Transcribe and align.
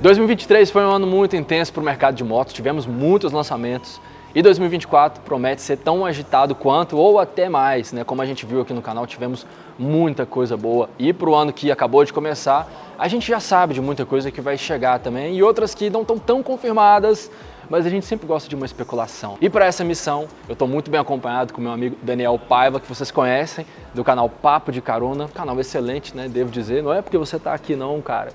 2023 0.00 0.70
foi 0.70 0.82
um 0.82 0.90
ano 0.90 1.06
muito 1.06 1.36
intenso 1.36 1.70
para 1.74 1.82
o 1.82 1.84
mercado 1.84 2.14
de 2.14 2.24
motos, 2.24 2.54
tivemos 2.54 2.86
muitos 2.86 3.32
lançamentos 3.32 4.00
e 4.34 4.40
2024 4.40 5.22
promete 5.22 5.60
ser 5.60 5.76
tão 5.76 6.06
agitado 6.06 6.54
quanto 6.54 6.96
ou 6.96 7.18
até 7.18 7.50
mais, 7.50 7.92
né? 7.92 8.02
Como 8.02 8.22
a 8.22 8.24
gente 8.24 8.46
viu 8.46 8.62
aqui 8.62 8.72
no 8.72 8.80
canal, 8.80 9.06
tivemos 9.06 9.46
muita 9.78 10.24
coisa 10.24 10.56
boa. 10.56 10.88
E 10.98 11.12
para 11.12 11.28
o 11.28 11.34
ano 11.34 11.52
que 11.52 11.70
acabou 11.70 12.02
de 12.02 12.14
começar, 12.14 12.66
a 12.98 13.08
gente 13.08 13.28
já 13.28 13.38
sabe 13.40 13.74
de 13.74 13.80
muita 13.82 14.06
coisa 14.06 14.30
que 14.30 14.40
vai 14.40 14.56
chegar 14.56 15.00
também 15.00 15.36
e 15.36 15.42
outras 15.42 15.74
que 15.74 15.90
não 15.90 16.00
estão 16.00 16.18
tão 16.18 16.42
confirmadas, 16.42 17.30
mas 17.68 17.84
a 17.84 17.90
gente 17.90 18.06
sempre 18.06 18.26
gosta 18.26 18.48
de 18.48 18.54
uma 18.54 18.64
especulação. 18.64 19.36
E 19.38 19.50
para 19.50 19.66
essa 19.66 19.84
missão, 19.84 20.26
eu 20.48 20.54
estou 20.54 20.66
muito 20.66 20.90
bem 20.90 20.98
acompanhado 20.98 21.52
com 21.52 21.60
meu 21.60 21.72
amigo 21.72 21.96
Daniel 22.02 22.38
Paiva, 22.38 22.80
que 22.80 22.88
vocês 22.88 23.10
conhecem, 23.10 23.66
do 23.92 24.02
canal 24.02 24.30
Papo 24.30 24.72
de 24.72 24.80
Carona, 24.80 25.28
canal 25.28 25.60
excelente, 25.60 26.16
né? 26.16 26.26
Devo 26.26 26.50
dizer, 26.50 26.82
não 26.82 26.90
é 26.90 27.02
porque 27.02 27.18
você 27.18 27.36
está 27.36 27.52
aqui 27.52 27.76
não, 27.76 28.00
cara. 28.00 28.32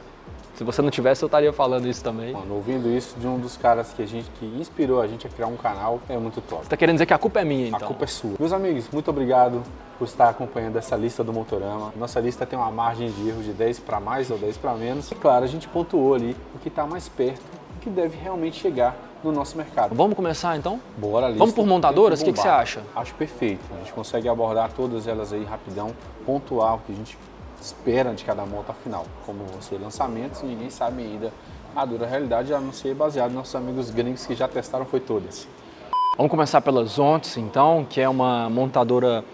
Se 0.56 0.64
você 0.64 0.82
não 0.82 0.90
tivesse, 0.90 1.22
eu 1.22 1.28
estaria 1.28 1.52
falando 1.52 1.86
isso 1.86 2.02
também. 2.02 2.32
Mano, 2.32 2.56
ouvindo 2.56 2.90
isso 2.90 3.20
de 3.20 3.28
um 3.28 3.38
dos 3.38 3.58
caras 3.58 3.92
que 3.92 4.02
a 4.02 4.06
gente 4.06 4.30
que 4.40 4.46
inspirou 4.46 5.02
a 5.02 5.08
gente 5.08 5.28
a 5.28 5.30
criar 5.30 5.48
um 5.48 5.58
canal 5.58 6.00
é 6.08 6.18
muito 6.18 6.40
top. 6.40 6.64
Você 6.64 6.70
tá 6.70 6.78
querendo 6.78 6.96
dizer 6.96 7.06
que 7.06 7.14
a 7.14 7.18
culpa 7.18 7.42
é 7.42 7.46
minha, 7.46 7.68
então? 7.68 7.80
A 7.80 7.86
culpa 7.86 8.06
é 8.06 8.08
sua. 8.08 8.36
Meus 8.40 8.54
amigos, 8.54 8.90
muito 8.90 9.10
obrigado 9.10 9.62
por 10.00 10.06
estar 10.06 10.30
acompanhando 10.30 10.78
essa 10.78 10.96
lista 10.96 11.26
do 11.26 11.34
Motorama. 11.34 11.94
Nossa 11.98 12.22
lista 12.22 12.46
tem 12.46 12.58
uma 12.58 12.72
margem 12.72 13.12
de 13.12 13.28
erro 13.28 13.44
de 13.44 13.52
10 13.52 13.80
para 13.80 14.00
mais 14.00 14.32
ou 14.32 14.38
10 14.38 14.56
para 14.58 14.74
menos. 14.76 15.12
E 15.12 15.16
claro, 15.16 15.44
a 15.44 15.48
gente 15.48 15.68
pontuou 15.68 16.14
ali 16.14 16.36
o 16.56 16.60
que 16.60 16.70
está 16.70 16.86
mais 16.86 17.10
perto 17.10 17.42
e 17.76 17.84
que 17.84 17.90
deve 17.90 18.18
realmente 18.18 18.58
chegar 18.58 18.96
no 19.22 19.34
nosso 19.34 19.58
mercado. 19.58 19.94
Vamos 19.94 20.16
começar 20.16 20.56
então? 20.56 20.80
Bora 20.98 21.26
ali. 21.26 21.38
Vamos 21.38 21.54
por 21.54 21.66
montadoras? 21.66 22.22
O 22.22 22.26
que, 22.26 22.32
que, 22.32 22.40
você 22.40 22.48
acha? 22.48 22.82
Acho 22.96 23.14
perfeito. 23.16 23.62
A 23.74 23.80
gente 23.80 23.92
consegue 23.92 24.30
abordar 24.30 24.72
todas 24.72 25.06
elas 25.06 25.34
aí 25.34 25.44
rapidão, 25.44 25.92
pontuar 26.26 26.76
o 26.76 26.80
que 26.80 26.94
a 26.94 26.96
gente 26.96 27.18
espera 27.66 28.14
de 28.14 28.24
cada 28.24 28.46
moto 28.46 28.70
afinal. 28.70 29.06
Como 29.26 29.44
você 29.46 29.78
lançamentos, 29.78 30.44
ninguém 30.44 30.70
sabe 30.70 31.04
ainda 31.04 31.32
a 31.76 31.84
dura 31.84 32.06
realidade, 32.06 32.54
a 32.54 32.60
não 32.60 32.72
ser 32.72 32.94
baseado 32.94 33.28
nos 33.28 33.36
nossos 33.36 33.56
amigos 33.56 33.90
gringos 33.90 34.26
que 34.26 34.36
já 34.36 34.48
testaram 34.48 34.86
foi 34.86 35.00
todas. 35.00 35.48
Vamos 36.16 36.30
começar 36.30 36.62
pela 36.62 36.86
Zontes, 36.86 37.36
então, 37.38 37.86
que 37.90 38.00
é 38.00 38.08
uma 38.08 38.50
montadora 38.50 39.26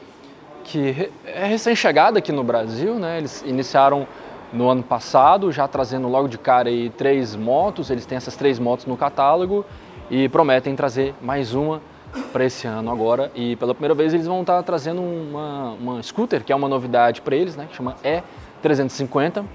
que 0.63 1.11
é 1.25 1.45
recém-chegada 1.45 2.19
aqui 2.19 2.31
no 2.31 2.43
Brasil, 2.43 2.95
né? 2.95 3.17
Eles 3.17 3.43
iniciaram 3.45 4.07
no 4.51 4.69
ano 4.69 4.81
passado, 4.81 5.51
já 5.51 5.67
trazendo 5.67 6.07
logo 6.07 6.27
de 6.27 6.37
cara 6.37 6.69
aí 6.69 6.89
três 6.89 7.35
motos, 7.35 7.89
eles 7.89 8.05
têm 8.05 8.15
essas 8.15 8.35
três 8.35 8.57
motos 8.59 8.85
no 8.85 8.97
catálogo 8.97 9.65
e 10.09 10.27
prometem 10.29 10.75
trazer 10.75 11.13
mais 11.21 11.53
uma 11.53 11.81
para 12.31 12.45
esse 12.45 12.67
ano 12.67 12.91
agora. 12.91 13.31
E 13.35 13.55
pela 13.55 13.73
primeira 13.73 13.93
vez 13.93 14.13
eles 14.13 14.27
vão 14.27 14.41
estar 14.41 14.57
tá 14.57 14.63
trazendo 14.63 15.01
uma, 15.01 15.71
uma 15.73 16.03
scooter, 16.03 16.43
que 16.43 16.51
é 16.51 16.55
uma 16.55 16.67
novidade 16.67 17.21
para 17.21 17.35
eles, 17.35 17.55
né, 17.55 17.67
que 17.69 17.75
chama 17.75 17.95
E350. 18.03 19.45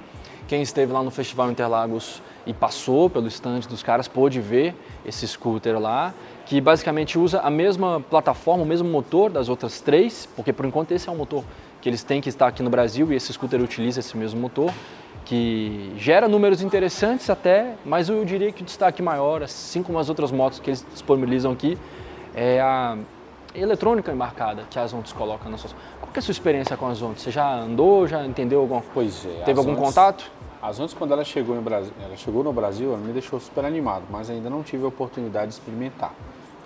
Quem 0.49 0.62
esteve 0.62 0.93
lá 0.93 1.03
no 1.03 1.11
Festival 1.11 1.51
Interlagos 1.51 2.23
e 2.47 2.55
passou 2.55 3.11
pelo 3.11 3.27
estande 3.27 3.67
dos 3.67 3.83
caras 3.83 4.07
pôde 4.07 4.41
ver 4.41 4.75
esse 5.05 5.27
scooter 5.27 5.79
lá, 5.81 6.15
que 6.45 6.61
basicamente 6.61 7.19
usa 7.19 7.41
a 7.41 7.51
mesma 7.51 8.01
plataforma, 8.09 8.62
o 8.62 8.67
mesmo 8.67 8.89
motor 8.89 9.29
das 9.29 9.49
outras 9.49 9.81
três, 9.81 10.29
porque 10.37 10.53
por 10.53 10.65
enquanto 10.65 10.93
esse 10.93 11.09
é 11.09 11.12
um 11.12 11.17
motor 11.17 11.43
que 11.83 11.89
eles 11.89 12.05
têm 12.05 12.21
que 12.21 12.29
estar 12.29 12.47
aqui 12.47 12.62
no 12.62 12.71
Brasil 12.71 13.12
e 13.12 13.17
esse 13.17 13.33
scooter 13.33 13.61
utiliza 13.61 13.99
esse 13.99 14.17
mesmo 14.17 14.41
motor, 14.41 14.73
que 15.25 15.93
gera 15.99 16.29
números 16.29 16.62
interessantes 16.62 17.29
até, 17.29 17.75
mas 17.84 18.09
eu 18.09 18.25
diria 18.25 18.53
que 18.53 18.62
o 18.62 18.65
destaque 18.65 19.03
maior, 19.03 19.43
assim 19.43 19.83
como 19.83 19.99
as 19.99 20.09
outras 20.09 20.31
motos 20.31 20.61
que 20.61 20.71
eles 20.71 20.87
disponibilizam 20.93 21.51
aqui, 21.51 21.77
é 22.37 22.61
a 22.61 22.98
eletrônica 23.55 24.12
embarcada 24.12 24.65
que 24.70 24.79
a 24.79 24.87
Zontes 24.87 25.12
coloca 25.12 25.48
na 25.48 25.56
sua. 25.56 25.70
Qual 26.01 26.12
é 26.15 26.19
a 26.19 26.23
sua 26.23 26.33
experiência 26.33 26.77
com 26.77 26.87
a 26.87 26.93
Zontes? 26.93 27.23
Você 27.23 27.31
já 27.31 27.51
andou, 27.51 28.06
já 28.06 28.25
entendeu 28.27 28.61
alguma 28.61 28.83
coisa? 28.83 29.19
Pois 29.23 29.41
é. 29.41 29.45
Teve 29.45 29.59
algum 29.59 29.75
Zontes, 29.75 29.89
contato? 29.89 30.31
A 30.61 30.70
Zontes, 30.70 30.95
quando 30.95 31.12
ela 31.12 31.25
chegou, 31.25 31.56
no 31.56 31.62
Brasil, 31.62 31.93
ela 31.98 32.16
chegou 32.16 32.44
no 32.44 32.53
Brasil, 32.53 32.91
ela 32.93 32.99
me 32.99 33.12
deixou 33.12 33.41
super 33.41 33.65
animado, 33.65 34.05
mas 34.10 34.28
ainda 34.28 34.50
não 34.50 34.62
tive 34.62 34.84
a 34.84 34.88
oportunidade 34.88 35.49
de 35.49 35.55
experimentar. 35.55 36.12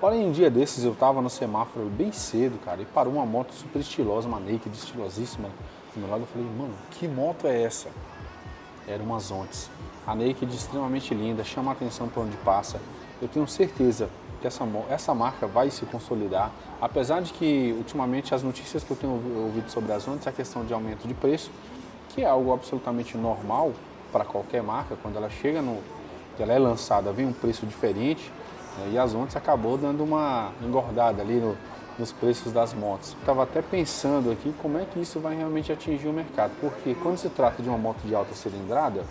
Porém, 0.00 0.26
um 0.26 0.32
dia 0.32 0.50
desses 0.50 0.82
eu 0.82 0.92
estava 0.92 1.22
no 1.22 1.30
semáforo 1.30 1.86
bem 1.86 2.10
cedo, 2.10 2.58
cara, 2.64 2.82
e 2.82 2.86
parou 2.86 3.12
uma 3.12 3.26
moto 3.26 3.52
super 3.52 3.78
estilosa, 3.78 4.26
uma 4.26 4.40
naked 4.40 4.74
estilosíssima 4.74 5.48
do 5.94 6.00
meu 6.00 6.10
lado. 6.10 6.22
Eu 6.22 6.26
falei, 6.26 6.48
mano, 6.58 6.74
que 6.92 7.06
moto 7.06 7.46
é 7.46 7.62
essa? 7.62 7.88
Era 8.88 9.02
uma 9.02 9.20
Zontes. 9.20 9.70
A 10.06 10.14
naked 10.14 10.52
extremamente 10.52 11.14
linda, 11.14 11.44
chama 11.44 11.70
a 11.70 11.74
atenção 11.74 12.08
por 12.08 12.24
onde 12.24 12.36
passa. 12.38 12.80
Eu 13.20 13.28
tenho 13.28 13.46
certeza 13.46 14.08
que 14.40 14.46
essa, 14.46 14.66
essa 14.88 15.14
marca 15.14 15.46
vai 15.46 15.70
se 15.70 15.84
consolidar, 15.86 16.50
apesar 16.80 17.20
de 17.20 17.32
que 17.32 17.74
ultimamente 17.76 18.34
as 18.34 18.42
notícias 18.42 18.82
que 18.82 18.90
eu 18.90 18.96
tenho 18.96 19.12
ouvido 19.12 19.70
sobre 19.70 19.92
as 19.92 20.06
Ondas 20.08 20.26
é 20.26 20.30
a 20.30 20.32
questão 20.32 20.64
de 20.64 20.72
aumento 20.72 21.06
de 21.06 21.14
preço, 21.14 21.50
que 22.08 22.22
é 22.22 22.26
algo 22.26 22.52
absolutamente 22.52 23.16
normal 23.16 23.72
para 24.10 24.24
qualquer 24.24 24.62
marca, 24.62 24.96
quando 25.00 25.16
ela 25.16 25.30
chega 25.30 25.62
no, 25.62 25.78
ela 26.38 26.52
é 26.52 26.58
lançada, 26.58 27.12
vem 27.12 27.26
um 27.26 27.32
preço 27.32 27.66
diferente, 27.66 28.32
né, 28.78 28.90
e 28.92 28.98
as 28.98 29.14
Ondas 29.14 29.36
acabou 29.36 29.76
dando 29.76 30.02
uma 30.02 30.52
engordada 30.62 31.22
ali 31.22 31.34
no, 31.34 31.56
nos 31.98 32.12
preços 32.12 32.52
das 32.52 32.72
motos. 32.72 33.14
Estava 33.20 33.42
até 33.42 33.60
pensando 33.60 34.30
aqui 34.30 34.54
como 34.60 34.78
é 34.78 34.84
que 34.84 34.98
isso 34.98 35.20
vai 35.20 35.36
realmente 35.36 35.70
atingir 35.70 36.08
o 36.08 36.12
mercado, 36.12 36.52
porque 36.60 36.94
quando 36.94 37.18
se 37.18 37.28
trata 37.28 37.62
de 37.62 37.68
uma 37.68 37.78
moto 37.78 38.00
de 38.04 38.14
alta 38.14 38.34
cilindrada, 38.34 39.04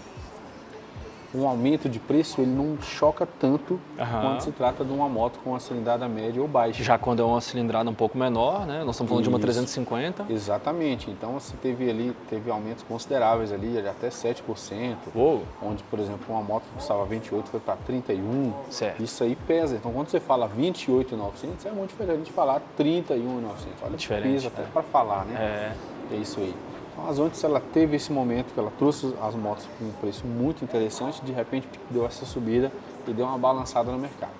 um 1.33 1.47
aumento 1.47 1.87
de 1.87 1.99
preço 1.99 2.41
ele 2.41 2.51
não 2.51 2.81
choca 2.81 3.27
tanto 3.39 3.73
uhum. 3.73 4.21
quando 4.21 4.41
se 4.41 4.51
trata 4.51 4.83
de 4.83 4.91
uma 4.91 5.07
moto 5.07 5.39
com 5.43 5.51
uma 5.51 5.59
cilindrada 5.59 6.07
média 6.07 6.41
ou 6.41 6.47
baixa. 6.47 6.83
Já 6.83 6.97
quando 6.97 7.21
é 7.21 7.25
uma 7.25 7.41
cilindrada 7.41 7.89
um 7.89 7.93
pouco 7.93 8.17
menor, 8.17 8.65
né? 8.65 8.83
Nós 8.83 8.95
estamos 8.95 9.09
falando 9.09 9.23
Isso. 9.23 9.29
de 9.29 9.35
uma 9.35 9.39
350. 9.39 10.25
Exatamente. 10.29 11.09
Então 11.11 11.33
você 11.33 11.55
teve 11.57 11.89
ali 11.89 12.15
teve 12.29 12.49
aumentos 12.49 12.83
consideráveis 12.83 13.51
ali, 13.51 13.77
até 13.79 14.09
7%. 14.09 14.95
Uou. 15.15 15.43
Onde, 15.61 15.83
por 15.83 15.99
exemplo, 15.99 16.25
uma 16.29 16.41
moto 16.41 16.63
que 16.63 16.75
custava 16.75 17.05
28 17.05 17.49
foi 17.49 17.59
para 17.59 17.75
31. 17.77 18.53
Certo. 18.69 19.03
Isso 19.03 19.23
aí 19.23 19.35
pesa. 19.35 19.75
Então 19.75 19.91
quando 19.91 20.09
você 20.09 20.19
fala 20.19 20.47
28,900 20.47 21.65
é 21.65 21.71
muito 21.71 21.89
diferente 21.91 22.23
de 22.23 22.31
falar 22.31 22.61
31,900. 22.75 23.83
Olha, 23.83 23.97
diferente, 23.97 24.33
pesa 24.33 24.47
até 24.47 24.63
para 24.63 24.83
falar, 24.83 25.25
né? 25.25 25.35
É. 25.39 25.99
É 26.11 26.15
isso 26.15 26.39
aí. 26.39 26.55
Então, 26.99 27.09
as 27.09 27.17
Onix 27.17 27.43
ela 27.43 27.61
teve 27.61 27.95
esse 27.95 28.11
momento 28.11 28.53
que 28.53 28.59
ela 28.59 28.71
trouxe 28.77 29.13
as 29.21 29.33
motos 29.33 29.67
com 29.77 29.85
um 29.85 29.91
preço 29.93 30.25
muito 30.27 30.63
interessante, 30.63 31.23
de 31.23 31.31
repente 31.31 31.67
deu 31.89 32.05
essa 32.05 32.25
subida 32.25 32.71
e 33.07 33.13
deu 33.13 33.25
uma 33.25 33.37
balançada 33.37 33.89
no 33.91 33.97
mercado. 33.97 34.33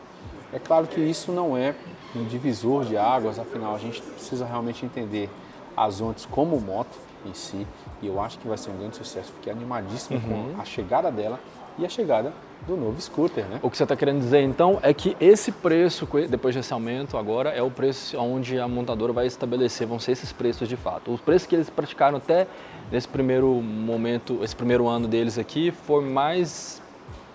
É 0.51 0.59
claro 0.59 0.87
que 0.87 0.99
isso 0.99 1.31
não 1.31 1.55
é 1.55 1.73
um 2.15 2.25
divisor 2.25 2.83
de 2.83 2.97
águas, 2.97 3.39
afinal 3.39 3.75
a 3.75 3.77
gente 3.77 4.01
precisa 4.01 4.45
realmente 4.45 4.85
entender 4.85 5.29
as 5.77 6.01
Onix 6.01 6.25
como 6.25 6.59
moto 6.59 6.97
em 7.25 7.33
si, 7.33 7.65
e 8.01 8.07
eu 8.07 8.19
acho 8.19 8.37
que 8.39 8.47
vai 8.47 8.57
ser 8.57 8.71
um 8.71 8.77
grande 8.77 8.97
sucesso. 8.97 9.31
Fiquei 9.33 9.53
animadíssimo 9.53 10.19
uhum. 10.19 10.55
com 10.55 10.61
a 10.61 10.65
chegada 10.65 11.11
dela 11.11 11.39
e 11.77 11.85
a 11.85 11.89
chegada 11.89 12.33
do 12.67 12.75
novo 12.75 13.01
scooter, 13.01 13.45
né? 13.45 13.59
O 13.61 13.69
que 13.69 13.77
você 13.77 13.83
está 13.83 13.95
querendo 13.95 14.19
dizer 14.19 14.41
então 14.41 14.79
é 14.81 14.93
que 14.93 15.15
esse 15.19 15.51
preço, 15.51 16.07
depois 16.29 16.55
desse 16.55 16.71
aumento 16.73 17.17
agora, 17.17 17.49
é 17.49 17.61
o 17.61 17.71
preço 17.71 18.17
onde 18.17 18.59
a 18.59 18.67
montadora 18.67 19.13
vai 19.13 19.25
estabelecer, 19.25 19.87
vão 19.87 19.99
ser 19.99 20.11
esses 20.11 20.31
preços 20.31 20.67
de 20.67 20.75
fato. 20.75 21.11
Os 21.11 21.21
preços 21.21 21.47
que 21.47 21.55
eles 21.55 21.69
praticaram 21.69 22.17
até 22.17 22.47
nesse 22.91 23.07
primeiro 23.07 23.47
momento, 23.61 24.39
esse 24.43 24.55
primeiro 24.55 24.87
ano 24.87 25.07
deles 25.07 25.37
aqui, 25.37 25.71
foi 25.71 26.03
mais 26.03 26.81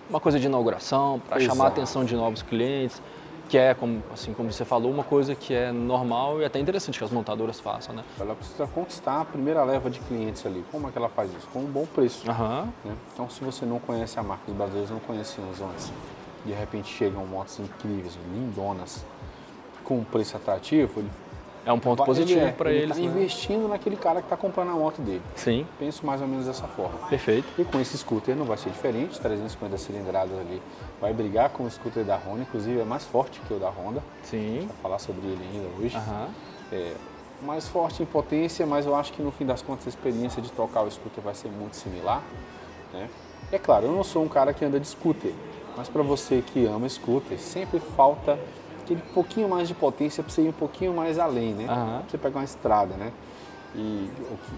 uma 0.09 0.19
coisa 0.19 0.39
de 0.39 0.45
inauguração, 0.45 1.19
para 1.27 1.39
chamar 1.39 1.65
a 1.65 1.67
atenção 1.69 2.05
de 2.05 2.15
novos 2.15 2.41
clientes, 2.41 3.01
que 3.49 3.57
é, 3.57 3.73
como, 3.73 4.03
assim 4.13 4.33
como 4.33 4.51
você 4.51 4.65
falou, 4.65 4.91
uma 4.91 5.03
coisa 5.03 5.35
que 5.35 5.53
é 5.53 5.71
normal 5.71 6.41
e 6.41 6.45
até 6.45 6.59
interessante 6.59 6.97
que 6.97 7.05
as 7.05 7.11
montadoras 7.11 7.59
façam, 7.59 7.95
né? 7.95 8.03
Ela 8.19 8.35
precisa 8.35 8.67
conquistar 8.67 9.21
a 9.21 9.25
primeira 9.25 9.63
leva 9.63 9.89
de 9.89 9.99
clientes 9.99 10.45
ali. 10.45 10.63
Como 10.71 10.87
é 10.87 10.91
que 10.91 10.97
ela 10.97 11.09
faz 11.09 11.31
isso? 11.33 11.47
Com 11.53 11.59
um 11.59 11.65
bom 11.65 11.85
preço. 11.85 12.29
Uhum. 12.29 12.71
Né? 12.83 12.95
Então, 13.13 13.29
se 13.29 13.43
você 13.43 13.65
não 13.65 13.79
conhece 13.79 14.19
a 14.19 14.23
marca, 14.23 14.43
os 14.47 14.55
brasileiros 14.55 14.89
não 14.89 14.99
conheciam 14.99 15.49
os 15.49 15.61
antes, 15.61 15.91
de 16.45 16.53
repente 16.53 16.87
chegam 16.87 17.25
motos 17.25 17.59
incríveis, 17.59 18.17
lindonas, 18.33 19.05
com 19.83 19.99
um 19.99 20.03
preço 20.03 20.35
atrativo, 20.35 20.99
ele 20.99 21.09
é 21.65 21.73
um 21.73 21.79
ponto 21.79 22.03
positivo 22.05 22.41
é, 22.41 22.51
para 22.51 22.71
ele. 22.71 22.91
Está 22.91 22.95
né? 22.95 23.01
investindo 23.01 23.67
naquele 23.67 23.95
cara 23.95 24.19
que 24.19 24.27
está 24.27 24.37
comprando 24.37 24.69
a 24.69 24.73
moto 24.73 25.01
dele. 25.01 25.21
Sim. 25.35 25.65
Penso 25.79 26.05
mais 26.05 26.21
ou 26.21 26.27
menos 26.27 26.45
dessa 26.45 26.67
forma. 26.67 27.07
Perfeito. 27.09 27.47
E 27.57 27.65
com 27.65 27.79
esse 27.79 27.97
scooter 27.97 28.35
não 28.35 28.45
vai 28.45 28.57
ser 28.57 28.69
diferente, 28.69 29.19
350 29.19 29.77
cilindradas 29.77 30.37
ali. 30.39 30.61
Vai 31.01 31.11
brigar 31.11 31.49
com 31.49 31.63
o 31.63 31.71
scooter 31.71 32.03
da 32.03 32.15
Honda, 32.15 32.41
inclusive 32.41 32.79
é 32.79 32.85
mais 32.85 33.03
forte 33.03 33.41
que 33.47 33.53
o 33.53 33.57
da 33.57 33.69
Honda. 33.69 34.03
Sim. 34.23 34.67
Vai 34.67 34.77
falar 34.83 34.99
sobre 34.99 35.25
ele 35.25 35.43
ainda 35.51 35.67
hoje. 35.79 35.97
Uhum. 35.97 36.27
É, 36.71 36.93
mais 37.41 37.67
forte 37.67 38.03
em 38.03 38.05
potência, 38.05 38.65
mas 38.65 38.85
eu 38.85 38.95
acho 38.95 39.11
que 39.11 39.21
no 39.21 39.31
fim 39.31 39.45
das 39.45 39.61
contas 39.61 39.87
a 39.87 39.89
experiência 39.89 40.41
de 40.41 40.51
trocar 40.51 40.83
o 40.83 40.91
scooter 40.91 41.23
vai 41.23 41.33
ser 41.33 41.49
muito 41.49 41.75
similar. 41.75 42.21
Né? 42.93 43.09
É 43.51 43.57
claro, 43.57 43.87
eu 43.87 43.91
não 43.91 44.03
sou 44.03 44.23
um 44.23 44.27
cara 44.27 44.53
que 44.53 44.63
anda 44.63 44.79
de 44.79 44.87
scooter, 44.87 45.33
mas 45.75 45.89
para 45.89 46.01
você 46.01 46.43
que 46.45 46.65
ama 46.65 46.87
scooter, 46.87 47.39
sempre 47.39 47.79
falta 47.79 48.39
aquele 48.85 49.01
pouquinho 49.13 49.49
mais 49.49 49.67
de 49.67 49.73
potência 49.73 50.23
para 50.23 50.31
você 50.31 50.43
ir 50.43 50.49
um 50.49 50.53
pouquinho 50.53 50.93
mais 50.93 51.17
além, 51.17 51.53
né? 51.53 51.65
Uhum. 51.67 52.01
Você 52.07 52.17
pegar 52.17 52.39
uma 52.39 52.45
estrada, 52.45 52.95
né? 52.95 53.11
E, 53.73 54.09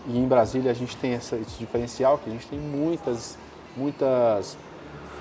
e, 0.08 0.18
em 0.18 0.28
Brasília 0.28 0.70
a 0.70 0.74
gente 0.74 0.96
tem 0.98 1.14
essa, 1.14 1.36
esse 1.38 1.58
diferencial 1.58 2.20
que 2.20 2.30
a 2.30 2.34
gente 2.34 2.46
tem 2.48 2.60
muitas, 2.60 3.38
muitas. 3.76 4.58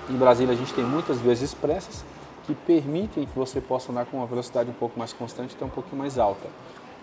Em 0.09 0.15
Brasília 0.15 0.53
a 0.53 0.57
gente 0.57 0.73
tem 0.73 0.83
muitas 0.83 1.19
vias 1.19 1.41
expressas 1.41 2.05
que 2.45 2.53
permitem 2.53 3.25
que 3.25 3.37
você 3.37 3.59
possa 3.59 3.91
andar 3.91 4.05
com 4.05 4.17
uma 4.17 4.25
velocidade 4.25 4.69
um 4.69 4.73
pouco 4.73 4.97
mais 4.99 5.11
constante, 5.11 5.55
até 5.55 5.65
um 5.65 5.69
pouquinho 5.69 5.97
mais 5.97 6.19
alta. 6.19 6.47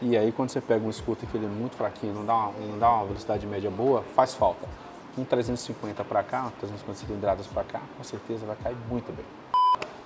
E 0.01 0.17
aí 0.17 0.31
quando 0.31 0.51
você 0.51 0.61
pega 0.61 0.87
um 0.87 0.93
scooter 0.93 1.29
que 1.29 1.37
ele 1.37 1.47
é 1.47 1.49
muito 1.49 1.75
fraquinho, 1.77 2.15
não 2.15 2.25
dá 2.25 2.35
uma, 2.35 2.53
não 2.53 2.79
dá 2.79 2.91
uma 2.93 3.07
velocidade 3.07 3.47
média 3.47 3.71
boa, 3.71 4.03
faz 4.15 4.35
falta. 4.35 4.67
um 5.19 5.25
350 5.25 6.05
para 6.05 6.23
cá, 6.23 6.53
350 6.61 6.99
cilindradas 6.99 7.47
para 7.47 7.65
cá, 7.65 7.81
com 7.97 8.05
certeza 8.05 8.47
vai 8.47 8.57
cair 8.57 8.77
muito 8.89 9.13
bem. 9.13 9.25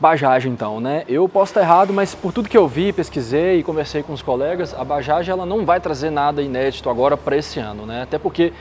Bajaj 0.01 0.49
então, 0.49 0.79
né? 0.81 1.05
Eu 1.09 1.29
posso 1.29 1.51
estar 1.51 1.61
errado, 1.61 1.93
mas 1.93 2.15
por 2.15 2.33
tudo 2.33 2.49
que 2.49 2.57
eu 2.57 2.69
vi, 2.69 2.93
pesquisei 2.93 3.59
e 3.59 3.63
conversei 3.65 4.03
com 4.03 4.13
os 4.13 4.23
colegas, 4.23 4.73
a 4.73 4.85
Bajaj 4.85 5.29
ela 5.29 5.45
não 5.45 5.65
vai 5.65 5.81
trazer 5.81 6.11
nada 6.11 6.41
inédito 6.41 6.89
agora 6.89 7.17
para 7.17 7.37
esse 7.37 7.59
ano, 7.59 7.85
né? 7.85 8.03
Até 8.03 8.17
porque 8.17 8.53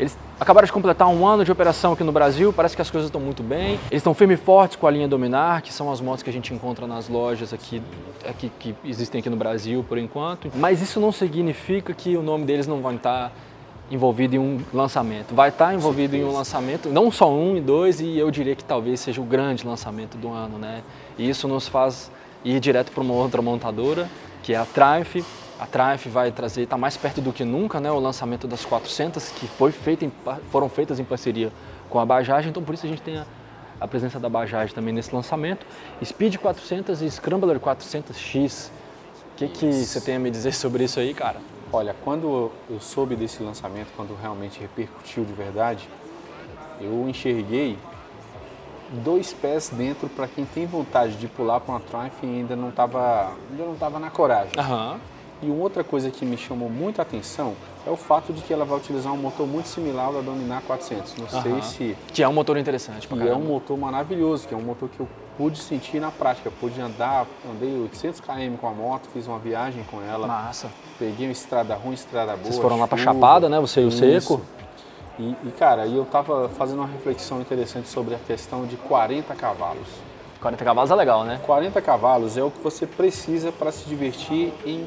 eles 0.00 0.16
acabaram 0.40 0.64
de 0.64 0.72
completar 0.72 1.08
um 1.08 1.26
ano 1.26 1.44
de 1.44 1.52
operação 1.52 1.92
aqui 1.92 2.04
no 2.04 2.12
Brasil, 2.12 2.52
parece 2.52 2.74
que 2.74 2.80
as 2.80 2.90
coisas 2.90 3.08
estão 3.08 3.20
muito 3.20 3.42
bem. 3.42 3.72
Eles 3.90 4.00
estão 4.00 4.14
firmes 4.14 4.38
e 4.38 4.42
fortes 4.42 4.76
com 4.76 4.86
a 4.86 4.90
linha 4.90 5.08
Dominar, 5.08 5.60
que 5.60 5.72
são 5.72 5.92
as 5.92 6.00
motos 6.00 6.22
que 6.22 6.30
a 6.30 6.32
gente 6.32 6.54
encontra 6.54 6.86
nas 6.86 7.08
lojas 7.08 7.52
aqui, 7.52 7.82
aqui 8.26 8.50
que 8.58 8.74
existem 8.84 9.18
aqui 9.18 9.28
no 9.28 9.36
Brasil 9.36 9.84
por 9.86 9.98
enquanto. 9.98 10.50
Mas 10.54 10.80
isso 10.80 11.00
não 11.00 11.12
significa 11.12 11.92
que 11.92 12.16
o 12.16 12.22
nome 12.22 12.46
deles 12.46 12.66
não 12.66 12.80
vai 12.80 12.94
estar 12.94 13.32
envolvido 13.90 14.36
em 14.36 14.38
um 14.38 14.60
lançamento. 14.72 15.34
Vai 15.34 15.48
estar 15.48 15.74
envolvido 15.74 16.16
em 16.16 16.24
um 16.24 16.32
lançamento, 16.32 16.88
não 16.88 17.10
só 17.10 17.32
um 17.32 17.56
e 17.56 17.60
dois, 17.60 18.00
e 18.00 18.18
eu 18.18 18.30
diria 18.30 18.54
que 18.54 18.64
talvez 18.64 19.00
seja 19.00 19.20
o 19.20 19.24
grande 19.24 19.66
lançamento 19.66 20.16
do 20.16 20.30
ano, 20.30 20.58
né? 20.58 20.82
E 21.16 21.28
isso 21.28 21.48
nos 21.48 21.66
faz 21.68 22.10
ir 22.44 22.60
direto 22.60 22.92
para 22.92 23.02
uma 23.02 23.14
outra 23.14 23.40
montadora, 23.42 24.08
que 24.42 24.52
é 24.52 24.56
a 24.56 24.64
Triumph. 24.64 25.24
A 25.58 25.66
Triumph 25.66 26.06
vai 26.06 26.30
trazer, 26.30 26.62
está 26.62 26.78
mais 26.78 26.96
perto 26.96 27.20
do 27.20 27.32
que 27.32 27.44
nunca, 27.44 27.80
né? 27.80 27.90
O 27.90 27.98
lançamento 27.98 28.46
das 28.46 28.64
400, 28.64 29.30
que 29.30 29.46
foi 29.46 29.72
feito 29.72 30.04
em, 30.04 30.12
foram 30.50 30.68
feitas 30.68 31.00
em 31.00 31.04
parceria 31.04 31.50
com 31.88 31.98
a 31.98 32.06
Bajaj, 32.06 32.46
então 32.48 32.62
por 32.62 32.74
isso 32.74 32.86
a 32.86 32.88
gente 32.88 33.02
tem 33.02 33.16
a, 33.16 33.26
a 33.80 33.88
presença 33.88 34.20
da 34.20 34.28
Bajaj 34.28 34.72
também 34.72 34.92
nesse 34.92 35.14
lançamento. 35.14 35.66
Speed 36.04 36.36
400 36.36 37.02
e 37.02 37.10
Scrambler 37.10 37.58
400X. 37.58 38.68
O 39.32 39.38
que, 39.38 39.48
que 39.48 39.72
você 39.72 40.00
tem 40.00 40.16
a 40.16 40.18
me 40.18 40.30
dizer 40.30 40.52
sobre 40.52 40.84
isso 40.84 41.00
aí, 41.00 41.14
cara? 41.14 41.40
Olha, 41.72 41.94
quando 42.02 42.50
eu 42.70 42.80
soube 42.80 43.14
desse 43.14 43.42
lançamento, 43.42 43.88
quando 43.96 44.16
realmente 44.20 44.58
repercutiu 44.60 45.24
de 45.24 45.32
verdade, 45.32 45.88
eu 46.80 47.08
enxerguei 47.08 47.76
dois 49.04 49.32
pés 49.32 49.68
dentro 49.68 50.08
para 50.08 50.26
quem 50.26 50.44
tem 50.46 50.66
vontade 50.66 51.16
de 51.16 51.28
pular 51.28 51.60
para 51.60 51.74
uma 51.74 51.80
Triumph 51.80 52.22
e 52.22 52.26
ainda 52.26 52.56
não 52.56 52.70
estava 52.70 53.32
ainda 53.50 53.64
não 53.64 53.74
tava 53.74 53.98
na 53.98 54.10
coragem. 54.10 54.52
Uhum. 54.58 54.98
E 55.40 55.50
outra 55.50 55.84
coisa 55.84 56.10
que 56.10 56.24
me 56.24 56.36
chamou 56.36 56.68
muita 56.68 57.02
atenção 57.02 57.54
é 57.86 57.90
o 57.90 57.96
fato 57.96 58.32
de 58.32 58.42
que 58.42 58.52
ela 58.52 58.64
vai 58.64 58.76
utilizar 58.76 59.12
um 59.12 59.16
motor 59.16 59.46
muito 59.46 59.68
similar 59.68 60.06
ao 60.06 60.14
da 60.14 60.20
Dominar 60.20 60.62
400. 60.62 61.14
Não 61.16 61.24
uhum. 61.26 61.42
sei 61.42 61.62
se... 61.62 61.96
Que 62.12 62.22
é 62.22 62.28
um 62.28 62.32
motor 62.32 62.56
interessante 62.56 63.08
E 63.10 63.28
é 63.28 63.34
um 63.36 63.44
motor 63.44 63.78
maravilhoso, 63.78 64.48
que 64.48 64.54
é 64.54 64.56
um 64.56 64.62
motor 64.62 64.88
que 64.88 64.98
eu 64.98 65.08
pude 65.38 65.58
sentir 65.58 66.00
na 66.00 66.10
prática. 66.10 66.50
Pude 66.50 66.78
andar, 66.80 67.24
andei 67.48 67.80
800 67.80 68.20
km 68.20 68.56
com 68.60 68.66
a 68.66 68.72
moto, 68.72 69.08
fiz 69.12 69.28
uma 69.28 69.38
viagem 69.38 69.84
com 69.84 70.02
ela. 70.02 70.26
Massa. 70.26 70.68
Peguei 70.98 71.26
uma 71.28 71.32
estrada 71.32 71.74
ruim, 71.76 71.94
estrada 71.94 72.32
boa. 72.32 72.44
Vocês 72.44 72.58
foram 72.58 72.78
lá 72.78 72.88
para 72.88 72.98
Chapada, 72.98 73.48
né? 73.48 73.60
Você 73.60 73.80
e 73.80 73.84
o 73.84 73.90
Seco. 73.92 74.42
E, 75.18 75.34
e, 75.44 75.50
cara, 75.58 75.86
eu 75.86 76.04
tava 76.04 76.48
fazendo 76.50 76.78
uma 76.78 76.86
reflexão 76.86 77.40
interessante 77.40 77.88
sobre 77.88 78.14
a 78.14 78.18
questão 78.18 78.66
de 78.66 78.76
40 78.76 79.34
cavalos. 79.34 79.88
40 80.40 80.64
cavalos 80.64 80.90
é 80.90 80.94
legal, 80.94 81.24
né? 81.24 81.40
40 81.44 81.80
cavalos 81.82 82.36
é 82.36 82.42
o 82.42 82.50
que 82.50 82.62
você 82.62 82.86
precisa 82.86 83.50
para 83.50 83.72
se 83.72 83.88
divertir 83.88 84.52
em 84.64 84.86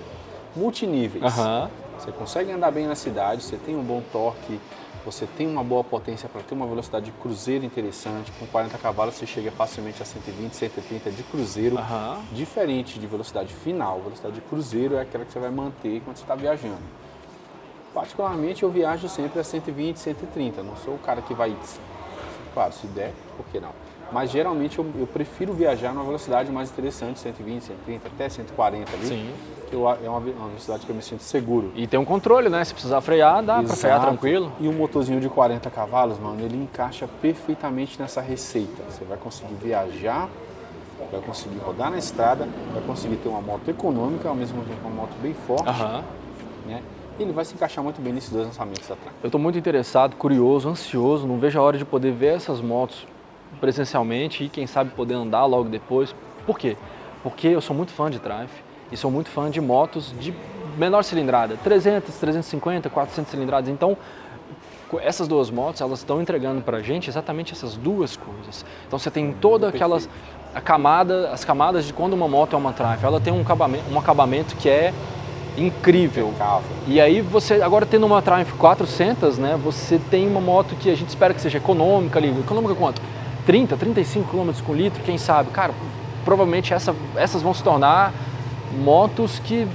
multiníveis. 0.56 1.38
Uhum. 1.38 1.68
Você 2.00 2.12
consegue 2.12 2.52
andar 2.52 2.72
bem 2.72 2.88
na 2.88 2.96
cidade, 2.96 3.44
você 3.44 3.58
tem 3.58 3.76
um 3.76 3.84
bom 3.84 4.02
torque, 4.12 4.60
você 5.04 5.26
tem 5.26 5.48
uma 5.48 5.64
boa 5.64 5.84
potência 5.84 6.30
para 6.30 6.42
ter 6.42 6.54
uma 6.54 6.68
velocidade 6.68 7.06
de 7.06 7.12
cruzeiro 7.14 7.66
interessante. 7.66 8.32
Com 8.34 8.46
40 8.46 8.78
cavalos 8.78 9.16
você 9.16 9.26
chega 9.26 9.52
facilmente 9.52 10.02
a 10.02 10.06
120, 10.06 10.54
130 10.54 11.12
de 11.12 11.24
cruzeiro, 11.24 11.76
uhum. 11.78 12.24
diferente 12.32 13.00
de 13.00 13.08
velocidade 13.08 13.54
final. 13.54 14.00
Velocidade 14.02 14.36
de 14.36 14.42
cruzeiro 14.42 14.96
é 14.96 15.02
aquela 15.02 15.26
que 15.26 15.32
você 15.32 15.40
vai 15.40 15.50
manter 15.50 16.02
quando 16.02 16.18
você 16.18 16.24
está 16.24 16.36
viajando. 16.36 16.82
Particularmente 17.94 18.64
eu 18.64 18.70
viajo 18.70 19.10
sempre 19.10 19.40
a 19.40 19.44
120, 19.44 19.98
130. 19.98 20.64
Não 20.64 20.76
sou 20.78 20.96
o 20.96 21.00
cara 21.00 21.22
que 21.22 21.34
vai. 21.34 21.56
Claro, 22.54 22.74
se 22.74 22.88
der, 22.88 23.14
por 23.36 23.46
que 23.48 23.60
não? 23.60 23.74
Mas 24.12 24.32
geralmente 24.32 24.78
eu, 24.78 24.86
eu 25.00 25.08
prefiro 25.08 25.54
viajar 25.54 25.94
numa 25.94 26.04
velocidade 26.04 26.52
mais 26.52 26.70
interessante, 26.70 27.20
120, 27.20 27.64
130, 27.64 28.08
até 28.08 28.30
140 28.30 28.94
ali. 28.94 29.06
Sim 29.06 29.34
eu, 29.72 29.90
é 29.90 30.10
uma, 30.10 30.20
uma 30.20 30.48
velocidade 30.48 30.86
que 30.86 30.92
eu 30.92 30.96
me 30.96 31.02
sinto 31.02 31.24
seguro. 31.24 31.72
E 31.76 31.88
tem 31.88 32.00
um 32.00 32.06
controle, 32.06 32.50
né? 32.50 32.64
Se 32.64 32.74
precisar 32.74 33.02
frear, 33.02 33.42
dá 33.44 33.64
para 33.64 33.76
frear 33.76 34.02
tranquilo. 34.02 34.52
E 34.60 34.68
um 34.68 34.74
motorzinho 34.74 35.20
de 35.20 35.30
40 35.30 35.70
cavalos, 35.70 36.20
mano, 36.20 36.42
ele 36.42 36.58
encaixa 36.58 37.08
perfeitamente 37.22 38.00
nessa 38.00 38.22
receita. 38.22 38.84
Você 38.90 39.04
vai 39.06 39.18
conseguir 39.18 39.56
viajar, 39.56 40.30
vai 41.12 41.22
conseguir 41.22 41.58
rodar 41.60 41.90
na 41.90 41.98
estrada, 41.98 42.48
vai 42.74 42.82
conseguir 42.84 43.16
ter 43.18 43.30
uma 43.30 43.42
moto 43.42 43.68
econômica, 43.70 44.30
ao 44.30 44.36
mesmo 44.36 44.64
tempo 44.64 44.88
uma 44.88 44.96
moto 44.96 45.16
bem 45.22 45.34
forte. 45.34 45.82
Uhum. 45.82 46.04
Né? 46.68 46.84
E 47.20 47.24
ele 47.24 47.32
vai 47.32 47.46
se 47.46 47.54
encaixar 47.54 47.84
muito 47.84 48.02
bem 48.02 48.14
nesses 48.14 48.30
dois 48.30 48.46
lançamentos 48.48 48.90
atrás. 48.90 49.16
Eu 49.22 49.28
estou 49.28 49.40
muito 49.40 49.58
interessado, 49.58 50.16
curioso, 50.16 50.70
ansioso, 50.70 51.28
não 51.28 51.38
vejo 51.38 51.60
a 51.60 51.62
hora 51.62 51.78
de 51.78 51.86
poder 51.86 52.12
ver 52.12 52.36
essas 52.36 52.62
motos 52.62 53.06
presencialmente 53.62 54.44
e 54.44 54.50
quem 54.50 54.68
sabe 54.68 54.90
poder 54.92 55.14
andar 55.14 55.46
logo 55.46 55.70
depois. 55.70 56.14
Por 56.46 56.58
quê? 56.58 56.76
Porque 57.24 57.48
eu 57.48 57.62
sou 57.62 57.76
muito 57.76 57.92
fã 57.92 58.10
de 58.10 58.20
Triumph 58.20 58.52
e 58.92 58.98
sou 58.98 59.12
muito 59.12 59.30
fã 59.30 59.50
de 59.50 59.62
motos 59.62 60.14
de 60.20 60.34
menor 60.78 61.04
cilindrada, 61.04 61.56
300, 61.64 62.14
350, 62.16 62.90
400 62.90 63.32
cilindradas. 63.32 63.70
Então, 63.70 63.96
essas 65.02 65.28
duas 65.28 65.50
motos, 65.50 65.80
elas 65.80 66.00
estão 66.00 66.22
entregando 66.22 66.62
para 66.62 66.78
a 66.78 66.82
gente 66.82 67.10
exatamente 67.10 67.54
essas 67.54 67.78
duas 67.78 68.18
coisas. 68.18 68.66
Então, 68.88 69.00
você 69.00 69.10
tem 69.10 69.32
toda 69.32 69.70
aquelas 69.70 70.10
a 70.54 70.60
camada, 70.60 71.30
as 71.32 71.46
camadas 71.46 71.86
de 71.86 71.94
quando 71.94 72.14
uma 72.14 72.28
moto 72.28 72.56
é 72.56 72.60
uma 72.60 72.74
Triumph. 72.74 73.04
Ela 73.04 73.22
tem 73.22 73.32
um 73.32 73.42
acabamento, 73.42 73.84
um 73.90 73.98
acabamento 73.98 74.56
que 74.58 74.68
é 74.68 74.94
incrível. 75.58 76.34
E 76.88 77.00
aí 77.00 77.22
você 77.22 77.62
agora 77.62 77.86
tendo 77.86 78.06
uma 78.06 78.22
Triumph 78.22 78.52
400, 78.58 79.38
né? 79.38 79.60
Você 79.64 80.00
tem 80.10 80.28
uma 80.28 80.42
moto 80.42 80.76
que 80.76 80.90
a 80.90 80.96
gente 80.96 81.10
espera 81.10 81.34
que 81.34 81.42
seja 81.42 81.58
econômica 81.58 82.20
ali. 82.20 82.30
Econômica 82.38 82.76
quanto? 82.76 83.02
30, 83.46 83.78
35 83.78 84.30
km 84.30 84.52
com 84.66 84.74
litro, 84.74 85.02
quem 85.04 85.18
sabe? 85.18 85.50
Cara, 85.52 85.74
provavelmente 86.24 86.74
essa, 86.74 86.96
essas 87.16 87.42
vão 87.42 87.54
se 87.54 87.64
tornar 87.64 88.14
motos 88.80 89.40
que 89.40 89.68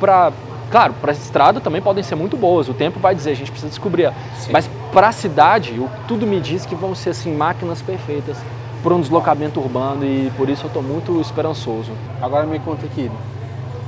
para 0.00 0.32
claro 0.70 0.94
para 1.00 1.12
estrada 1.12 1.60
também 1.60 1.80
podem 1.80 2.02
ser 2.02 2.14
muito 2.14 2.36
boas 2.36 2.68
o 2.68 2.74
tempo 2.74 3.00
vai 3.00 3.14
dizer 3.14 3.30
a 3.30 3.34
gente 3.34 3.50
precisa 3.50 3.68
descobrir. 3.68 4.12
Sim. 4.38 4.52
mas 4.52 4.68
para 4.92 5.08
a 5.08 5.12
cidade 5.12 5.72
o, 5.72 5.88
tudo 6.06 6.26
me 6.26 6.40
diz 6.40 6.64
que 6.64 6.74
vão 6.74 6.94
ser 6.94 7.10
assim 7.10 7.34
máquinas 7.34 7.82
perfeitas 7.82 8.36
para 8.82 8.94
um 8.94 9.00
deslocamento 9.00 9.60
urbano 9.60 10.04
e 10.04 10.30
por 10.36 10.48
isso 10.48 10.64
eu 10.64 10.68
estou 10.68 10.82
muito 10.82 11.20
esperançoso. 11.20 11.90
Agora 12.22 12.46
me 12.46 12.58
conta 12.60 12.86
aqui 12.86 13.10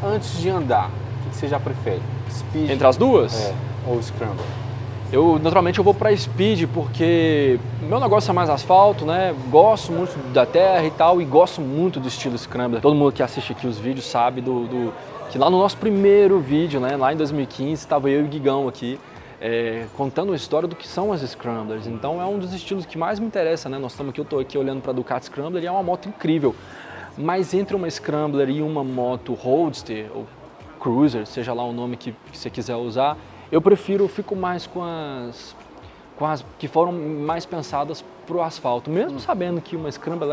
antes 0.04 0.38
de 0.38 0.48
andar 0.48 0.88
o 0.88 1.30
que 1.30 1.36
você 1.36 1.48
já 1.48 1.60
prefere? 1.60 2.02
Speed 2.30 2.70
entre 2.70 2.86
as 2.86 2.96
duas? 2.96 3.34
É, 3.34 3.54
ou 3.86 4.02
Scramble 4.02 4.44
eu 5.12 5.38
naturalmente 5.38 5.78
eu 5.78 5.84
vou 5.84 5.94
para 5.94 6.16
speed 6.16 6.68
porque 6.72 7.58
meu 7.82 7.98
negócio 7.98 8.30
é 8.30 8.34
mais 8.34 8.48
asfalto, 8.48 9.04
né? 9.04 9.34
Gosto 9.50 9.92
muito 9.92 10.16
da 10.32 10.46
terra 10.46 10.84
e 10.84 10.90
tal 10.90 11.20
e 11.20 11.24
gosto 11.24 11.60
muito 11.60 11.98
do 11.98 12.08
estilo 12.08 12.38
scrambler. 12.38 12.80
Todo 12.80 12.94
mundo 12.94 13.12
que 13.12 13.22
assiste 13.22 13.52
aqui 13.52 13.66
os 13.66 13.78
vídeos 13.78 14.06
sabe 14.06 14.40
do, 14.40 14.66
do 14.66 14.92
que 15.30 15.38
lá 15.38 15.50
no 15.50 15.58
nosso 15.58 15.76
primeiro 15.76 16.38
vídeo, 16.38 16.80
né? 16.80 16.96
Lá 16.96 17.12
em 17.12 17.16
2015 17.16 17.72
estava 17.72 18.08
eu 18.08 18.22
e 18.22 18.24
o 18.24 18.28
Guigão 18.28 18.68
aqui 18.68 18.98
é, 19.40 19.86
contando 19.96 20.32
a 20.32 20.36
história 20.36 20.68
do 20.68 20.76
que 20.76 20.86
são 20.86 21.12
as 21.12 21.22
scramblers. 21.22 21.86
Então 21.86 22.20
é 22.20 22.26
um 22.26 22.38
dos 22.38 22.52
estilos 22.52 22.86
que 22.86 22.98
mais 22.98 23.18
me 23.18 23.26
interessa, 23.26 23.68
né? 23.68 23.78
Nós 23.78 23.92
estamos 23.92 24.10
aqui, 24.10 24.20
eu 24.20 24.24
estou 24.24 24.38
aqui 24.38 24.58
olhando 24.58 24.80
para 24.82 24.90
a 24.90 24.94
Ducati 24.94 25.26
Scrambler 25.26 25.64
e 25.64 25.66
é 25.66 25.70
uma 25.70 25.82
moto 25.82 26.08
incrível. 26.08 26.54
Mas 27.16 27.52
entre 27.54 27.74
uma 27.74 27.90
Scrambler 27.90 28.48
e 28.48 28.62
uma 28.62 28.84
moto 28.84 29.34
Roadster 29.34 30.06
ou 30.14 30.26
Cruiser, 30.78 31.26
seja 31.26 31.52
lá 31.52 31.64
o 31.64 31.72
nome 31.72 31.96
que, 31.96 32.12
que 32.30 32.38
você 32.38 32.48
quiser 32.48 32.76
usar, 32.76 33.16
eu 33.50 33.60
prefiro, 33.60 34.06
fico 34.08 34.36
mais 34.36 34.66
com 34.66 34.82
as, 34.82 35.54
com 36.16 36.26
as 36.26 36.44
que 36.58 36.68
foram 36.68 36.92
mais 36.92 37.44
pensadas 37.44 38.04
para 38.26 38.36
o 38.36 38.42
asfalto, 38.42 38.90
mesmo 38.90 39.16
hum. 39.16 39.20
sabendo 39.20 39.60
que 39.60 39.74
uma 39.74 39.90
Scramble 39.90 40.28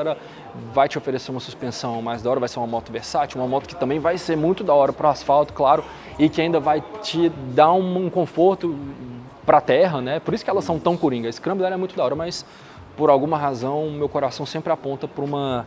vai 0.74 0.88
te 0.88 0.98
oferecer 0.98 1.32
uma 1.32 1.40
suspensão 1.40 2.02
mais 2.02 2.22
da 2.22 2.30
hora, 2.30 2.40
vai 2.40 2.50
ser 2.50 2.60
uma 2.60 2.68
moto 2.68 2.92
versátil, 2.92 3.42
uma 3.42 3.48
moto 3.48 3.68
que 3.68 3.76
também 3.76 4.00
vai 4.00 4.18
ser 4.18 4.38
muito 4.38 4.64
da 4.64 4.74
hora 4.74 4.94
para 4.94 5.08
o 5.08 5.10
asfalto, 5.10 5.54
claro, 5.54 5.84
e 6.20 6.30
que 6.30 6.42
ainda 6.42 6.60
vai 6.60 6.84
te 7.02 7.30
dar 7.30 7.74
um, 7.74 8.06
um 8.06 8.10
conforto 8.10 8.78
para 9.46 9.58
a 9.60 9.62
terra, 9.62 10.02
né? 10.02 10.20
Por 10.20 10.34
isso 10.34 10.44
que 10.44 10.50
elas 10.50 10.66
são 10.66 10.78
tão 10.78 10.98
coringa. 10.98 11.30
A 11.30 11.32
Scramble 11.32 11.66
é 11.66 11.78
muito 11.78 11.96
da 11.96 12.04
hora, 12.04 12.16
mas 12.16 12.46
por 12.98 13.10
alguma 13.10 13.38
razão 13.38 13.90
meu 13.92 14.10
coração 14.10 14.46
sempre 14.46 14.74
aponta 14.74 15.08
para 15.08 15.24
uma 15.24 15.66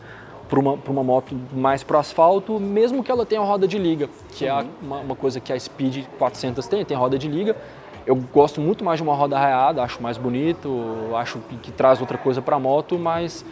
para 0.50 0.59
uma, 0.59 0.76
uma 0.88 1.04
moto 1.04 1.37
mais 1.52 1.85
para 1.85 2.00
asfalto, 2.00 2.59
mesmo 2.59 3.04
que 3.04 3.11
ela 3.11 3.25
tenha 3.25 3.40
roda 3.40 3.69
de 3.69 3.78
liga, 3.78 4.11
que 4.33 4.45
uhum. 4.45 4.59
é 4.59 4.66
uma, 4.83 4.97
uma, 4.99 5.16
coisa 5.16 5.38
que 5.38 5.52
a 5.52 5.59
Speed 5.59 6.04
400 6.19 6.66
tem, 6.66 6.85
tem 6.85 6.97
roda 6.97 7.16
de 7.16 7.28
liga. 7.28 7.57
Eu 8.04 8.16
gosto 8.16 8.61
muito 8.61 8.85
mais 8.85 8.99
de 8.99 9.04
uma 9.04 9.14
roda 9.14 9.38
raiada, 9.38 9.80
acho 9.83 10.02
mais 10.02 10.19
bonito, 10.19 10.69
acho 11.14 11.38
que, 11.49 11.57
que 11.59 11.73
traz 11.73 12.00
outra 12.00 12.19
coisa 12.19 12.42
para 12.42 12.57
a 12.57 12.59
moto, 12.59 12.99
mas 12.99 13.45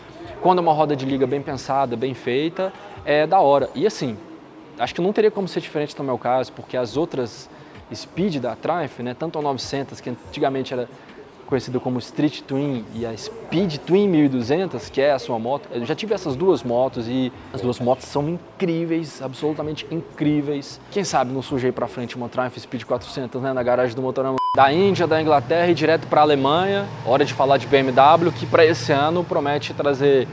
quando 0.42 0.58
é 0.58 0.60
uma 0.60 0.72
roda 0.72 0.96
de 0.96 1.06
liga 1.06 1.26
bem 1.26 1.40
pensada, 1.40 1.96
bem 1.96 2.14
feita, 2.14 2.72
é 3.04 3.26
da 3.26 3.38
hora. 3.38 3.70
E 3.76 3.86
assim, 3.86 4.16
acho 4.76 4.92
que 4.92 5.00
não 5.00 5.12
teria 5.12 5.30
como 5.30 5.46
ser 5.46 5.60
diferente 5.60 5.96
no 5.96 6.04
meu 6.04 6.18
caso, 6.18 6.52
porque 6.52 6.76
as 6.76 6.96
outras 6.96 7.48
Speed 7.94 8.36
da 8.36 8.56
Triumph, 8.56 8.98
né, 8.98 9.14
tanto 9.14 9.38
a 9.38 9.42
900, 9.42 10.00
que 10.00 10.10
antigamente 10.10 10.74
era 10.74 10.88
conhecida 11.48 11.80
como 11.80 11.98
Street 11.98 12.42
Twin 12.42 12.84
e 12.94 13.06
a 13.06 13.16
Speed 13.16 13.78
Twin 13.78 14.06
1200, 14.06 14.90
que 14.90 15.00
é 15.00 15.12
a 15.12 15.18
sua 15.18 15.38
moto. 15.38 15.66
Eu 15.72 15.84
já 15.86 15.94
tive 15.94 16.12
essas 16.12 16.36
duas 16.36 16.62
motos 16.62 17.08
e 17.08 17.32
as 17.54 17.62
duas 17.62 17.80
motos 17.80 18.06
são 18.06 18.28
incríveis, 18.28 19.22
absolutamente 19.22 19.86
incríveis. 19.90 20.78
Quem 20.90 21.04
sabe 21.04 21.32
não 21.32 21.40
surge 21.40 21.66
aí 21.66 21.72
pra 21.72 21.88
frente 21.88 22.16
uma 22.16 22.28
Triumph 22.28 22.58
Speed 22.58 22.84
400 22.84 23.40
né, 23.40 23.52
na 23.54 23.62
garagem 23.62 23.96
do 23.96 24.02
Motorama 24.02 24.36
da 24.54 24.72
Índia, 24.72 25.06
da 25.06 25.22
Inglaterra 25.22 25.68
e 25.68 25.74
direto 25.74 26.06
para 26.06 26.20
a 26.20 26.24
Alemanha. 26.24 26.86
Hora 27.06 27.24
de 27.24 27.32
falar 27.32 27.56
de 27.56 27.66
BMW, 27.66 28.30
que 28.30 28.44
para 28.44 28.66
esse 28.66 28.92
ano 28.92 29.24
promete 29.24 29.72
trazer 29.72 30.28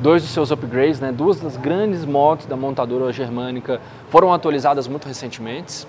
dois 0.00 0.22
dos 0.22 0.30
seus 0.30 0.50
upgrades, 0.50 0.98
né? 0.98 1.12
duas 1.12 1.40
das 1.40 1.58
grandes 1.58 2.06
motos 2.06 2.46
da 2.46 2.56
montadora 2.56 3.12
germânica 3.12 3.80
foram 4.08 4.32
atualizadas 4.32 4.88
muito 4.88 5.06
recentemente. 5.06 5.86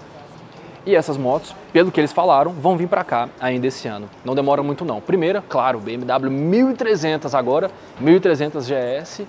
E 0.85 0.95
essas 0.95 1.17
motos, 1.17 1.55
pelo 1.73 1.91
que 1.91 1.99
eles 1.99 2.13
falaram, 2.13 2.51
vão 2.51 2.77
vir 2.77 2.87
para 2.87 3.03
cá 3.03 3.27
ainda 3.39 3.65
esse 3.65 3.87
ano. 3.87 4.07
Não 4.23 4.35
demora 4.35 4.61
muito 4.61 4.85
não. 4.85 5.01
Primeira, 5.01 5.43
claro, 5.49 5.79
BMW 5.79 6.29
1300 6.29 7.33
agora, 7.33 7.71
1300 7.99 8.67
GS, 8.67 9.23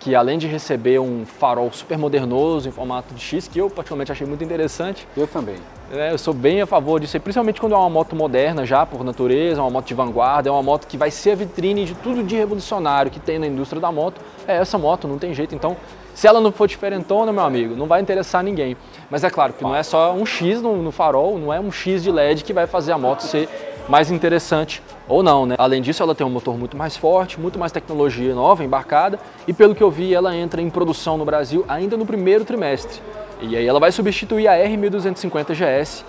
que 0.00 0.14
além 0.14 0.38
de 0.38 0.46
receber 0.46 0.98
um 0.98 1.26
farol 1.26 1.70
super 1.72 1.98
modernoso 1.98 2.68
em 2.68 2.72
formato 2.72 3.12
de 3.14 3.20
X, 3.20 3.46
que 3.46 3.58
eu 3.58 3.68
particularmente 3.68 4.12
achei 4.12 4.26
muito 4.26 4.42
interessante. 4.42 5.06
Eu 5.14 5.26
também. 5.26 5.56
É, 5.92 6.10
eu 6.10 6.18
sou 6.18 6.32
bem 6.32 6.62
a 6.62 6.66
favor 6.66 6.98
disso, 6.98 7.20
principalmente 7.20 7.60
quando 7.60 7.74
é 7.74 7.76
uma 7.76 7.90
moto 7.90 8.16
moderna 8.16 8.64
já, 8.64 8.86
por 8.86 9.04
natureza, 9.04 9.60
uma 9.60 9.70
moto 9.70 9.86
de 9.86 9.94
vanguarda, 9.94 10.48
é 10.48 10.52
uma 10.52 10.62
moto 10.62 10.86
que 10.86 10.96
vai 10.96 11.10
ser 11.10 11.32
a 11.32 11.34
vitrine 11.34 11.84
de 11.84 11.94
tudo 11.96 12.22
de 12.22 12.34
revolucionário 12.34 13.10
que 13.10 13.20
tem 13.20 13.38
na 13.38 13.46
indústria 13.46 13.80
da 13.80 13.92
moto. 13.92 14.20
É 14.48 14.56
essa 14.56 14.78
moto, 14.78 15.06
não 15.06 15.18
tem 15.18 15.34
jeito. 15.34 15.54
Então, 15.54 15.76
se 16.14 16.26
ela 16.26 16.40
não 16.40 16.52
for 16.52 16.68
diferentona, 16.68 17.32
meu 17.32 17.44
amigo, 17.44 17.74
não 17.74 17.86
vai 17.86 18.00
interessar 18.00 18.42
ninguém. 18.42 18.76
Mas 19.10 19.24
é 19.24 19.30
claro 19.30 19.52
que 19.52 19.62
não 19.62 19.74
é 19.74 19.82
só 19.82 20.12
um 20.14 20.24
X 20.24 20.62
no, 20.62 20.82
no 20.82 20.92
farol, 20.92 21.38
não 21.38 21.52
é 21.52 21.58
um 21.58 21.72
X 21.72 22.02
de 22.02 22.10
LED 22.10 22.44
que 22.44 22.52
vai 22.52 22.66
fazer 22.66 22.92
a 22.92 22.98
moto 22.98 23.20
ser 23.20 23.48
mais 23.88 24.10
interessante 24.10 24.82
ou 25.06 25.22
não, 25.22 25.44
né? 25.44 25.56
Além 25.58 25.82
disso, 25.82 26.02
ela 26.02 26.14
tem 26.14 26.26
um 26.26 26.30
motor 26.30 26.56
muito 26.56 26.76
mais 26.76 26.96
forte, 26.96 27.38
muito 27.38 27.58
mais 27.58 27.70
tecnologia 27.72 28.34
nova 28.34 28.64
embarcada 28.64 29.18
e 29.46 29.52
pelo 29.52 29.74
que 29.74 29.82
eu 29.82 29.90
vi, 29.90 30.14
ela 30.14 30.34
entra 30.34 30.62
em 30.62 30.70
produção 30.70 31.18
no 31.18 31.24
Brasil 31.24 31.64
ainda 31.68 31.96
no 31.96 32.06
primeiro 32.06 32.44
trimestre. 32.44 33.00
E 33.40 33.56
aí 33.56 33.66
ela 33.66 33.80
vai 33.80 33.92
substituir 33.92 34.48
a 34.48 34.52
R1250 34.52 35.54
GS, 35.54 36.04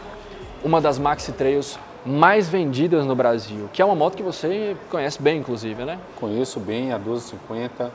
uma 0.64 0.80
das 0.80 0.98
maxi 0.98 1.32
trails 1.32 1.78
mais 2.06 2.48
vendidas 2.48 3.04
no 3.06 3.16
Brasil, 3.16 3.68
que 3.74 3.82
é 3.82 3.86
uma 3.86 3.96
moto 3.96 4.16
que 4.16 4.24
você 4.24 4.78
conhece 4.92 5.22
bem, 5.22 5.40
inclusive, 5.40 5.84
né? 5.84 5.98
Conheço 6.20 6.60
bem 6.60 6.94
a 6.94 7.00
1250. 7.00 7.92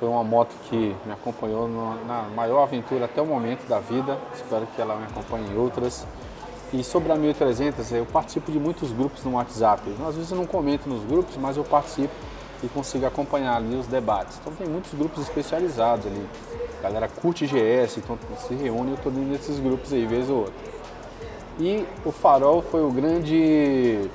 Foi 0.00 0.08
uma 0.08 0.24
moto 0.24 0.54
que 0.70 0.96
me 1.04 1.12
acompanhou 1.12 1.68
na 1.68 2.22
maior 2.34 2.62
aventura 2.62 3.04
até 3.04 3.20
o 3.20 3.26
momento 3.26 3.68
da 3.68 3.78
vida. 3.78 4.18
Espero 4.34 4.66
que 4.74 4.80
ela 4.80 4.96
me 4.96 5.04
acompanhe 5.04 5.46
em 5.50 5.58
outras. 5.58 6.06
E 6.72 6.82
sobre 6.82 7.12
a 7.12 7.16
1300, 7.16 7.92
eu 7.92 8.06
participo 8.06 8.50
de 8.50 8.58
muitos 8.58 8.92
grupos 8.92 9.22
no 9.24 9.32
WhatsApp. 9.32 9.82
Às 10.08 10.14
vezes 10.14 10.30
eu 10.30 10.38
não 10.38 10.46
comento 10.46 10.88
nos 10.88 11.04
grupos, 11.04 11.36
mas 11.36 11.58
eu 11.58 11.64
participo 11.64 12.14
e 12.62 12.68
consigo 12.68 13.04
acompanhar 13.04 13.56
ali 13.56 13.76
os 13.76 13.86
debates. 13.86 14.38
Então 14.40 14.54
tem 14.54 14.66
muitos 14.66 14.94
grupos 14.94 15.22
especializados 15.22 16.06
ali. 16.06 16.26
A 16.78 16.82
galera 16.84 17.08
curte 17.08 17.46
GS, 17.46 17.98
então 17.98 18.18
se 18.48 18.54
reúne, 18.54 18.92
eu 18.92 18.96
estou 18.96 19.12
dentro 19.12 19.30
desses 19.30 19.60
grupos 19.60 19.92
aí, 19.92 20.06
vez 20.06 20.30
ou 20.30 20.38
outra. 20.38 20.54
E 21.58 21.86
o 22.06 22.10
farol 22.10 22.62
foi 22.62 22.82
o 22.82 22.90
grande 22.90 24.08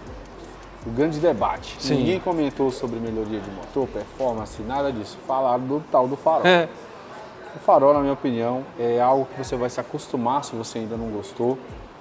o 0.85 0.89
grande 0.89 1.19
debate. 1.19 1.75
Sim. 1.79 1.95
Ninguém 1.95 2.19
comentou 2.19 2.71
sobre 2.71 2.99
melhoria 2.99 3.39
de 3.39 3.49
motor, 3.51 3.87
performance, 3.87 4.61
nada 4.61 4.91
disso. 4.91 5.17
Falaram 5.25 5.65
do 5.65 5.83
tal 5.91 6.07
do 6.07 6.15
farol. 6.15 6.45
É. 6.45 6.69
O 7.55 7.59
farol, 7.59 7.93
na 7.93 8.01
minha 8.01 8.13
opinião, 8.13 8.63
é 8.77 9.01
algo 9.01 9.25
que 9.25 9.43
você 9.43 9.55
vai 9.55 9.69
se 9.69 9.79
acostumar 9.79 10.43
se 10.43 10.55
você 10.55 10.79
ainda 10.79 10.95
não 10.95 11.09
gostou. 11.09 11.57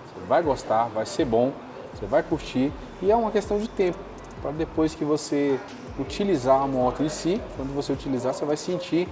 Você 0.07 0.27
vai 0.29 0.43
gostar, 0.43 0.89
vai 0.89 1.07
ser 1.07 1.25
bom, 1.25 1.53
você 1.93 2.07
vai 2.07 2.23
curtir 2.23 2.73
e 3.01 3.11
é 3.11 3.17
uma 3.17 3.31
questão 3.31 3.59
de 3.59 3.69
tempo 3.69 3.99
para 4.43 4.51
depois 4.51 4.95
que 4.95 5.05
você 5.05 5.59
utilizar 5.99 6.61
a 6.61 6.67
moto 6.67 7.03
em 7.03 7.09
si, 7.09 7.41
quando 7.57 7.75
você 7.75 7.93
utilizar, 7.93 8.35
você 8.35 8.45
vai 8.45 8.57
sentir 8.57 9.09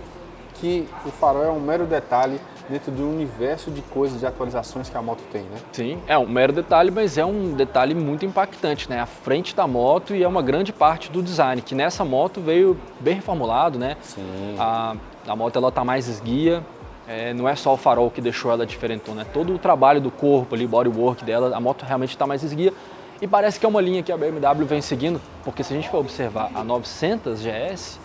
que 0.54 0.86
o 1.06 1.10
farol 1.10 1.44
é 1.44 1.50
um 1.50 1.60
mero 1.60 1.86
detalhe 1.86 2.38
dentro 2.68 2.90
do 2.90 3.08
universo 3.08 3.70
de 3.70 3.82
coisas, 3.82 4.20
de 4.20 4.26
atualizações 4.26 4.88
que 4.88 4.96
a 4.96 5.02
moto 5.02 5.22
tem, 5.32 5.42
né? 5.42 5.58
Sim, 5.72 5.98
é 6.06 6.16
um 6.16 6.26
mero 6.26 6.52
detalhe, 6.52 6.90
mas 6.90 7.18
é 7.18 7.24
um 7.24 7.54
detalhe 7.54 7.94
muito 7.94 8.24
impactante, 8.24 8.88
né? 8.88 9.00
A 9.00 9.06
frente 9.06 9.54
da 9.54 9.66
moto 9.66 10.14
e 10.14 10.22
é 10.22 10.28
uma 10.28 10.42
grande 10.42 10.72
parte 10.72 11.10
do 11.10 11.22
design, 11.22 11.60
que 11.62 11.74
nessa 11.74 12.04
moto 12.04 12.40
veio 12.40 12.78
bem 13.00 13.16
reformulado, 13.16 13.78
né? 13.78 13.96
Sim. 14.02 14.56
A, 14.58 14.96
a 15.26 15.36
moto 15.36 15.56
ela 15.56 15.70
tá 15.70 15.84
mais 15.84 16.08
esguia, 16.08 16.64
é, 17.06 17.34
não 17.34 17.48
é 17.48 17.54
só 17.54 17.74
o 17.74 17.76
farol 17.76 18.10
que 18.10 18.20
deixou 18.20 18.50
ela 18.50 18.64
diferentona, 18.64 19.22
é 19.22 19.24
todo 19.24 19.54
o 19.54 19.58
trabalho 19.58 20.00
do 20.00 20.10
corpo 20.10 20.54
ali, 20.54 20.66
bodywork 20.66 21.24
dela, 21.24 21.54
a 21.54 21.60
moto 21.60 21.84
realmente 21.84 22.10
está 22.10 22.26
mais 22.26 22.42
esguia. 22.42 22.72
E 23.20 23.26
parece 23.28 23.60
que 23.60 23.64
é 23.64 23.68
uma 23.68 23.80
linha 23.80 24.02
que 24.02 24.10
a 24.10 24.16
BMW 24.16 24.66
vem 24.66 24.82
seguindo, 24.82 25.20
porque 25.44 25.62
se 25.62 25.72
a 25.72 25.76
gente 25.76 25.88
for 25.88 25.98
observar 25.98 26.50
a 26.52 26.64
900 26.64 27.40
GS, 27.40 28.00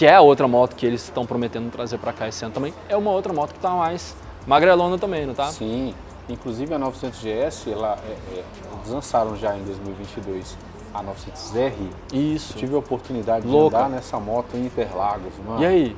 que 0.00 0.06
é 0.06 0.14
a 0.14 0.22
outra 0.22 0.48
moto 0.48 0.76
que 0.76 0.86
eles 0.86 1.02
estão 1.02 1.26
prometendo 1.26 1.70
trazer 1.70 1.98
para 1.98 2.10
cá 2.10 2.26
esse 2.26 2.42
ano 2.42 2.54
também, 2.54 2.72
é 2.88 2.96
uma 2.96 3.10
outra 3.10 3.34
moto 3.34 3.50
que 3.50 3.58
está 3.58 3.68
mais 3.68 4.16
magrelona 4.46 4.96
também, 4.96 5.26
não 5.26 5.34
tá? 5.34 5.48
Sim, 5.48 5.94
inclusive 6.26 6.72
a 6.72 6.78
900 6.78 7.18
GS, 7.20 7.66
ela, 7.66 7.98
é, 8.08 8.12
é, 8.38 8.44
eles 8.78 8.90
lançaram 8.90 9.36
já 9.36 9.54
em 9.54 9.62
2022 9.62 10.56
a 10.94 11.04
900R. 11.04 11.72
Isso. 12.14 12.54
Eu 12.54 12.58
tive 12.60 12.74
a 12.76 12.78
oportunidade 12.78 13.46
Louca. 13.46 13.76
de 13.76 13.82
andar 13.82 13.94
nessa 13.94 14.18
moto 14.18 14.56
em 14.56 14.64
Interlagos, 14.64 15.34
mano. 15.46 15.62
E 15.62 15.66
aí? 15.66 15.96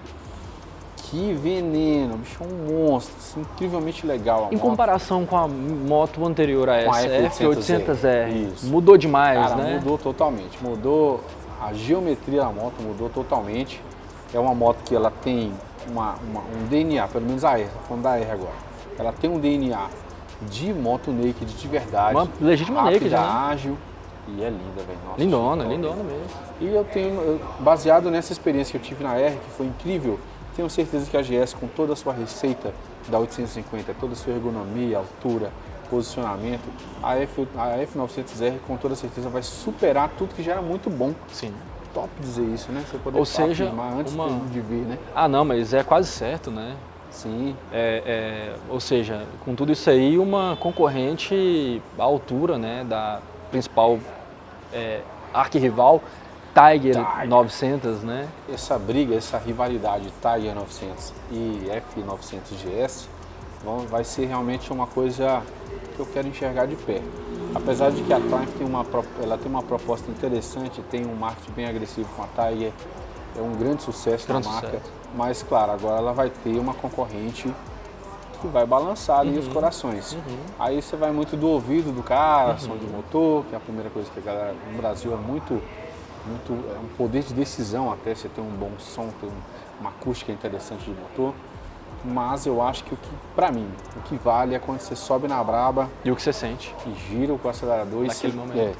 Que 0.96 1.32
veneno, 1.34 2.16
bicho, 2.16 2.42
é 2.42 2.44
um 2.44 2.88
monstro, 2.88 3.14
assim, 3.16 3.40
incrivelmente 3.40 4.04
legal. 4.04 4.48
em 4.50 4.56
moto. 4.56 4.62
comparação 4.62 5.24
com 5.24 5.36
a 5.36 5.46
moto 5.46 6.26
anterior 6.26 6.68
a 6.68 6.76
essa, 6.78 7.06
a 7.06 7.30
F800R, 7.30 8.64
mudou 8.64 8.96
demais, 8.96 9.38
Cara, 9.50 9.62
né? 9.62 9.74
mudou 9.76 9.96
totalmente, 9.96 10.58
mudou 10.60 11.20
a 11.62 11.72
geometria 11.72 12.40
da 12.40 12.50
moto, 12.50 12.82
mudou 12.82 13.08
totalmente. 13.08 13.80
É 14.32 14.38
uma 14.38 14.54
moto 14.54 14.82
que 14.84 14.94
ela 14.94 15.10
tem 15.10 15.52
uma, 15.88 16.14
uma, 16.14 16.40
um 16.40 16.66
DNA, 16.68 17.06
pelo 17.08 17.26
menos 17.26 17.44
a 17.44 17.58
R, 17.58 17.68
falando 17.86 18.02
da 18.02 18.16
R 18.16 18.30
agora. 18.30 18.54
Ela 18.98 19.12
tem 19.12 19.30
um 19.30 19.38
DNA 19.38 19.88
de 20.42 20.72
moto 20.72 21.10
naked 21.10 21.46
de 21.46 21.68
verdade. 21.68 22.14
Uma 22.14 22.28
legítima 22.40 22.82
rápida, 22.82 22.98
naked, 22.98 23.10
né? 23.10 23.18
ágil. 23.18 23.78
E 24.28 24.42
é 24.42 24.48
linda, 24.48 24.82
velho. 24.86 24.98
Lindona, 25.18 25.64
lindona 25.64 26.02
mesmo. 26.02 26.26
E 26.60 26.68
eu 26.68 26.84
tenho, 26.84 27.40
baseado 27.58 28.10
nessa 28.10 28.32
experiência 28.32 28.70
que 28.70 28.78
eu 28.78 28.88
tive 28.88 29.02
na 29.02 29.16
R, 29.16 29.36
que 29.36 29.50
foi 29.50 29.66
incrível, 29.66 30.18
tenho 30.54 30.70
certeza 30.70 31.10
que 31.10 31.16
a 31.16 31.22
GS, 31.22 31.54
com 31.54 31.66
toda 31.66 31.94
a 31.94 31.96
sua 31.96 32.12
receita 32.12 32.72
da 33.08 33.18
850, 33.18 33.94
toda 33.98 34.12
a 34.12 34.16
sua 34.16 34.32
ergonomia, 34.32 34.98
altura, 34.98 35.50
posicionamento, 35.90 36.62
a, 37.02 37.16
F, 37.18 37.46
a 37.56 37.78
F900R 37.78 38.54
com 38.66 38.76
toda 38.76 38.94
certeza 38.94 39.28
vai 39.28 39.42
superar 39.42 40.10
tudo 40.16 40.34
que 40.34 40.42
já 40.42 40.52
era 40.52 40.62
muito 40.62 40.88
bom. 40.88 41.12
Sim. 41.32 41.52
Top 41.94 42.08
dizer 42.20 42.44
isso, 42.44 42.72
né? 42.72 42.84
Você 42.88 42.98
poder 42.98 43.18
Ou 43.18 43.24
seja, 43.24 43.72
antes 43.98 44.14
uma... 44.14 44.28
de 44.50 44.60
vir, 44.60 44.84
né? 44.84 44.98
Ah, 45.14 45.28
não, 45.28 45.44
mas 45.44 45.74
é 45.74 45.82
quase 45.82 46.08
certo, 46.08 46.50
né? 46.50 46.74
Sim. 47.10 47.54
É, 47.72 48.02
é, 48.06 48.56
ou 48.70 48.80
seja, 48.80 49.26
com 49.44 49.54
tudo 49.54 49.72
isso 49.72 49.88
aí, 49.90 50.18
uma 50.18 50.56
concorrente 50.58 51.82
à 51.98 52.02
altura 52.02 52.56
né, 52.56 52.84
da 52.88 53.20
principal 53.50 53.98
é, 54.72 55.00
arquirrival 55.32 56.02
Tiger, 56.54 56.94
Tiger 56.94 57.28
900, 57.28 58.02
né? 58.02 58.28
Essa 58.52 58.78
briga, 58.78 59.14
essa 59.14 59.38
rivalidade 59.38 60.12
Tiger 60.20 60.54
900 60.54 61.12
e 61.30 61.70
F900 61.96 62.40
GS 62.62 63.08
vai 63.88 64.04
ser 64.04 64.26
realmente 64.26 64.72
uma 64.72 64.86
coisa 64.86 65.42
que 65.94 66.00
eu 66.00 66.06
quero 66.06 66.28
enxergar 66.28 66.66
de 66.66 66.76
perto. 66.76 67.08
Apesar 67.54 67.90
de 67.90 68.02
que 68.02 68.12
a 68.12 68.18
Triumph 68.18 68.56
tem 68.56 68.66
uma, 68.66 68.84
ela 69.22 69.38
tem 69.38 69.50
uma 69.50 69.62
proposta 69.62 70.10
interessante, 70.10 70.82
tem 70.90 71.06
um 71.06 71.14
marketing 71.14 71.52
bem 71.52 71.66
agressivo 71.66 72.08
com 72.16 72.22
a 72.22 72.26
Tiger, 72.26 72.72
é 73.36 73.40
um 73.40 73.52
grande 73.52 73.82
sucesso 73.82 74.26
grande 74.26 74.46
da 74.46 74.52
marca, 74.52 74.66
sucesso. 74.68 74.92
mas 75.14 75.42
claro, 75.42 75.72
agora 75.72 75.98
ela 75.98 76.12
vai 76.12 76.30
ter 76.30 76.58
uma 76.58 76.74
concorrente 76.74 77.52
que 78.40 78.48
vai 78.48 78.66
balançar 78.66 79.20
ali 79.20 79.34
uhum. 79.34 79.40
os 79.40 79.48
corações. 79.48 80.12
Uhum. 80.12 80.38
Aí 80.58 80.82
você 80.82 80.96
vai 80.96 81.12
muito 81.12 81.36
do 81.36 81.48
ouvido 81.48 81.94
do 81.94 82.02
cara, 82.02 82.52
uhum. 82.52 82.58
som 82.58 82.76
de 82.76 82.86
motor, 82.86 83.44
que 83.44 83.54
é 83.54 83.56
a 83.56 83.60
primeira 83.60 83.90
coisa 83.90 84.10
que 84.10 84.18
a 84.18 84.22
galera 84.22 84.54
no 84.70 84.76
Brasil 84.76 85.12
é 85.12 85.16
muito 85.16 85.62
muito, 86.26 86.52
é 86.52 86.78
um 86.78 86.88
poder 86.96 87.22
de 87.22 87.34
decisão 87.34 87.92
até 87.92 88.14
você 88.14 88.28
ter 88.28 88.40
um 88.40 88.50
bom 88.50 88.70
som, 88.78 89.08
ter 89.20 89.28
uma 89.80 89.90
acústica 89.90 90.30
interessante 90.32 90.84
de 90.84 90.90
motor. 90.90 91.34
Mas 92.04 92.46
eu 92.46 92.60
acho 92.60 92.84
que 92.84 92.94
o 92.94 92.96
que, 92.96 93.10
pra 93.34 93.50
mim, 93.50 93.68
o 93.96 94.00
que 94.02 94.16
vale 94.16 94.54
é 94.54 94.58
quando 94.58 94.80
você 94.80 94.96
sobe 94.96 95.28
na 95.28 95.42
braba. 95.42 95.88
E 96.04 96.10
o 96.10 96.16
que 96.16 96.22
você 96.22 96.32
sente. 96.32 96.74
E 96.86 96.94
gira 97.08 97.34
com 97.36 97.46
o 97.46 97.50
acelerador 97.50 98.04
Naquele 98.04 98.32
e 98.32 98.36
momento. 98.36 98.58
É, 98.58 98.72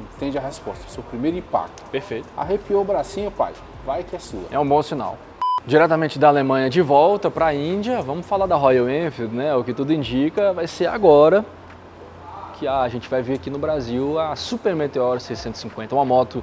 entende 0.00 0.38
a 0.38 0.40
resposta, 0.40 0.86
o 0.86 0.90
seu 0.90 1.02
primeiro 1.02 1.36
impacto. 1.36 1.82
Perfeito. 1.90 2.28
Arrepiou 2.36 2.82
o 2.82 2.84
bracinho, 2.84 3.30
pai, 3.30 3.52
vai 3.84 4.04
que 4.04 4.14
é 4.14 4.18
sua. 4.18 4.44
É 4.50 4.58
um 4.58 4.66
bom 4.66 4.82
sinal. 4.82 5.18
Diretamente 5.66 6.18
da 6.18 6.28
Alemanha 6.28 6.70
de 6.70 6.80
volta 6.80 7.30
para 7.30 7.46
a 7.46 7.54
Índia, 7.54 8.00
vamos 8.00 8.26
falar 8.26 8.46
da 8.46 8.56
Royal 8.56 8.88
Enfield, 8.88 9.34
né? 9.34 9.54
O 9.54 9.64
que 9.64 9.74
tudo 9.74 9.92
indica 9.92 10.52
vai 10.52 10.66
ser 10.66 10.86
agora 10.86 11.44
que 12.58 12.66
a 12.66 12.88
gente 12.88 13.08
vai 13.08 13.22
ver 13.22 13.34
aqui 13.34 13.50
no 13.50 13.58
Brasil 13.58 14.18
a 14.18 14.34
Super 14.34 14.74
Meteor 14.74 15.20
650, 15.20 15.94
uma 15.94 16.04
moto 16.04 16.42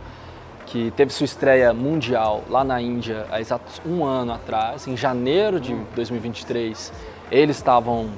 que 0.65 0.91
teve 0.91 1.13
sua 1.13 1.25
estreia 1.25 1.73
mundial 1.73 2.43
lá 2.49 2.63
na 2.63 2.81
Índia 2.81 3.25
há 3.31 3.39
exatos 3.39 3.81
um 3.85 4.03
ano 4.03 4.33
atrás, 4.33 4.87
em 4.87 4.97
janeiro 4.97 5.59
de 5.59 5.75
2023. 5.95 6.91
Eles 7.31 7.57
estavam 7.57 8.09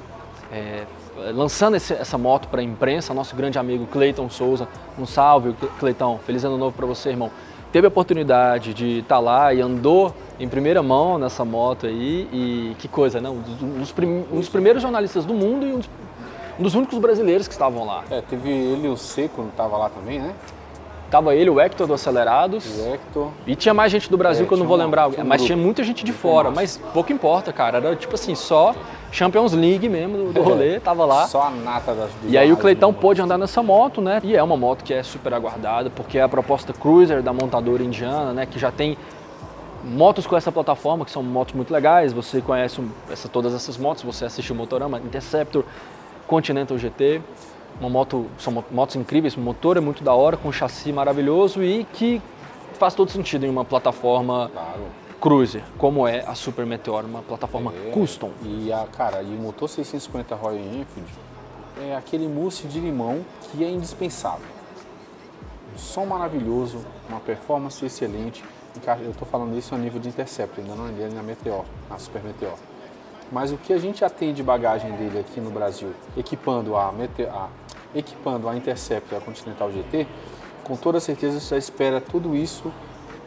é, 0.52 0.84
lançando 1.32 1.76
esse, 1.76 1.92
essa 1.92 2.16
moto 2.16 2.48
para 2.48 2.60
a 2.60 2.64
imprensa, 2.64 3.12
nosso 3.12 3.34
grande 3.36 3.58
amigo 3.58 3.86
Cleiton 3.86 4.28
Souza. 4.30 4.68
Um 4.98 5.06
salve, 5.06 5.54
Cleitão. 5.78 6.18
Feliz 6.18 6.44
ano 6.44 6.56
novo 6.56 6.76
para 6.76 6.86
você, 6.86 7.10
irmão. 7.10 7.30
Teve 7.72 7.86
a 7.86 7.88
oportunidade 7.88 8.72
de 8.72 9.00
estar 9.00 9.16
tá 9.16 9.20
lá 9.20 9.52
e 9.52 9.60
andou 9.60 10.14
em 10.40 10.48
primeira 10.48 10.82
mão 10.82 11.18
nessa 11.18 11.44
moto 11.44 11.86
aí. 11.86 12.28
E 12.32 12.76
que 12.78 12.88
coisa, 12.88 13.20
né? 13.20 13.28
Um 13.28 13.78
dos, 13.78 13.92
prim, 13.92 14.24
um 14.32 14.36
dos 14.36 14.48
primeiros 14.48 14.82
jornalistas 14.82 15.24
do 15.24 15.34
mundo 15.34 15.66
e 15.66 15.72
um 15.72 15.78
dos, 15.78 15.90
um 16.58 16.62
dos, 16.62 16.74
únicos 16.74 16.98
brasileiros 16.98 17.46
que 17.46 17.52
estavam 17.52 17.84
lá. 17.84 18.04
É, 18.10 18.22
teve 18.22 18.48
ele 18.48 18.88
o 18.88 18.96
Seco, 18.96 19.42
não 19.42 19.50
estava 19.50 19.76
lá 19.76 19.90
também, 19.90 20.18
né? 20.18 20.34
Tava 21.10 21.34
ele, 21.34 21.48
o 21.48 21.58
Hector 21.58 21.86
do 21.86 21.94
Acelerados. 21.94 22.66
O 22.78 22.94
Hector. 22.94 23.30
E 23.46 23.56
tinha 23.56 23.72
mais 23.72 23.90
gente 23.90 24.10
do 24.10 24.18
Brasil 24.18 24.44
é, 24.44 24.46
que 24.48 24.52
eu 24.52 24.58
não 24.58 24.66
vou 24.66 24.76
lembrar. 24.76 25.08
Um 25.08 25.24
mas 25.24 25.42
tinha 25.42 25.56
muita 25.56 25.82
gente 25.82 26.04
de 26.04 26.12
fora. 26.12 26.50
Mas 26.50 26.76
pouco 26.92 27.12
importa, 27.12 27.50
cara. 27.50 27.78
Era 27.78 27.96
tipo 27.96 28.14
assim, 28.14 28.34
só 28.34 28.74
Champions 29.10 29.52
League 29.52 29.88
mesmo 29.88 30.18
do, 30.18 30.32
do 30.34 30.42
rolê, 30.42 30.78
tava 30.78 31.06
lá. 31.06 31.26
Só 31.26 31.44
a 31.44 31.50
nata 31.50 31.94
das 31.94 32.10
E 32.26 32.36
aí 32.36 32.52
o 32.52 32.56
Cleitão 32.58 32.92
pôde 32.92 33.22
andar 33.22 33.38
nessa 33.38 33.62
moto, 33.62 34.02
né? 34.02 34.20
E 34.22 34.36
é 34.36 34.42
uma 34.42 34.56
moto 34.56 34.84
que 34.84 34.92
é 34.92 35.02
super 35.02 35.32
aguardada, 35.32 35.88
porque 35.88 36.18
é 36.18 36.22
a 36.22 36.28
proposta 36.28 36.74
Cruiser 36.74 37.22
da 37.22 37.32
montadora 37.32 37.82
indiana, 37.82 38.34
né? 38.34 38.44
Que 38.44 38.58
já 38.58 38.70
tem 38.70 38.98
motos 39.82 40.26
com 40.26 40.36
essa 40.36 40.52
plataforma, 40.52 41.06
que 41.06 41.10
são 41.10 41.22
motos 41.22 41.54
muito 41.54 41.72
legais. 41.72 42.12
Você 42.12 42.42
conhece 42.42 42.82
essa, 43.10 43.30
todas 43.30 43.54
essas 43.54 43.78
motos, 43.78 44.02
você 44.02 44.26
assistiu 44.26 44.54
o 44.54 44.58
Motorama, 44.58 44.98
Interceptor, 44.98 45.64
Continental 46.26 46.76
GT 46.76 47.22
uma 47.80 47.88
moto, 47.88 48.26
são 48.38 48.64
motos 48.70 48.96
incríveis, 48.96 49.36
o 49.36 49.40
motor 49.40 49.76
é 49.76 49.80
muito 49.80 50.02
da 50.02 50.12
hora, 50.12 50.36
com 50.36 50.48
um 50.48 50.52
chassi 50.52 50.92
maravilhoso 50.92 51.62
e 51.62 51.84
que 51.84 52.20
faz 52.74 52.94
todo 52.94 53.10
sentido 53.10 53.44
em 53.44 53.48
uma 53.48 53.64
plataforma 53.64 54.50
claro. 54.52 54.82
cruiser, 55.20 55.62
como 55.76 56.06
é 56.06 56.24
a 56.26 56.34
Super 56.34 56.66
Meteor, 56.66 57.04
uma 57.04 57.22
plataforma 57.22 57.72
é, 57.72 57.90
custom. 57.90 58.30
E 58.42 58.72
a 58.72 58.84
cara, 58.86 59.22
e 59.22 59.34
o 59.34 59.38
motor 59.40 59.68
650 59.68 60.34
Royal 60.34 60.58
Enfield 60.58 61.10
é 61.80 61.96
aquele 61.96 62.26
mousse 62.26 62.66
de 62.66 62.80
limão 62.80 63.24
que 63.42 63.64
é 63.64 63.70
indispensável. 63.70 64.46
Um 65.74 65.78
som 65.78 66.04
maravilhoso, 66.06 66.84
uma 67.08 67.20
performance 67.20 67.84
excelente. 67.84 68.44
Eu 69.04 69.10
estou 69.10 69.26
falando 69.26 69.56
isso 69.56 69.74
a 69.74 69.78
nível 69.78 70.00
de 70.00 70.08
Interceptor, 70.08 70.62
ainda 70.62 70.76
não 70.76 70.86
andei 70.86 71.08
na 71.08 71.22
Meteor, 71.22 71.64
na 71.88 71.98
Super 71.98 72.22
Meteor. 72.22 72.54
Mas 73.30 73.52
o 73.52 73.56
que 73.56 73.72
a 73.72 73.78
gente 73.78 74.00
já 74.00 74.08
tem 74.08 74.32
de 74.32 74.42
bagagem 74.42 74.90
dele 74.92 75.18
aqui 75.18 75.40
no 75.40 75.50
Brasil, 75.50 75.92
equipando 76.16 76.76
a, 76.76 76.90
Meteor, 76.92 77.28
a 77.34 77.48
equipando 77.98 78.48
a 78.48 78.56
Intercept 78.56 79.12
e 79.12 79.16
a 79.16 79.20
Continental 79.20 79.70
GT, 79.70 80.06
com 80.64 80.76
toda 80.76 81.00
certeza 81.00 81.40
você 81.40 81.56
espera 81.56 82.00
tudo 82.00 82.34
isso 82.36 82.72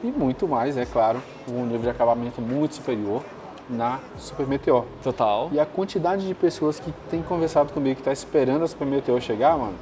e 0.04 0.08
muito 0.08 0.48
mais, 0.48 0.78
é 0.78 0.86
claro, 0.86 1.22
um 1.48 1.64
nível 1.64 1.82
de 1.82 1.90
acabamento 1.90 2.42
muito 2.42 2.76
superior 2.76 3.24
na 3.70 4.00
Super 4.18 4.48
Meteor. 4.48 4.86
Total. 5.04 5.50
E 5.52 5.60
a 5.60 5.66
quantidade 5.66 6.28
de 6.28 6.34
pessoas 6.34 6.80
que 6.80 6.92
tem 7.10 7.22
conversado 7.22 7.72
comigo 7.72 7.96
que 7.96 8.02
está 8.02 8.12
esperando 8.12 8.64
a 8.64 8.68
Super 8.68 8.88
Meteor 8.88 9.20
chegar, 9.22 9.58
mano, 9.58 9.76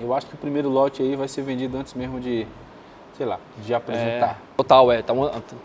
eu 0.00 0.12
acho 0.14 0.26
que 0.26 0.34
o 0.34 0.38
primeiro 0.38 0.68
lote 0.68 1.02
aí 1.02 1.14
vai 1.14 1.28
ser 1.28 1.42
vendido 1.42 1.76
antes 1.76 1.94
mesmo 1.94 2.18
de, 2.18 2.46
sei 3.16 3.26
lá, 3.26 3.38
de 3.64 3.72
apresentar. 3.74 4.30
É, 4.30 4.56
total, 4.56 4.90
é. 4.90 5.02
Tá 5.02 5.14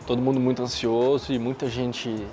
todo 0.05 0.21
mundo 0.21 0.39
muito 0.39 0.61
ansioso 0.61 1.33
e 1.33 1.39
muita 1.39 1.67
gente 1.67 2.27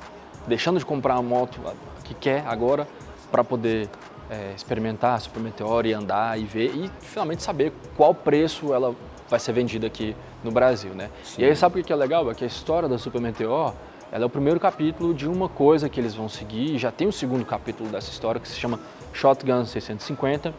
deixando 0.47 0.79
de 0.79 0.85
comprar 0.85 1.15
a 1.15 1.23
moto 1.23 1.59
que 2.05 2.15
quer 2.15 2.45
agora 2.47 2.87
para 3.31 3.43
poder 3.43 3.89
é, 4.31 4.53
experimentar 4.57 5.15
a 5.15 5.21
Super 5.21 5.41
Meteor 5.41 5.87
e 5.87 5.93
andar 5.93 6.39
e 6.39 6.45
ver 6.45 6.75
e 6.75 6.91
finalmente 7.01 7.43
saber 7.43 7.73
qual 7.97 8.15
preço 8.15 8.73
ela 8.73 8.95
vai 9.29 9.41
ser 9.41 9.53
vendida 9.53 9.87
aqui 9.87 10.15
no 10.43 10.51
Brasil, 10.51 10.95
né? 10.95 11.11
Sim. 11.23 11.43
E 11.43 11.45
aí 11.45 11.57
sabe 11.57 11.81
o 11.81 11.85
que 11.85 11.93
é 11.93 11.97
legal? 11.97 12.31
É 12.31 12.35
que 12.35 12.45
a 12.45 12.47
história 12.47 12.89
da 12.89 12.99
Super 12.99 13.21
Meteor 13.21 13.73
ela 14.13 14.23
é 14.23 14.27
o 14.27 14.31
primeiro 14.31 14.61
capítulo 14.61 15.13
de 15.13 15.29
uma 15.29 15.49
coisa 15.49 15.89
que 15.89 15.99
eles 15.99 16.15
vão 16.15 16.29
seguir. 16.29 16.79
Já 16.79 16.93
tem 16.93 17.09
o 17.09 17.13
segundo 17.13 17.45
capítulo 17.45 17.89
dessa 17.91 18.11
história 18.11 18.41
que 18.41 18.47
se 18.47 18.55
chama 18.55 18.79
Shotgun 19.13 19.65
650. 19.65 20.55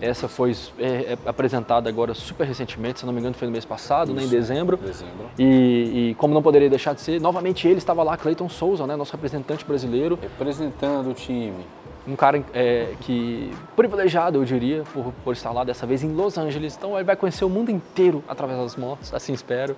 Essa 0.00 0.28
foi 0.28 0.56
é, 0.78 0.86
é, 0.86 1.18
apresentada 1.26 1.88
agora 1.88 2.14
super 2.14 2.44
recentemente, 2.46 3.00
se 3.00 3.06
não 3.06 3.12
me 3.12 3.20
engano 3.20 3.34
foi 3.34 3.46
no 3.46 3.52
mês 3.52 3.64
passado, 3.64 4.12
né, 4.12 4.22
em 4.24 4.28
dezembro. 4.28 4.76
dezembro. 4.76 5.30
E, 5.38 6.10
e, 6.10 6.14
como 6.16 6.34
não 6.34 6.42
poderia 6.42 6.68
deixar 6.68 6.92
de 6.92 7.00
ser, 7.00 7.20
novamente 7.20 7.66
ele 7.66 7.78
estava 7.78 8.02
lá, 8.02 8.16
Clayton 8.16 8.48
Souza, 8.48 8.86
né, 8.86 8.96
nosso 8.96 9.12
representante 9.12 9.64
brasileiro. 9.64 10.18
Representando 10.20 11.10
o 11.10 11.14
time 11.14 11.64
um 12.08 12.16
cara 12.16 12.42
é, 12.54 12.94
que 13.02 13.52
privilegiado, 13.76 14.38
eu 14.38 14.44
diria, 14.44 14.82
por, 14.94 15.12
por 15.22 15.32
estar 15.34 15.50
lá 15.52 15.62
dessa 15.62 15.86
vez 15.86 16.02
em 16.02 16.12
Los 16.12 16.38
Angeles. 16.38 16.74
Então 16.76 16.94
ele 16.96 17.04
vai 17.04 17.14
conhecer 17.14 17.44
o 17.44 17.50
mundo 17.50 17.70
inteiro 17.70 18.24
através 18.26 18.58
das 18.58 18.76
motos, 18.76 19.12
assim 19.12 19.34
espero, 19.34 19.76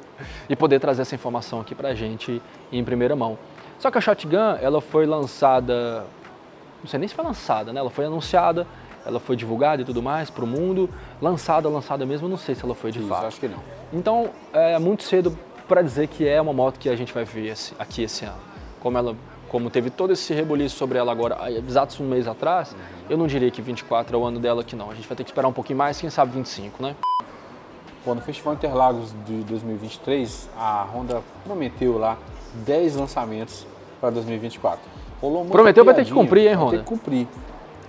e 0.49 0.55
poder 0.55 0.79
trazer 0.79 1.03
essa 1.03 1.15
informação 1.15 1.61
aqui 1.61 1.75
pra 1.75 1.93
gente 1.95 2.41
em 2.71 2.85
primeira 2.85 3.17
mão. 3.17 3.37
Só 3.79 3.91
que 3.91 3.99
a 3.99 4.01
Shotgun, 4.01 4.57
ela 4.61 4.81
foi 4.81 5.07
lançada, 5.07 6.05
não 6.81 6.89
sei 6.89 7.01
nem 7.01 7.09
se 7.09 7.15
foi 7.15 7.25
lançada, 7.25 7.73
né? 7.73 7.81
Ela 7.81 7.91
foi 7.91 8.05
anunciada, 8.05 8.67
ela 9.05 9.19
foi 9.19 9.35
divulgada 9.35 9.83
e 9.83 9.85
tudo 9.85 10.03
mais 10.03 10.31
para 10.31 10.45
o 10.45 10.47
mundo. 10.47 10.89
Lançada, 11.21 11.69
lançada 11.69 12.07
mesmo, 12.07 12.29
não 12.29 12.37
sei 12.37 12.55
se 12.55 12.65
ela 12.65 12.75
foi 12.75 12.93
de 12.93 13.01
Isso, 13.01 13.09
fato. 13.09 13.27
acho 13.27 13.41
que 13.41 13.49
não. 13.49 13.59
Então 13.93 14.31
é 14.53 14.79
muito 14.79 15.03
cedo 15.03 15.37
para 15.67 15.83
dizer 15.83 16.07
que 16.07 16.29
é 16.29 16.41
uma 16.41 16.53
moto 16.53 16.79
que 16.79 16.89
a 16.89 16.95
gente 16.95 17.13
vai 17.13 17.25
ver 17.25 17.55
aqui 17.79 18.03
esse 18.03 18.25
ano. 18.25 18.39
Como 18.81 18.97
ela 18.97 19.17
como 19.51 19.69
teve 19.69 19.91
todo 19.91 20.13
esse 20.13 20.33
rebuliço 20.33 20.77
sobre 20.77 20.97
ela 20.97 21.11
agora, 21.11 21.51
exatos 21.51 21.99
um 21.99 22.09
mês 22.09 22.29
atrás, 22.29 22.75
eu 23.09 23.19
não 23.19 23.27
diria 23.27 23.51
que 23.51 23.61
24 23.61 24.17
é 24.17 24.19
o 24.19 24.25
ano 24.25 24.39
dela 24.39 24.63
que 24.63 24.77
não. 24.77 24.91
A 24.91 24.95
gente 24.95 25.09
vai 25.09 25.17
ter 25.17 25.25
que 25.25 25.31
esperar 25.31 25.49
um 25.49 25.53
pouquinho 25.53 25.77
mais, 25.77 26.01
quem 26.01 26.09
sabe 26.09 26.33
25, 26.33 26.81
né? 26.81 26.95
Bom, 28.07 28.15
no 28.15 28.21
Festival 28.23 28.55
Interlagos 28.55 29.13
de 29.27 29.43
2023, 29.43 30.49
a 30.57 30.87
Honda 30.95 31.21
prometeu 31.45 31.99
lá 31.99 32.17
10 32.65 32.97
lançamentos 32.97 33.67
para 34.01 34.11
2024. 34.11 34.81
Rolou 35.21 35.45
prometeu 35.45 35.85
vai 35.85 35.95
ter 35.95 36.05
que 36.05 36.13
cumprir, 36.13 36.47
hein, 36.47 36.55
Honda? 36.55 36.65
Vai 36.65 36.79
ter 36.79 36.85
que 36.85 36.89
cumprir. 36.89 37.29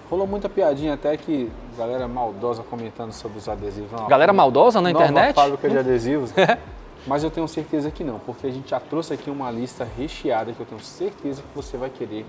Rolou 0.09 0.27
muita 0.27 0.49
piadinha 0.49 0.95
até 0.95 1.15
que 1.15 1.49
galera 1.77 2.07
maldosa 2.07 2.63
comentando 2.63 3.13
sobre 3.13 3.37
os 3.37 3.47
adesivos. 3.47 3.91
Galera 4.09 4.33
maldosa 4.33 4.81
na 4.81 4.91
nova 4.91 5.05
internet? 5.05 5.35
fábrica 5.35 5.69
de 5.69 5.77
adesivos. 5.77 6.33
Mas 7.05 7.23
eu 7.23 7.31
tenho 7.31 7.47
certeza 7.47 7.89
que 7.89 8.03
não, 8.03 8.19
porque 8.19 8.47
a 8.47 8.51
gente 8.51 8.69
já 8.69 8.79
trouxe 8.79 9.13
aqui 9.13 9.29
uma 9.29 9.49
lista 9.49 9.87
recheada 9.97 10.53
que 10.53 10.59
eu 10.59 10.65
tenho 10.65 10.81
certeza 10.81 11.41
que 11.41 11.55
você 11.55 11.77
vai 11.77 11.89
querer 11.89 12.25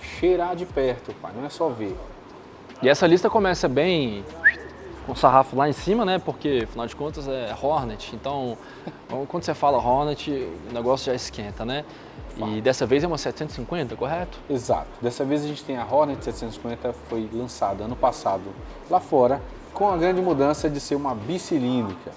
cheirar 0.00 0.54
de 0.54 0.66
perto, 0.66 1.14
pai. 1.14 1.32
Não 1.34 1.46
é 1.46 1.48
só 1.48 1.68
ver. 1.68 1.96
E 2.82 2.88
essa 2.88 3.06
lista 3.06 3.30
começa 3.30 3.68
bem 3.68 4.24
com 5.06 5.12
o 5.12 5.16
sarrafo 5.16 5.56
lá 5.56 5.68
em 5.68 5.72
cima, 5.72 6.04
né? 6.04 6.18
Porque, 6.18 6.62
afinal 6.64 6.86
de 6.86 6.94
contas, 6.94 7.26
é 7.26 7.54
Hornet. 7.60 8.14
Então, 8.14 8.58
quando 9.28 9.44
você 9.44 9.54
fala 9.54 9.78
Hornet, 9.78 10.30
o 10.30 10.72
negócio 10.72 11.06
já 11.06 11.14
esquenta, 11.14 11.64
né? 11.64 11.84
E 12.36 12.60
dessa 12.60 12.86
vez 12.86 13.04
é 13.04 13.06
uma 13.06 13.18
750, 13.18 13.94
correto? 13.94 14.38
Exato. 14.48 14.88
Dessa 15.00 15.24
vez 15.24 15.44
a 15.44 15.48
gente 15.48 15.62
tem 15.64 15.76
a 15.76 15.84
Hornet 15.84 16.24
750, 16.24 16.92
foi 17.08 17.28
lançada 17.32 17.84
ano 17.84 17.96
passado 17.96 18.42
lá 18.90 19.00
fora, 19.00 19.40
com 19.74 19.88
a 19.88 19.96
grande 19.96 20.20
mudança 20.20 20.68
de 20.68 20.80
ser 20.80 20.94
uma 20.94 21.14
bicilíndrica. 21.14 22.10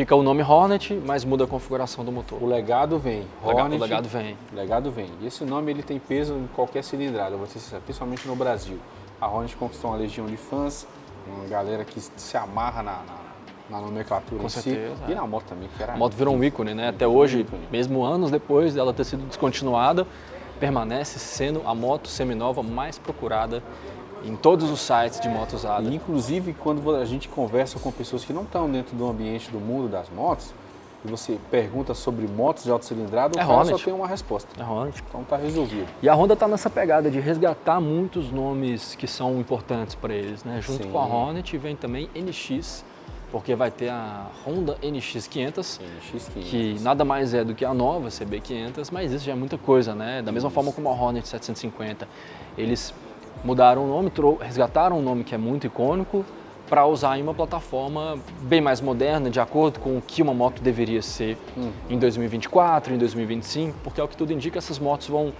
Fica 0.00 0.16
o 0.16 0.22
nome 0.22 0.42
Hornet, 0.42 0.94
mas 1.04 1.26
muda 1.26 1.44
a 1.44 1.46
configuração 1.46 2.02
do 2.02 2.10
motor. 2.10 2.42
O 2.42 2.46
legado 2.46 2.98
vem. 2.98 3.22
Hornet, 3.44 3.76
o 3.76 3.82
legado 3.82 4.08
vem. 4.08 4.38
O 4.50 4.56
legado 4.56 4.90
vem. 4.90 5.10
E 5.20 5.26
esse 5.26 5.44
nome 5.44 5.70
ele 5.70 5.82
tem 5.82 5.98
peso 5.98 6.32
em 6.32 6.48
qualquer 6.56 6.82
cilindrada, 6.82 7.36
você 7.36 7.58
principalmente 7.80 8.26
no 8.26 8.34
Brasil. 8.34 8.78
A 9.20 9.28
Hornet 9.28 9.54
conquistou 9.56 9.90
uma 9.90 9.98
legião 9.98 10.24
de 10.24 10.38
fãs, 10.38 10.86
uma 11.28 11.44
galera 11.44 11.84
que 11.84 12.00
se 12.00 12.34
amarra 12.34 12.82
na, 12.82 12.92
na, 12.92 13.78
na 13.78 13.80
nomenclatura 13.82 14.40
Com 14.40 14.48
certeza, 14.48 14.96
si. 14.96 15.02
É. 15.06 15.12
E 15.12 15.14
na 15.14 15.26
moto 15.26 15.44
também, 15.44 15.68
que 15.76 15.82
era. 15.82 15.92
A 15.92 15.96
moto 15.98 16.14
virou 16.14 16.34
um 16.34 16.42
ícone, 16.42 16.72
né? 16.72 16.88
Até 16.88 17.06
hoje, 17.06 17.46
mesmo 17.70 18.02
anos 18.02 18.30
depois 18.30 18.72
dela 18.72 18.94
ter 18.94 19.04
sido 19.04 19.26
descontinuada, 19.26 20.06
permanece 20.58 21.18
sendo 21.18 21.60
a 21.66 21.74
moto 21.74 22.08
seminova 22.08 22.62
mais 22.62 22.98
procurada 22.98 23.62
em 24.24 24.36
todos 24.36 24.70
os 24.70 24.80
sites 24.80 25.20
de 25.20 25.28
moto 25.28 25.54
usada. 25.54 25.88
E, 25.88 25.94
inclusive, 25.94 26.54
quando 26.54 26.94
a 26.94 27.04
gente 27.04 27.28
conversa 27.28 27.78
com 27.78 27.90
pessoas 27.90 28.24
que 28.24 28.32
não 28.32 28.42
estão 28.42 28.70
dentro 28.70 28.96
do 28.96 29.08
ambiente 29.08 29.50
do 29.50 29.58
mundo 29.58 29.88
das 29.88 30.08
motos, 30.10 30.52
e 31.04 31.08
você 31.08 31.38
pergunta 31.50 31.94
sobre 31.94 32.26
motos 32.26 32.64
de 32.64 32.70
alta 32.70 32.84
cilindrada, 32.84 33.38
é 33.38 33.42
o 33.42 33.46
cara 33.46 33.58
Hornet. 33.60 33.78
só 33.78 33.84
tem 33.84 33.94
uma 33.94 34.06
resposta. 34.06 34.48
É 34.60 34.64
Hornet. 34.64 35.02
Então 35.08 35.24
tá 35.24 35.36
resolvido. 35.36 35.88
E 36.02 36.08
a 36.08 36.14
Honda 36.14 36.34
está 36.34 36.46
nessa 36.46 36.68
pegada 36.68 37.10
de 37.10 37.18
resgatar 37.18 37.80
muitos 37.80 38.30
nomes 38.30 38.94
que 38.94 39.06
são 39.06 39.40
importantes 39.40 39.94
para 39.94 40.12
eles, 40.12 40.44
né? 40.44 40.60
Junto 40.60 40.84
Sim. 40.84 40.90
com 40.90 40.98
a 40.98 41.06
Hornet 41.06 41.56
vem 41.56 41.74
também 41.74 42.10
NX, 42.14 42.84
porque 43.32 43.54
vai 43.54 43.70
ter 43.70 43.88
a 43.88 44.26
Honda 44.46 44.76
NX500, 44.82 45.80
NX500, 45.80 46.42
que 46.42 46.76
nada 46.80 47.02
mais 47.02 47.32
é 47.32 47.44
do 47.44 47.54
que 47.54 47.64
a 47.64 47.72
nova 47.72 48.08
CB500, 48.08 48.90
mas 48.92 49.10
isso 49.10 49.24
já 49.24 49.32
é 49.32 49.36
muita 49.36 49.56
coisa, 49.56 49.94
né? 49.94 50.20
Da 50.20 50.30
mesma 50.30 50.48
isso. 50.48 50.54
forma 50.54 50.70
como 50.70 50.90
a 50.90 50.92
Hornet 50.92 51.26
750. 51.26 52.06
Eles 52.58 52.92
mudaram 53.44 53.84
o 53.84 53.88
nome, 53.88 54.12
resgataram 54.40 54.98
um 54.98 55.02
nome 55.02 55.24
que 55.24 55.34
é 55.34 55.38
muito 55.38 55.66
icônico 55.66 56.24
para 56.70 56.86
usar 56.86 57.18
em 57.18 57.22
uma 57.22 57.34
plataforma 57.34 58.16
bem 58.42 58.60
mais 58.60 58.80
moderna, 58.80 59.28
de 59.28 59.40
acordo 59.40 59.80
com 59.80 59.98
o 59.98 60.00
que 60.00 60.22
uma 60.22 60.32
moto 60.32 60.62
deveria 60.62 61.02
ser 61.02 61.36
hum. 61.58 61.72
em 61.90 61.98
2024, 61.98 62.94
em 62.94 62.96
2025, 62.96 63.76
porque 63.82 64.00
é 64.00 64.04
o 64.04 64.08
que 64.08 64.16
tudo 64.16 64.32
indica, 64.32 64.58
essas 64.58 64.78
motos 64.78 65.08
vão, 65.08 65.32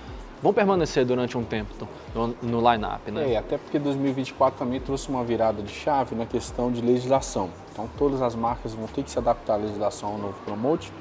vão 0.42 0.52
permanecer 0.52 1.04
durante 1.04 1.38
um 1.38 1.44
tempo 1.44 1.72
no, 2.12 2.34
no 2.42 2.72
line-up. 2.72 3.08
Né? 3.12 3.34
É, 3.34 3.36
até 3.36 3.56
porque 3.56 3.78
2024 3.78 4.58
também 4.58 4.80
trouxe 4.80 5.08
uma 5.08 5.22
virada 5.22 5.62
de 5.62 5.72
chave 5.72 6.16
na 6.16 6.26
questão 6.26 6.72
de 6.72 6.80
legislação. 6.80 7.48
Então 7.72 7.88
todas 7.96 8.20
as 8.20 8.34
marcas 8.34 8.74
vão 8.74 8.88
ter 8.88 9.04
que 9.04 9.10
se 9.10 9.18
adaptar 9.18 9.54
à 9.54 9.56
legislação 9.58 10.08
ao 10.10 10.18
novo 10.18 10.34
Promote, 10.44 10.92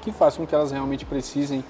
que 0.00 0.10
faz 0.10 0.38
com 0.38 0.46
que 0.46 0.54
elas 0.54 0.72
realmente 0.72 1.04
precisem 1.04 1.62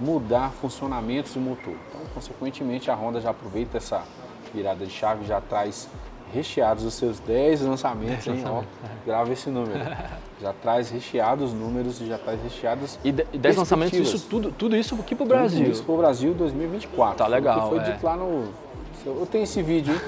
mudar 0.00 0.50
funcionamentos 0.52 1.34
do 1.34 1.40
motor. 1.40 1.74
Então, 1.88 2.00
consequentemente, 2.14 2.90
a 2.90 2.94
Honda 2.94 3.20
já 3.20 3.30
aproveita 3.30 3.76
essa, 3.76 4.02
virada 4.54 4.84
de 4.84 4.92
chave, 4.92 5.26
já 5.26 5.40
traz 5.40 5.88
recheados 6.32 6.84
os 6.84 6.94
seus 6.94 7.18
10 7.20 7.62
lançamentos, 7.62 8.26
hein? 8.26 8.44
Ó, 8.46 8.62
grava 9.04 9.32
esse 9.32 9.48
número. 9.50 9.80
Já 10.40 10.52
traz 10.52 10.90
recheados 10.90 11.52
números 11.52 12.00
e 12.00 12.06
já 12.06 12.16
traz 12.16 12.40
recheados. 12.42 12.98
E 13.02 13.10
10 13.10 13.56
lançamentos, 13.56 13.98
isso 13.98 14.26
tudo, 14.28 14.52
tudo 14.52 14.76
isso 14.76 14.94
aqui 14.94 15.14
pro 15.14 15.26
Brasil. 15.26 15.64
Tudo 15.64 15.72
isso 15.72 15.82
pro 15.82 15.96
Brasil 15.96 16.32
2024. 16.34 17.18
Tá 17.18 17.26
legal. 17.26 17.62
Que 17.62 17.68
foi 17.68 17.78
é. 17.78 17.92
dito 17.92 18.04
lá 18.04 18.16
no. 18.16 18.48
Eu 19.04 19.26
tenho 19.26 19.44
esse 19.44 19.62
vídeo, 19.62 19.94
hein? 19.94 20.00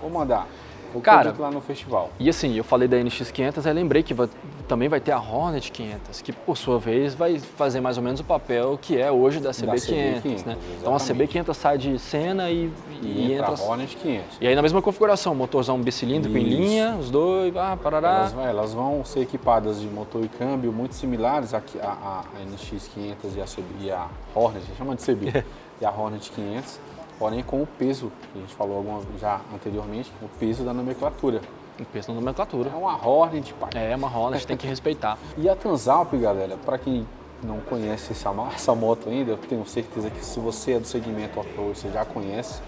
Vou 0.00 0.10
mandar. 0.10 0.46
O 0.94 1.00
Cara, 1.00 1.34
lá 1.36 1.50
no 1.50 1.60
festival. 1.60 2.10
E 2.20 2.28
assim, 2.28 2.56
eu 2.56 2.62
falei 2.62 2.86
da 2.86 2.96
NX500, 2.96 3.66
aí 3.66 3.72
lembrei 3.72 4.02
que 4.02 4.14
vai, 4.14 4.28
também 4.68 4.88
vai 4.88 5.00
ter 5.00 5.10
a 5.10 5.18
Hornet 5.18 5.72
500, 5.72 6.22
que 6.22 6.32
por 6.32 6.56
sua 6.56 6.78
vez 6.78 7.14
vai 7.14 7.38
fazer 7.38 7.80
mais 7.80 7.96
ou 7.96 8.02
menos 8.02 8.20
o 8.20 8.24
papel 8.24 8.78
que 8.80 8.96
é 8.96 9.10
hoje 9.10 9.40
da 9.40 9.50
CB500, 9.50 9.80
CB 9.80 10.20
500 10.22 10.44
né? 10.44 10.56
Então 10.80 10.94
a 10.94 10.98
CB500 10.98 11.54
sai 11.54 11.78
de 11.78 11.98
cena 11.98 12.48
e, 12.48 12.70
e, 13.02 13.06
e 13.06 13.32
entra, 13.32 13.52
entra 13.52 13.64
a 13.64 13.68
Hornet 13.68 13.96
500. 13.96 14.38
E 14.40 14.46
aí 14.46 14.54
na 14.54 14.62
mesma 14.62 14.80
configuração, 14.80 15.34
motorzão 15.34 15.80
bicilíndrico 15.80 16.38
em 16.38 16.44
linha, 16.44 16.96
os 16.98 17.10
dois, 17.10 17.54
ah, 17.56 17.76
parará. 17.80 18.30
Elas, 18.32 18.38
elas, 18.38 18.74
vão 18.74 19.04
ser 19.04 19.20
equipadas 19.20 19.80
de 19.80 19.88
motor 19.88 20.24
e 20.24 20.28
câmbio 20.28 20.72
muito 20.72 20.94
similares 20.94 21.52
a, 21.52 21.58
a, 21.82 22.20
a 22.20 22.24
NX500 22.46 23.36
e 23.36 23.40
a, 23.40 23.44
CB, 23.44 23.64
e 23.80 23.90
a 23.90 24.06
Hornet, 24.34 24.64
chama 24.78 24.94
de 24.94 25.02
CB, 25.04 25.44
e 25.80 25.84
a 25.84 25.90
Hornet 25.90 26.30
500 26.30 26.93
porém 27.24 27.42
com 27.42 27.62
o 27.62 27.66
peso, 27.66 28.12
que 28.30 28.38
a 28.38 28.40
gente 28.42 28.54
falou 28.54 28.76
alguma, 28.76 29.00
já 29.18 29.40
anteriormente, 29.54 30.12
o 30.20 30.28
peso 30.38 30.62
da 30.62 30.74
nomenclatura. 30.74 31.40
O 31.80 31.84
peso 31.86 32.08
da 32.08 32.12
nomenclatura. 32.12 32.68
É 32.68 32.76
uma 32.76 33.02
Hornet, 33.02 33.54
pai. 33.54 33.70
É, 33.74 33.96
uma 33.96 34.14
Hornet, 34.14 34.46
tem 34.46 34.58
que 34.58 34.66
respeitar. 34.66 35.16
E 35.38 35.48
a 35.48 35.56
Transalp, 35.56 36.12
galera, 36.16 36.58
para 36.58 36.76
quem 36.76 37.08
não 37.42 37.60
conhece 37.60 38.12
essa, 38.12 38.30
essa 38.54 38.74
moto 38.74 39.08
ainda, 39.08 39.30
eu 39.30 39.38
tenho 39.38 39.64
certeza 39.64 40.10
que 40.10 40.22
se 40.22 40.38
você 40.38 40.72
é 40.72 40.78
do 40.78 40.86
segmento 40.86 41.40
off-road, 41.40 41.78
você 41.78 41.90
já 41.90 42.04
conhece, 42.04 42.60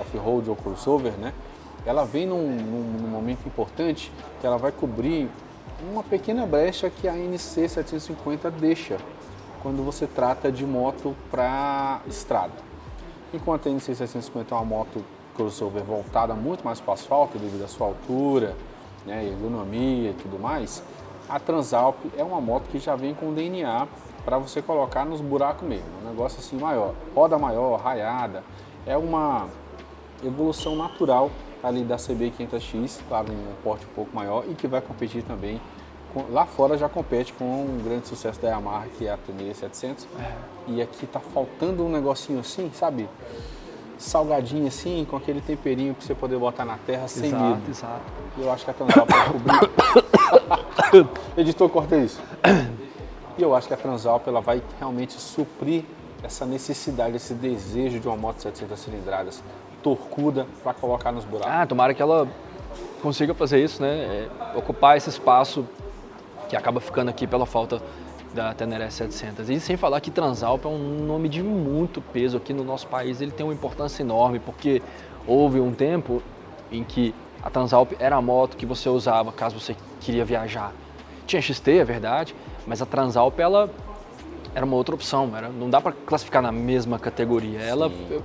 off-road 0.00 0.48
ou 0.48 0.56
crossover, 0.56 1.12
né? 1.18 1.34
Ela 1.84 2.06
vem 2.06 2.24
num, 2.24 2.56
num, 2.56 3.02
num 3.02 3.08
momento 3.08 3.46
importante 3.46 4.10
que 4.40 4.46
ela 4.46 4.56
vai 4.56 4.72
cobrir 4.72 5.28
uma 5.92 6.02
pequena 6.02 6.46
brecha 6.46 6.88
que 6.88 7.06
a 7.06 7.14
NC 7.14 7.68
750 7.68 8.50
deixa 8.50 8.96
quando 9.62 9.84
você 9.84 10.06
trata 10.06 10.50
de 10.50 10.64
moto 10.64 11.14
para 11.30 12.00
estrada. 12.08 12.69
Enquanto 13.32 13.68
a 13.68 13.72
NC650 13.72 14.46
é 14.50 14.54
uma 14.54 14.64
moto 14.64 15.04
crossover 15.36 15.84
voltada 15.84 16.34
muito 16.34 16.64
mais 16.64 16.80
para 16.80 16.90
o 16.90 16.94
asfalto 16.94 17.38
devido 17.38 17.64
à 17.64 17.68
sua 17.68 17.86
altura, 17.86 18.56
né, 19.06 19.24
ergonomia 19.24 20.10
e 20.10 20.14
tudo 20.14 20.38
mais, 20.38 20.82
a 21.28 21.38
Transalp 21.38 21.96
é 22.16 22.24
uma 22.24 22.40
moto 22.40 22.64
que 22.68 22.78
já 22.78 22.96
vem 22.96 23.14
com 23.14 23.32
DNA 23.32 23.86
para 24.24 24.36
você 24.36 24.60
colocar 24.60 25.04
nos 25.04 25.20
buracos 25.20 25.66
mesmo, 25.66 25.86
um 26.02 26.08
negócio 26.08 26.40
assim 26.40 26.58
maior, 26.58 26.92
roda 27.14 27.38
maior, 27.38 27.80
raiada, 27.80 28.42
é 28.84 28.96
uma 28.96 29.48
evolução 30.24 30.74
natural 30.76 31.30
ali 31.62 31.84
da 31.84 31.96
CB500X, 31.96 33.00
claro, 33.08 33.32
um 33.32 33.62
porte 33.62 33.86
um 33.86 33.94
pouco 33.94 34.14
maior 34.14 34.44
e 34.48 34.54
que 34.54 34.66
vai 34.66 34.80
competir 34.80 35.22
também 35.22 35.60
lá 36.30 36.46
fora 36.46 36.76
já 36.76 36.88
compete 36.88 37.32
com 37.32 37.44
um 37.44 37.80
grande 37.82 38.08
sucesso 38.08 38.40
da 38.40 38.48
Yamaha, 38.48 38.86
que 38.98 39.06
é 39.06 39.12
a 39.12 39.16
TNE 39.16 39.54
700. 39.54 40.06
É. 40.18 40.32
E 40.68 40.82
aqui 40.82 41.06
tá 41.06 41.20
faltando 41.20 41.84
um 41.84 41.88
negocinho 41.88 42.40
assim, 42.40 42.70
sabe? 42.74 43.08
Salgadinho 43.98 44.66
assim, 44.66 45.06
com 45.08 45.16
aquele 45.16 45.40
temperinho 45.40 45.94
para 45.94 46.06
você 46.06 46.14
poder 46.14 46.38
botar 46.38 46.64
na 46.64 46.78
terra 46.78 47.04
exato, 47.04 47.20
sem 47.20 47.32
medo. 47.32 47.62
Exato. 47.68 48.02
E 48.38 48.40
eu 48.40 48.50
acho 48.50 48.64
que 48.64 48.70
a 48.70 48.74
Transalp 48.74 49.10
vai 49.10 49.32
cobrir. 49.32 51.08
Editor, 51.36 51.68
corta 51.68 51.96
isso. 51.96 52.20
E 53.36 53.42
eu 53.42 53.54
acho 53.54 53.68
que 53.68 53.74
a 53.74 53.76
Transalp 53.76 54.26
ela 54.26 54.40
vai 54.40 54.62
realmente 54.78 55.14
suprir 55.14 55.84
essa 56.22 56.44
necessidade, 56.44 57.16
esse 57.16 57.34
desejo 57.34 58.00
de 58.00 58.08
uma 58.08 58.16
moto 58.16 58.40
700 58.40 58.78
cilindradas 58.78 59.42
torcuda 59.82 60.46
para 60.62 60.74
colocar 60.74 61.12
nos 61.12 61.24
buracos. 61.24 61.52
Ah, 61.52 61.66
tomara 61.66 61.94
que 61.94 62.02
ela 62.02 62.28
consiga 63.02 63.34
fazer 63.34 63.62
isso, 63.62 63.80
né? 63.80 64.28
É, 64.54 64.56
ocupar 64.56 64.96
esse 64.96 65.08
espaço 65.08 65.66
que 66.50 66.56
acaba 66.56 66.80
ficando 66.80 67.08
aqui 67.08 67.28
pela 67.28 67.46
falta 67.46 67.80
da 68.34 68.52
Teneré 68.52 68.90
700. 68.90 69.48
E 69.48 69.60
sem 69.60 69.76
falar 69.76 70.00
que 70.00 70.10
Transalp 70.10 70.64
é 70.64 70.68
um 70.68 71.06
nome 71.06 71.28
de 71.28 71.42
muito 71.42 72.00
peso 72.00 72.36
aqui 72.36 72.52
no 72.52 72.64
nosso 72.64 72.88
país, 72.88 73.20
ele 73.20 73.30
tem 73.30 73.46
uma 73.46 73.54
importância 73.54 74.02
enorme, 74.02 74.40
porque 74.40 74.82
houve 75.26 75.60
um 75.60 75.72
tempo 75.72 76.20
em 76.70 76.82
que 76.82 77.14
a 77.40 77.48
Transalp 77.48 77.92
era 78.00 78.16
a 78.16 78.20
moto 78.20 78.56
que 78.56 78.66
você 78.66 78.88
usava 78.88 79.30
caso 79.30 79.60
você 79.60 79.76
queria 80.00 80.24
viajar. 80.24 80.72
Tinha 81.24 81.40
XT, 81.40 81.78
é 81.78 81.84
verdade, 81.84 82.34
mas 82.66 82.82
a 82.82 82.86
Transalp 82.86 83.38
ela 83.38 83.70
era 84.52 84.64
uma 84.64 84.74
outra 84.74 84.96
opção, 84.96 85.30
era, 85.36 85.48
não 85.48 85.70
dá 85.70 85.80
para 85.80 85.92
classificar 85.92 86.42
na 86.42 86.50
mesma 86.50 86.98
categoria. 86.98 87.60
Ela 87.60 87.88
Sim. 87.88 88.20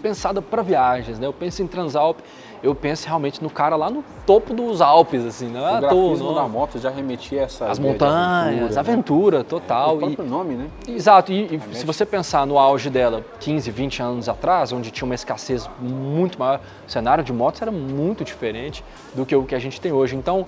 Pensada 0.00 0.42
para 0.42 0.62
viagens, 0.62 1.18
né? 1.18 1.26
Eu 1.26 1.32
penso 1.32 1.62
em 1.62 1.66
Transalp 1.66 2.18
eu 2.62 2.74
penso 2.74 3.06
realmente 3.06 3.42
no 3.42 3.48
cara 3.48 3.74
lá 3.74 3.88
no 3.88 4.04
topo 4.26 4.52
dos 4.52 4.80
Alpes, 4.80 5.24
assim, 5.24 5.48
não 5.48 5.66
é 5.66 5.78
o 5.78 5.80
grafismo 5.80 6.34
da 6.34 6.46
moto 6.46 6.78
já 6.78 6.90
remetia 6.90 7.42
essa 7.42 7.66
as 7.66 7.78
montanhas, 7.78 8.76
aventura, 8.76 8.80
aventura 8.80 9.38
né? 9.38 9.44
total. 9.44 9.90
É, 9.90 9.94
o 9.94 9.98
próprio 9.98 10.26
e, 10.26 10.28
nome, 10.28 10.54
né? 10.54 10.70
Exato, 10.86 11.32
e, 11.32 11.56
e 11.56 11.74
se 11.74 11.86
você 11.86 12.04
pensar 12.04 12.46
no 12.46 12.58
auge 12.58 12.90
dela 12.90 13.24
15, 13.40 13.70
20 13.70 14.02
anos 14.02 14.28
atrás, 14.28 14.72
onde 14.72 14.90
tinha 14.90 15.06
uma 15.06 15.14
escassez 15.14 15.68
muito 15.80 16.38
maior, 16.38 16.60
o 16.86 16.90
cenário 16.90 17.24
de 17.24 17.32
motos 17.32 17.62
era 17.62 17.72
muito 17.72 18.24
diferente 18.24 18.84
do 19.14 19.24
que 19.24 19.34
o 19.34 19.44
que 19.44 19.54
a 19.54 19.58
gente 19.58 19.80
tem 19.80 19.92
hoje. 19.92 20.14
Então, 20.14 20.46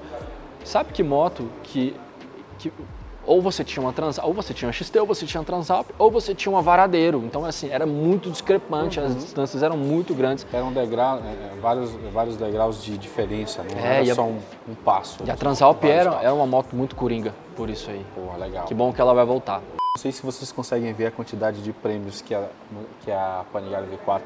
sabe 0.65 0.93
que 0.93 1.03
moto 1.03 1.49
que, 1.63 1.97
que 2.59 2.71
ou 3.27 3.41
você 3.41 3.63
tinha 3.63 3.83
uma 3.83 3.93
trans, 3.93 4.19
ou 4.19 4.33
você 4.33 4.53
tinha 4.53 4.67
uma 4.67 4.73
XT, 4.73 4.99
ou 4.99 5.07
você 5.07 5.27
tinha 5.27 5.41
uma 5.41 5.47
Transalp, 5.47 5.91
ou 5.99 6.11
você 6.11 6.35
tinha 6.35 6.53
uma 6.53 6.63
Varadeiro. 6.63 7.23
Então, 7.25 7.45
assim, 7.45 7.69
era 7.71 7.87
muito 7.87 8.31
discrepante, 8.31 8.99
uhum. 8.99 9.07
as 9.07 9.15
distâncias 9.17 9.63
eram 9.63 9.77
muito 9.77 10.15
grandes. 10.15 10.47
Eram 10.53 10.69
um 10.69 10.73
degrau, 10.73 11.19
é, 11.19 11.21
é, 11.21 11.61
vários, 11.61 11.91
vários 12.13 12.37
degraus 12.37 12.83
de 12.83 12.99
diferença, 12.99 13.63
não 13.63 13.79
é, 13.79 14.05
era 14.05 14.15
só 14.15 14.25
um, 14.25 14.39
um, 14.69 14.75
passo. 14.75 15.23
E 15.25 15.31
a 15.31 15.37
Transalp 15.37 15.85
era, 15.85 16.21
era 16.23 16.35
uma 16.35 16.47
moto 16.47 16.75
muito 16.75 16.97
coringa, 16.97 17.35
por 17.57 17.71
isso 17.71 17.91
aí. 17.91 18.05
Pô, 18.15 18.37
legal. 18.39 18.65
Que 18.67 18.75
bom 18.75 18.93
que 18.93 19.01
ela 19.01 19.15
vai 19.15 19.25
voltar. 19.25 19.61
Não 19.61 20.01
sei 20.01 20.11
se 20.11 20.23
vocês 20.23 20.51
conseguem 20.51 20.93
ver 20.93 21.07
a 21.07 21.11
quantidade 21.11 21.63
de 21.63 21.73
prêmios 21.73 22.23
que 22.23 22.35
a, 22.35 22.49
que 23.05 23.11
a 23.11 23.45
Panigale 23.53 23.87
V4 23.89 24.23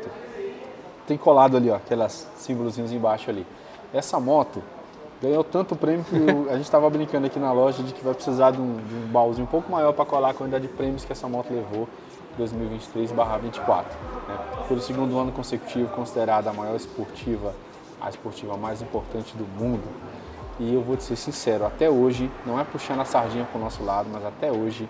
tem 1.07 1.17
colado 1.17 1.57
ali, 1.57 1.71
ó, 1.71 1.77
aquelas 1.77 2.29
símbolos 2.37 2.79
embaixo 2.79 3.31
ali. 3.31 3.47
Essa 3.93 4.19
moto, 4.19 4.63
ganhou 5.21 5.43
tanto 5.43 5.75
prêmio 5.75 6.05
que 6.05 6.17
a 6.51 6.55
gente 6.55 6.65
estava 6.65 6.89
brincando 6.91 7.27
aqui 7.27 7.39
na 7.39 7.53
loja 7.53 7.83
de 7.83 7.93
que 7.93 8.05
vai 8.05 8.15
precisar 8.15 8.51
de 8.51 8.61
um, 8.61 8.77
de 8.77 8.95
um 8.95 9.07
baúzinho 9.09 9.47
um 9.47 9.51
pouco 9.51 9.71
maior 9.71 9.93
para 9.93 10.05
colar 10.05 10.31
a 10.31 10.35
quantidade 10.35 10.67
de 10.67 10.73
prêmios 10.73 11.05
que 11.05 11.13
essa 11.13 11.29
moto 11.29 11.53
levou 11.53 11.89
2023/24. 12.39 13.85
Né? 14.29 14.39
Pelo 14.69 14.81
segundo 14.81 15.19
ano 15.19 15.33
consecutivo, 15.33 15.89
considerada 15.95 16.51
a 16.51 16.53
maior 16.53 16.77
esportiva, 16.77 17.55
a 18.01 18.11
esportiva 18.11 18.57
mais 18.57 18.83
importante 18.83 19.37
do 19.37 19.45
mundo. 19.45 19.85
E 20.59 20.73
eu 20.73 20.81
vou 20.81 20.97
te 20.97 21.05
ser 21.05 21.17
sincero, 21.17 21.67
até 21.67 21.91
hoje, 21.91 22.31
não 22.47 22.59
é 22.59 22.65
puxando 22.65 23.01
a 23.01 23.05
sardinha 23.05 23.45
para 23.45 23.59
o 23.59 23.63
nosso 23.63 23.85
lado, 23.85 24.09
mas 24.11 24.25
até 24.25 24.51
hoje 24.51 24.89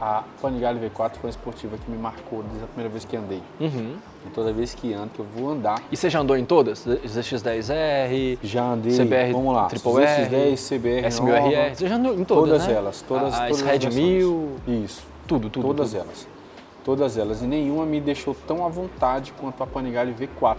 a 0.00 0.24
Panigale 0.40 0.80
V4 0.80 1.16
foi 1.16 1.24
uma 1.24 1.30
esportiva 1.30 1.76
que 1.76 1.90
me 1.90 1.98
marcou 1.98 2.42
desde 2.44 2.64
a 2.64 2.66
primeira 2.66 2.88
vez 2.88 3.04
que 3.04 3.14
andei. 3.14 3.42
Uhum. 3.60 3.96
E 4.26 4.30
toda 4.30 4.50
vez 4.50 4.74
que 4.74 4.94
ando, 4.94 5.10
que 5.10 5.18
eu 5.18 5.26
vou 5.26 5.50
andar. 5.50 5.82
E 5.92 5.96
você 5.96 6.08
já 6.08 6.20
andou 6.20 6.38
em 6.38 6.44
todas? 6.44 6.86
ZX10R? 6.86 8.38
Já 8.42 8.64
andei. 8.64 8.96
CBR 8.96 9.32
vamos 9.32 9.54
lá. 9.54 9.66
Triple 9.66 10.02
R, 10.02 10.30
ZX10, 10.30 10.68
CBR. 10.68 11.08
S1000RR. 11.08 11.74
Você 11.74 11.88
já 11.88 11.96
andou 11.96 12.14
em 12.14 12.24
todas? 12.24 12.50
Todas 12.50 12.66
né? 12.66 12.72
elas. 12.72 13.02
Todas, 13.02 13.34
a, 13.34 13.46
todas 13.48 13.60
Red 13.60 13.90
1000. 13.90 14.56
Isso. 14.84 15.02
Tudo, 15.26 15.50
tudo. 15.50 15.66
Todas 15.66 15.90
tudo. 15.90 16.00
elas. 16.00 16.28
Todas 16.82 17.18
elas. 17.18 17.42
E 17.42 17.46
nenhuma 17.46 17.84
me 17.84 18.00
deixou 18.00 18.34
tão 18.46 18.64
à 18.64 18.70
vontade 18.70 19.34
quanto 19.38 19.62
a 19.62 19.66
Panigale 19.66 20.14
V4. 20.14 20.56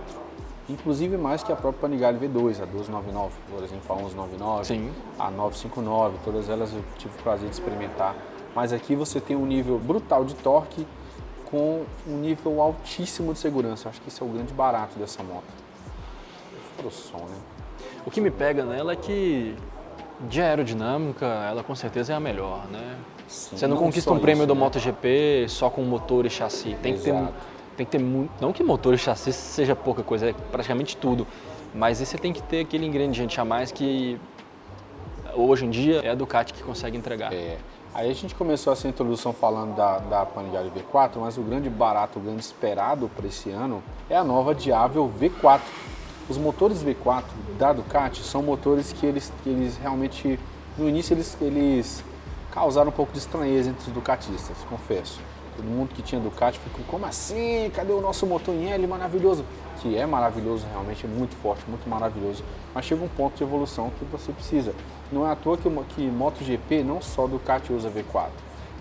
Inclusive 0.69 1.17
mais 1.17 1.43
que 1.43 1.51
a 1.51 1.55
própria 1.55 1.81
Panigale 1.81 2.19
V2, 2.19 2.61
a 2.61 2.65
1299, 2.67 3.33
por 3.49 3.63
exemplo, 3.63 3.83
a 3.89 3.95
1199, 3.95 4.65
Sim. 4.65 4.91
a 5.17 5.31
959, 5.31 6.17
todas 6.23 6.47
elas 6.47 6.71
eu 6.71 6.83
tive 6.97 7.13
o 7.19 7.23
prazer 7.23 7.49
de 7.49 7.55
experimentar 7.55 8.15
mas 8.55 8.73
aqui 8.73 8.95
você 8.95 9.19
tem 9.19 9.35
um 9.35 9.45
nível 9.45 9.79
brutal 9.79 10.25
de 10.25 10.35
torque 10.35 10.85
com 11.45 11.83
um 12.07 12.17
nível 12.17 12.61
altíssimo 12.61 13.33
de 13.33 13.39
segurança. 13.39 13.89
Acho 13.89 14.01
que 14.01 14.07
esse 14.07 14.21
é 14.21 14.25
o 14.25 14.29
grande 14.29 14.53
barato 14.53 14.97
dessa 14.97 15.21
moto. 15.21 15.61
Som, 16.89 17.17
né? 17.17 17.37
O 18.05 18.09
que 18.09 18.19
me 18.19 18.31
pega 18.31 18.65
nela 18.65 18.93
é 18.93 18.95
que 18.95 19.55
de 20.27 20.41
aerodinâmica, 20.41 21.25
ela 21.25 21.63
com 21.63 21.75
certeza 21.75 22.13
é 22.13 22.15
a 22.15 22.19
melhor, 22.19 22.65
né? 22.71 22.97
Sim, 23.27 23.57
você 23.57 23.67
não, 23.67 23.75
não 23.75 23.83
conquista 23.83 24.11
um 24.11 24.19
prêmio 24.19 24.43
isso, 24.43 24.47
do 24.47 24.55
né? 24.55 24.59
MotoGP 24.59 25.45
só 25.47 25.69
com 25.69 25.83
motor 25.83 26.25
e 26.25 26.29
chassi. 26.29 26.75
Tem 26.81 26.95
que 26.95 27.01
ter, 27.01 27.13
tem 27.77 27.85
que 27.85 27.91
ter 27.91 27.99
muito, 27.99 28.31
não 28.41 28.51
que 28.51 28.63
motor 28.63 28.93
e 28.93 28.97
chassi 28.97 29.31
seja 29.31 29.75
pouca 29.75 30.01
coisa, 30.03 30.29
é 30.29 30.33
praticamente 30.51 30.97
tudo. 30.97 31.27
Mas 31.73 31.99
você 31.99 32.17
tem 32.17 32.33
que 32.33 32.41
ter 32.41 32.61
aquele 32.61 32.85
ingrediente 32.85 33.39
a 33.39 33.45
mais 33.45 33.71
que 33.71 34.19
hoje 35.33 35.65
em 35.65 35.69
dia 35.69 36.01
é 36.03 36.09
a 36.09 36.15
Ducati 36.15 36.53
que 36.53 36.63
consegue 36.63 36.97
entregar. 36.97 37.31
É. 37.31 37.57
Aí 37.93 38.09
a 38.09 38.13
gente 38.13 38.33
começou 38.33 38.71
essa 38.71 38.87
introdução 38.87 39.33
falando 39.33 39.75
da, 39.75 39.99
da 39.99 40.25
Panigale 40.25 40.71
V4, 40.71 41.17
mas 41.17 41.37
o 41.37 41.41
grande 41.41 41.69
barato, 41.69 42.19
o 42.19 42.21
grande 42.21 42.39
esperado 42.39 43.09
para 43.09 43.27
esse 43.27 43.49
ano 43.49 43.83
é 44.09 44.15
a 44.15 44.23
nova 44.23 44.55
Diavel 44.55 45.11
V4. 45.19 45.59
Os 46.29 46.37
motores 46.37 46.81
V4 46.81 47.25
da 47.57 47.73
Ducati 47.73 48.23
são 48.23 48.41
motores 48.41 48.93
que 48.93 49.05
eles, 49.05 49.33
que 49.43 49.49
eles 49.49 49.75
realmente, 49.75 50.39
no 50.77 50.87
início 50.87 51.13
eles, 51.13 51.37
eles 51.41 52.01
causaram 52.49 52.87
um 52.87 52.93
pouco 52.93 53.11
de 53.11 53.17
estranheza 53.17 53.71
entre 53.71 53.85
os 53.85 53.93
ducatistas, 53.93 54.55
confesso. 54.69 55.19
Todo 55.57 55.65
mundo 55.65 55.93
que 55.93 56.01
tinha 56.01 56.21
Ducati 56.21 56.59
ficou, 56.59 56.85
como 56.85 57.05
assim? 57.05 57.69
Cadê 57.75 57.91
o 57.91 57.99
nosso 57.99 58.25
motor 58.25 58.55
em 58.55 58.71
L 58.71 58.87
maravilhoso? 58.87 59.43
Que 59.81 59.97
é 59.97 60.05
maravilhoso, 60.05 60.65
realmente 60.71 61.05
é 61.05 61.09
muito 61.09 61.35
forte, 61.35 61.65
muito 61.67 61.89
maravilhoso. 61.89 62.41
Mas 62.73 62.85
chega 62.85 63.03
um 63.03 63.09
ponto 63.09 63.35
de 63.35 63.43
evolução 63.43 63.91
que 63.99 64.05
você 64.05 64.31
precisa. 64.31 64.73
Não 65.11 65.27
é 65.27 65.31
à 65.31 65.35
toa 65.35 65.57
que, 65.57 65.69
que 65.89 66.01
MotoGP, 66.07 66.83
não 66.83 67.01
só 67.01 67.27
Ducati 67.27 67.73
usa 67.73 67.89
V4, 67.89 68.29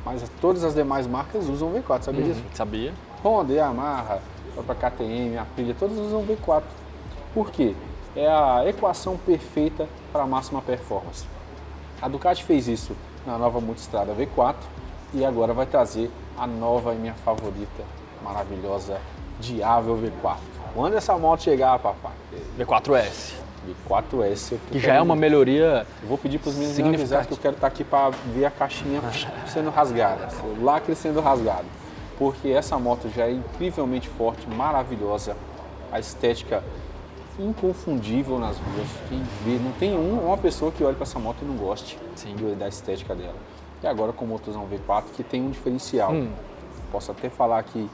mas 0.05 0.23
todas 0.41 0.63
as 0.65 0.75
demais 0.75 1.07
marcas 1.07 1.49
usam 1.49 1.73
V4, 1.73 2.03
sabia 2.03 2.21
uhum, 2.23 2.29
disso? 2.29 2.45
Sabia. 2.55 2.95
Honda, 3.25 3.53
Yamaha, 3.53 4.21
a 4.57 4.75
KTM, 4.75 5.37
Aprilia, 5.39 5.75
todos 5.79 5.99
usam 5.99 6.25
V4. 6.25 6.63
Por 7.35 7.51
quê? 7.51 7.75
É 8.15 8.27
a 8.27 8.65
equação 8.67 9.17
perfeita 9.17 9.89
para 10.13 10.23
a 10.23 10.27
máxima 10.27 10.63
performance. 10.63 11.27
A 12.01 12.09
Ducati 12.09 12.45
fez 12.45 12.67
isso 12.67 12.97
na 13.27 13.37
nova 13.37 13.61
Multistrada 13.61 14.15
V4 14.15 14.57
e 15.13 15.25
agora 15.25 15.53
vai 15.53 15.67
trazer 15.67 16.11
a 16.39 16.47
nova 16.47 16.95
e 16.95 16.97
minha 16.97 17.15
favorita, 17.15 17.85
maravilhosa 18.23 19.01
Diável 19.41 19.97
V4. 19.97 20.39
Quando 20.75 20.97
essa 20.97 21.17
moto 21.19 21.43
chegar, 21.43 21.79
papai? 21.79 22.13
V4S. 22.59 23.35
V4S. 23.69 24.57
Que 24.71 24.79
já 24.79 24.95
é 24.95 25.01
uma 25.01 25.17
melhoria. 25.17 25.87
vou 26.07 26.17
pedir 26.17 26.39
para 26.39 26.51
os 26.51 26.57
meninos 26.57 26.79
me 26.79 26.95
avisar 26.95 27.27
que 27.27 27.33
eu 27.33 27.39
quero 27.39 27.55
estar 27.55 27.69
tá 27.69 27.73
aqui 27.73 27.85
para 27.85 28.11
ver 28.35 28.45
a 28.45 28.51
caixinha 28.51 29.01
sendo 29.47 29.71
rasgada, 29.71 30.29
o 30.43 30.65
lacre 30.65 30.95
sendo 30.95 31.21
rasgado. 31.21 31.67
Porque 32.19 32.49
essa 32.49 32.79
moto 32.79 33.09
já 33.09 33.27
é 33.27 33.33
incrivelmente 33.33 34.09
forte, 34.09 34.47
maravilhosa, 34.49 35.37
a 35.91 35.99
estética 35.99 36.63
inconfundível 37.39 38.39
nas 38.39 38.59
ruas. 38.59 38.89
Quem 39.09 39.23
vê, 39.45 39.59
não 39.63 39.73
tem 39.73 39.97
um, 39.97 40.27
uma 40.27 40.37
pessoa 40.37 40.71
que 40.71 40.85
olhe 40.85 40.95
para 40.95 41.05
essa 41.05 41.19
moto 41.19 41.39
e 41.43 41.45
não 41.45 41.57
goste 41.57 41.99
Sim. 42.15 42.37
da 42.59 42.69
estética 42.69 43.15
dela. 43.15 43.37
E 43.83 43.87
agora 43.87 44.13
com 44.13 44.27
o 44.27 44.29
motorzão 44.29 44.67
V4 44.67 45.05
que 45.15 45.23
tem 45.23 45.43
um 45.43 45.51
diferencial. 45.51 46.13
Hum. 46.13 46.31
Posso 46.93 47.11
até 47.11 47.31
falar 47.31 47.59
aqui 47.59 47.89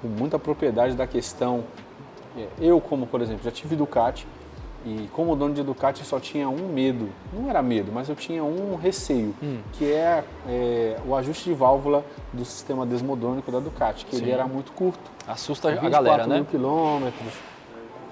com 0.00 0.08
muita 0.08 0.38
propriedade 0.38 0.94
da 0.94 1.06
questão. 1.06 1.64
É, 2.36 2.48
eu, 2.58 2.80
como 2.80 3.06
por 3.06 3.20
exemplo, 3.20 3.42
já 3.44 3.50
tive 3.50 3.76
Ducati 3.76 4.26
e 4.84 5.08
como 5.12 5.36
dono 5.36 5.54
de 5.54 5.62
Ducati 5.62 6.04
só 6.04 6.18
tinha 6.18 6.48
um 6.48 6.68
medo, 6.68 7.08
não 7.32 7.50
era 7.50 7.62
medo, 7.62 7.92
mas 7.92 8.08
eu 8.08 8.16
tinha 8.16 8.42
um 8.42 8.76
receio, 8.76 9.34
hum. 9.42 9.58
que 9.72 9.92
é, 9.92 10.24
é, 10.48 10.96
o 11.06 11.14
ajuste 11.14 11.44
de 11.44 11.54
válvula 11.54 12.04
do 12.32 12.44
sistema 12.44 12.86
desmodônico 12.86 13.52
da 13.52 13.60
Ducati, 13.60 14.06
que 14.06 14.16
Sim. 14.16 14.22
ele 14.22 14.30
era 14.30 14.46
muito 14.46 14.72
curto. 14.72 15.10
Assusta 15.26 15.70
a 15.70 15.88
galera, 15.88 16.26
né? 16.26 16.36
mil 16.36 16.44
quilômetros, 16.46 17.34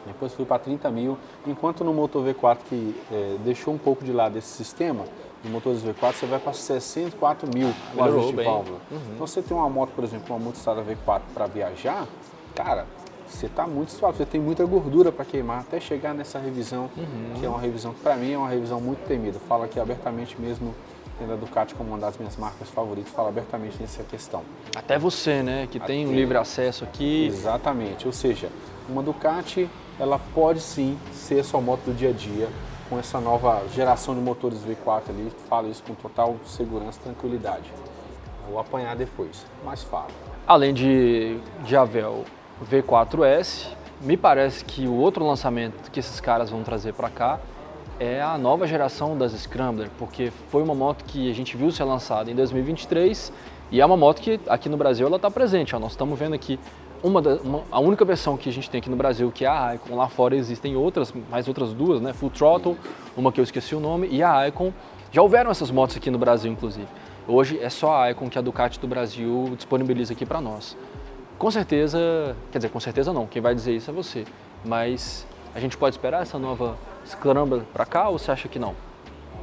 depois 0.06 0.32
fui 0.34 0.44
para 0.44 0.58
30 0.58 0.90
mil, 0.90 1.18
enquanto 1.46 1.84
no 1.84 1.92
Motor 1.92 2.24
V4 2.24 2.58
que 2.68 2.94
é, 3.10 3.36
deixou 3.44 3.72
um 3.72 3.78
pouco 3.78 4.04
de 4.04 4.12
lado 4.12 4.36
esse 4.36 4.48
sistema, 4.48 5.04
de 5.42 5.48
motores 5.48 5.82
V4 5.82 6.14
você 6.14 6.26
vai 6.26 6.38
para 6.38 6.52
64 6.52 7.48
mil 7.54 7.72
o 7.94 8.02
ajuste 8.02 8.32
de 8.34 8.44
válvula. 8.44 8.78
Uhum. 8.90 9.00
Então 9.14 9.26
você 9.26 9.40
tem 9.40 9.56
uma 9.56 9.68
moto, 9.68 9.90
por 9.94 10.04
exemplo, 10.04 10.34
uma 10.34 10.42
multistrada 10.42 10.82
V4 10.82 11.20
para 11.32 11.46
viajar, 11.46 12.06
cara, 12.54 12.86
você 13.30 13.46
está 13.46 13.66
muito 13.66 13.92
suave, 13.92 14.18
você 14.18 14.26
tem 14.26 14.40
muita 14.40 14.64
gordura 14.64 15.12
para 15.12 15.24
queimar 15.24 15.60
até 15.60 15.78
chegar 15.80 16.14
nessa 16.14 16.38
revisão, 16.38 16.90
uhum. 16.96 17.34
que 17.38 17.44
é 17.44 17.48
uma 17.48 17.60
revisão 17.60 17.92
que 17.92 18.00
para 18.00 18.16
mim 18.16 18.32
é 18.32 18.38
uma 18.38 18.48
revisão 18.48 18.80
muito 18.80 19.06
temida. 19.06 19.38
Fala 19.48 19.66
aqui 19.66 19.78
abertamente 19.78 20.40
mesmo 20.40 20.74
tendo 21.18 21.32
a 21.32 21.36
Ducati 21.36 21.74
como 21.74 21.90
uma 21.90 21.98
das 21.98 22.16
minhas 22.16 22.36
marcas 22.36 22.68
favoritas, 22.70 23.12
fala 23.12 23.28
abertamente 23.28 23.76
nessa 23.80 24.02
questão. 24.04 24.42
Até 24.74 24.98
você, 24.98 25.42
né, 25.42 25.68
que 25.70 25.78
Até... 25.78 25.88
tem 25.88 26.06
um 26.06 26.12
livre 26.12 26.38
acesso 26.38 26.84
aqui. 26.84 27.26
Exatamente, 27.26 28.06
ou 28.06 28.12
seja, 28.12 28.48
uma 28.88 29.02
Ducati, 29.02 29.68
ela 29.98 30.18
pode 30.32 30.60
sim 30.60 30.96
ser 31.12 31.40
a 31.40 31.44
sua 31.44 31.60
moto 31.60 31.80
do 31.86 31.94
dia 31.94 32.10
a 32.10 32.12
dia, 32.12 32.48
com 32.88 32.98
essa 32.98 33.20
nova 33.20 33.62
geração 33.74 34.14
de 34.14 34.20
motores 34.20 34.60
V4 34.60 35.10
ali, 35.10 35.30
falo 35.48 35.68
isso 35.68 35.82
com 35.82 35.94
total 35.94 36.36
segurança 36.46 36.98
e 37.00 37.02
tranquilidade. 37.02 37.70
Vou 38.48 38.58
apanhar 38.58 38.96
depois, 38.96 39.44
mas 39.64 39.82
falo. 39.82 40.08
Além 40.46 40.72
de 40.72 41.38
Javel 41.66 42.24
V4S, 42.64 43.68
me 44.00 44.16
parece 44.16 44.64
que 44.64 44.86
o 44.86 44.94
outro 44.94 45.26
lançamento 45.26 45.90
que 45.90 46.00
esses 46.00 46.20
caras 46.20 46.50
vão 46.50 46.62
trazer 46.62 46.92
para 46.94 47.08
cá 47.08 47.40
é 48.00 48.22
a 48.22 48.38
nova 48.38 48.66
geração 48.66 49.18
das 49.18 49.32
Scrambler, 49.32 49.90
porque 49.98 50.30
foi 50.50 50.62
uma 50.62 50.74
moto 50.74 51.04
que 51.04 51.30
a 51.30 51.34
gente 51.34 51.56
viu 51.56 51.70
ser 51.70 51.84
lançada 51.84 52.30
em 52.30 52.34
2023 52.34 53.32
e 53.70 53.80
é 53.80 53.86
uma 53.86 53.96
moto 53.96 54.20
que 54.20 54.40
aqui 54.48 54.68
no 54.68 54.76
Brasil 54.76 55.06
ela 55.06 55.16
está 55.16 55.30
presente. 55.30 55.74
Ó, 55.74 55.78
nós 55.78 55.92
estamos 55.92 56.18
vendo 56.18 56.34
aqui 56.34 56.58
uma, 57.02 57.20
da, 57.20 57.36
uma, 57.36 57.62
a 57.70 57.80
única 57.80 58.04
versão 58.04 58.36
que 58.36 58.48
a 58.48 58.52
gente 58.52 58.70
tem 58.70 58.78
aqui 58.78 58.88
no 58.88 58.96
Brasil, 58.96 59.30
que 59.30 59.44
é 59.44 59.48
a 59.48 59.74
Icon. 59.74 59.96
Lá 59.96 60.08
fora 60.08 60.34
existem 60.36 60.76
outras, 60.76 61.12
mais 61.30 61.48
outras 61.48 61.72
duas, 61.72 62.00
né? 62.00 62.12
Full 62.12 62.30
Throttle, 62.30 62.76
uma 63.16 63.30
que 63.30 63.40
eu 63.40 63.44
esqueci 63.44 63.74
o 63.74 63.80
nome, 63.80 64.08
e 64.10 64.22
a 64.22 64.46
Icon. 64.48 64.72
Já 65.12 65.22
houveram 65.22 65.50
essas 65.50 65.70
motos 65.70 65.96
aqui 65.96 66.10
no 66.10 66.18
Brasil, 66.18 66.50
inclusive. 66.50 66.88
Hoje 67.26 67.58
é 67.60 67.68
só 67.68 68.02
a 68.02 68.10
Icon 68.10 68.28
que 68.28 68.38
a 68.38 68.42
Ducati 68.42 68.80
do 68.80 68.86
Brasil 68.86 69.52
disponibiliza 69.56 70.12
aqui 70.12 70.24
para 70.24 70.40
nós. 70.40 70.76
Com 71.38 71.50
certeza, 71.50 72.36
quer 72.50 72.58
dizer, 72.58 72.68
com 72.68 72.80
certeza 72.80 73.12
não, 73.12 73.26
quem 73.26 73.40
vai 73.40 73.54
dizer 73.54 73.74
isso 73.74 73.90
é 73.90 73.94
você. 73.94 74.24
Mas 74.64 75.24
a 75.54 75.60
gente 75.60 75.76
pode 75.76 75.94
esperar 75.94 76.22
essa 76.22 76.38
nova 76.38 76.76
Scrambler 77.06 77.62
para 77.72 77.86
cá 77.86 78.08
ou 78.08 78.18
você 78.18 78.30
acha 78.32 78.48
que 78.48 78.58
não? 78.58 78.74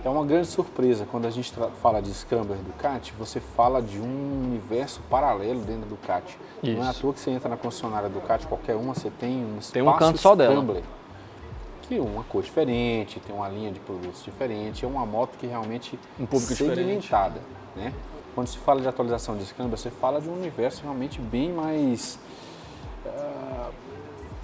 É 0.04 0.10
uma 0.10 0.26
grande 0.26 0.48
surpresa 0.48 1.08
quando 1.10 1.26
a 1.26 1.32
gente 1.32 1.52
fala 1.82 2.00
de 2.02 2.14
Scrambler 2.14 2.60
Ducati, 2.60 3.12
você 3.18 3.40
fala 3.40 3.82
de 3.82 4.00
um 4.00 4.44
universo 4.46 5.02
paralelo 5.10 5.62
dentro 5.62 5.82
da 5.82 5.88
Ducati. 5.88 6.38
Isso. 6.62 6.78
Não 6.78 6.86
é 6.86 6.90
à 6.90 6.94
toa 6.94 7.14
que 7.14 7.20
você 7.20 7.32
entra 7.32 7.50
na 7.50 7.58
concessionária 7.58 8.08
Ducati, 8.10 8.46
qualquer 8.46 8.76
uma, 8.76 8.94
você 8.94 9.10
tem 9.10 9.44
um 9.44 9.58
espaço 9.58 9.74
tem 9.74 9.82
um 9.82 9.94
canto 9.94 10.20
só 10.20 10.36
dela. 10.36 10.84
Que 11.82 11.98
uma 11.98 12.24
cor 12.24 12.44
diferente, 12.44 13.20
tem 13.20 13.36
uma 13.36 13.48
linha 13.48 13.72
de 13.72 13.80
produtos 13.80 14.24
diferente, 14.24 14.84
é 14.84 14.88
uma 14.88 15.06
moto 15.06 15.38
que 15.40 15.48
realmente 15.48 15.98
um 16.20 16.26
público 16.26 16.54
segmentada, 16.54 17.40
né? 17.76 17.94
Quando 18.36 18.48
se 18.48 18.58
fala 18.58 18.82
de 18.82 18.88
atualização 18.88 19.38
de 19.38 19.46
Scrambler, 19.46 19.78
você 19.78 19.90
fala 19.90 20.20
de 20.20 20.28
um 20.28 20.34
universo 20.34 20.84
realmente 20.84 21.22
bem 21.22 21.54
mais 21.54 22.20
uh, 23.06 23.72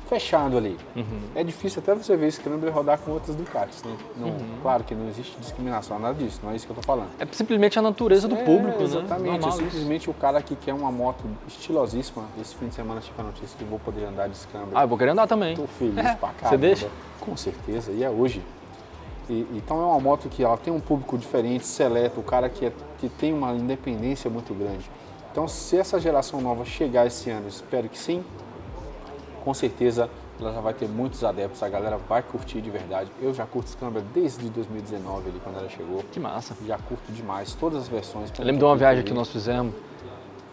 fechado 0.08 0.58
ali. 0.58 0.78
Uhum. 0.96 1.22
É 1.36 1.44
difícil 1.44 1.82
até 1.82 1.94
você 1.94 2.16
ver 2.16 2.32
Scrambler 2.32 2.74
rodar 2.74 3.00
com 3.00 3.12
outras 3.12 3.36
Ducatis, 3.36 3.84
né? 3.84 3.96
Não, 4.16 4.30
uhum. 4.30 4.58
Claro 4.62 4.86
que 4.86 4.96
não 4.96 5.10
existe 5.10 5.38
discriminação, 5.40 6.00
nada 6.00 6.14
disso, 6.14 6.40
não 6.42 6.52
é 6.52 6.56
isso 6.56 6.66
que 6.66 6.72
eu 6.72 6.78
estou 6.78 6.96
falando. 6.96 7.10
É 7.20 7.28
simplesmente 7.34 7.78
a 7.78 7.82
natureza 7.82 8.30
do 8.30 8.36
é, 8.36 8.44
público, 8.44 8.82
exatamente, 8.82 9.30
né? 9.30 9.38
Exatamente, 9.38 9.48
é 9.48 9.70
simplesmente 9.70 10.10
o 10.10 10.14
cara 10.14 10.42
que 10.42 10.56
quer 10.56 10.74
uma 10.74 10.92
moto 10.92 11.26
estilosíssima. 11.48 12.24
Esse 12.40 12.56
fim 12.56 12.70
de 12.70 12.76
semana 12.76 13.02
tive 13.02 13.20
a 13.20 13.24
notícia 13.24 13.58
que 13.58 13.66
vou 13.66 13.78
poder 13.78 14.06
andar 14.06 14.30
de 14.30 14.38
Scrambler. 14.38 14.72
Ah, 14.74 14.84
eu 14.84 14.88
vou 14.88 14.98
querer 14.98 15.12
andar 15.12 15.28
também. 15.28 15.52
Estou 15.52 15.68
feliz 15.68 15.98
é. 15.98 16.16
pra 16.16 16.30
caramba. 16.30 16.50
Você 16.50 16.58
deixa? 16.58 16.90
Com 17.20 17.36
certeza, 17.36 17.92
e 17.92 18.04
é 18.04 18.10
hoje. 18.10 18.42
E, 19.32 19.48
então 19.54 19.82
é 19.82 19.86
uma 19.86 20.00
moto 20.00 20.28
que 20.28 20.44
ela 20.44 20.58
tem 20.58 20.74
um 20.74 20.80
público 20.80 21.18
diferente, 21.18 21.66
seleto, 21.66 22.20
o 22.20 22.24
cara 22.24 22.50
que, 22.50 22.66
é, 22.66 22.74
que 23.00 23.08
tem 23.08 23.34
uma 23.34 23.54
independência 23.54 24.30
muito 24.30 24.54
grande. 24.54 24.92
Então 25.32 25.48
se 25.48 25.78
essa 25.78 26.00
geração 26.00 26.42
nova 26.42 26.66
chegar 26.66 27.08
esse 27.08 27.30
ano, 27.30 27.48
espero 27.48 27.88
que 27.88 27.98
sim, 27.98 28.24
com 29.44 29.54
certeza 29.54 30.10
ela 30.40 30.52
já 30.54 30.60
vai 30.60 30.74
ter 30.74 30.88
muitos 30.90 31.24
adeptos, 31.24 31.62
a 31.64 31.70
galera 31.70 31.98
vai 31.98 32.22
curtir 32.22 32.62
de 32.62 32.70
verdade. 32.70 33.10
Eu 33.22 33.34
já 33.34 33.46
curto 33.46 33.70
Scrambler 33.70 34.04
desde 34.14 34.50
2019, 34.50 35.30
ali, 35.30 35.40
quando 35.44 35.60
ela 35.60 35.70
chegou. 35.70 36.04
Que 36.12 36.20
massa. 36.20 36.56
Já 36.66 36.78
curto 36.80 37.12
demais, 37.12 37.54
todas 37.54 37.84
as 37.84 37.88
versões. 37.88 38.32
Eu 38.38 38.46
lembro 38.46 38.60
de 38.60 38.66
uma 38.66 38.76
viagem 38.76 39.04
que 39.04 39.14
nós 39.14 39.30
fizemos, 39.30 39.74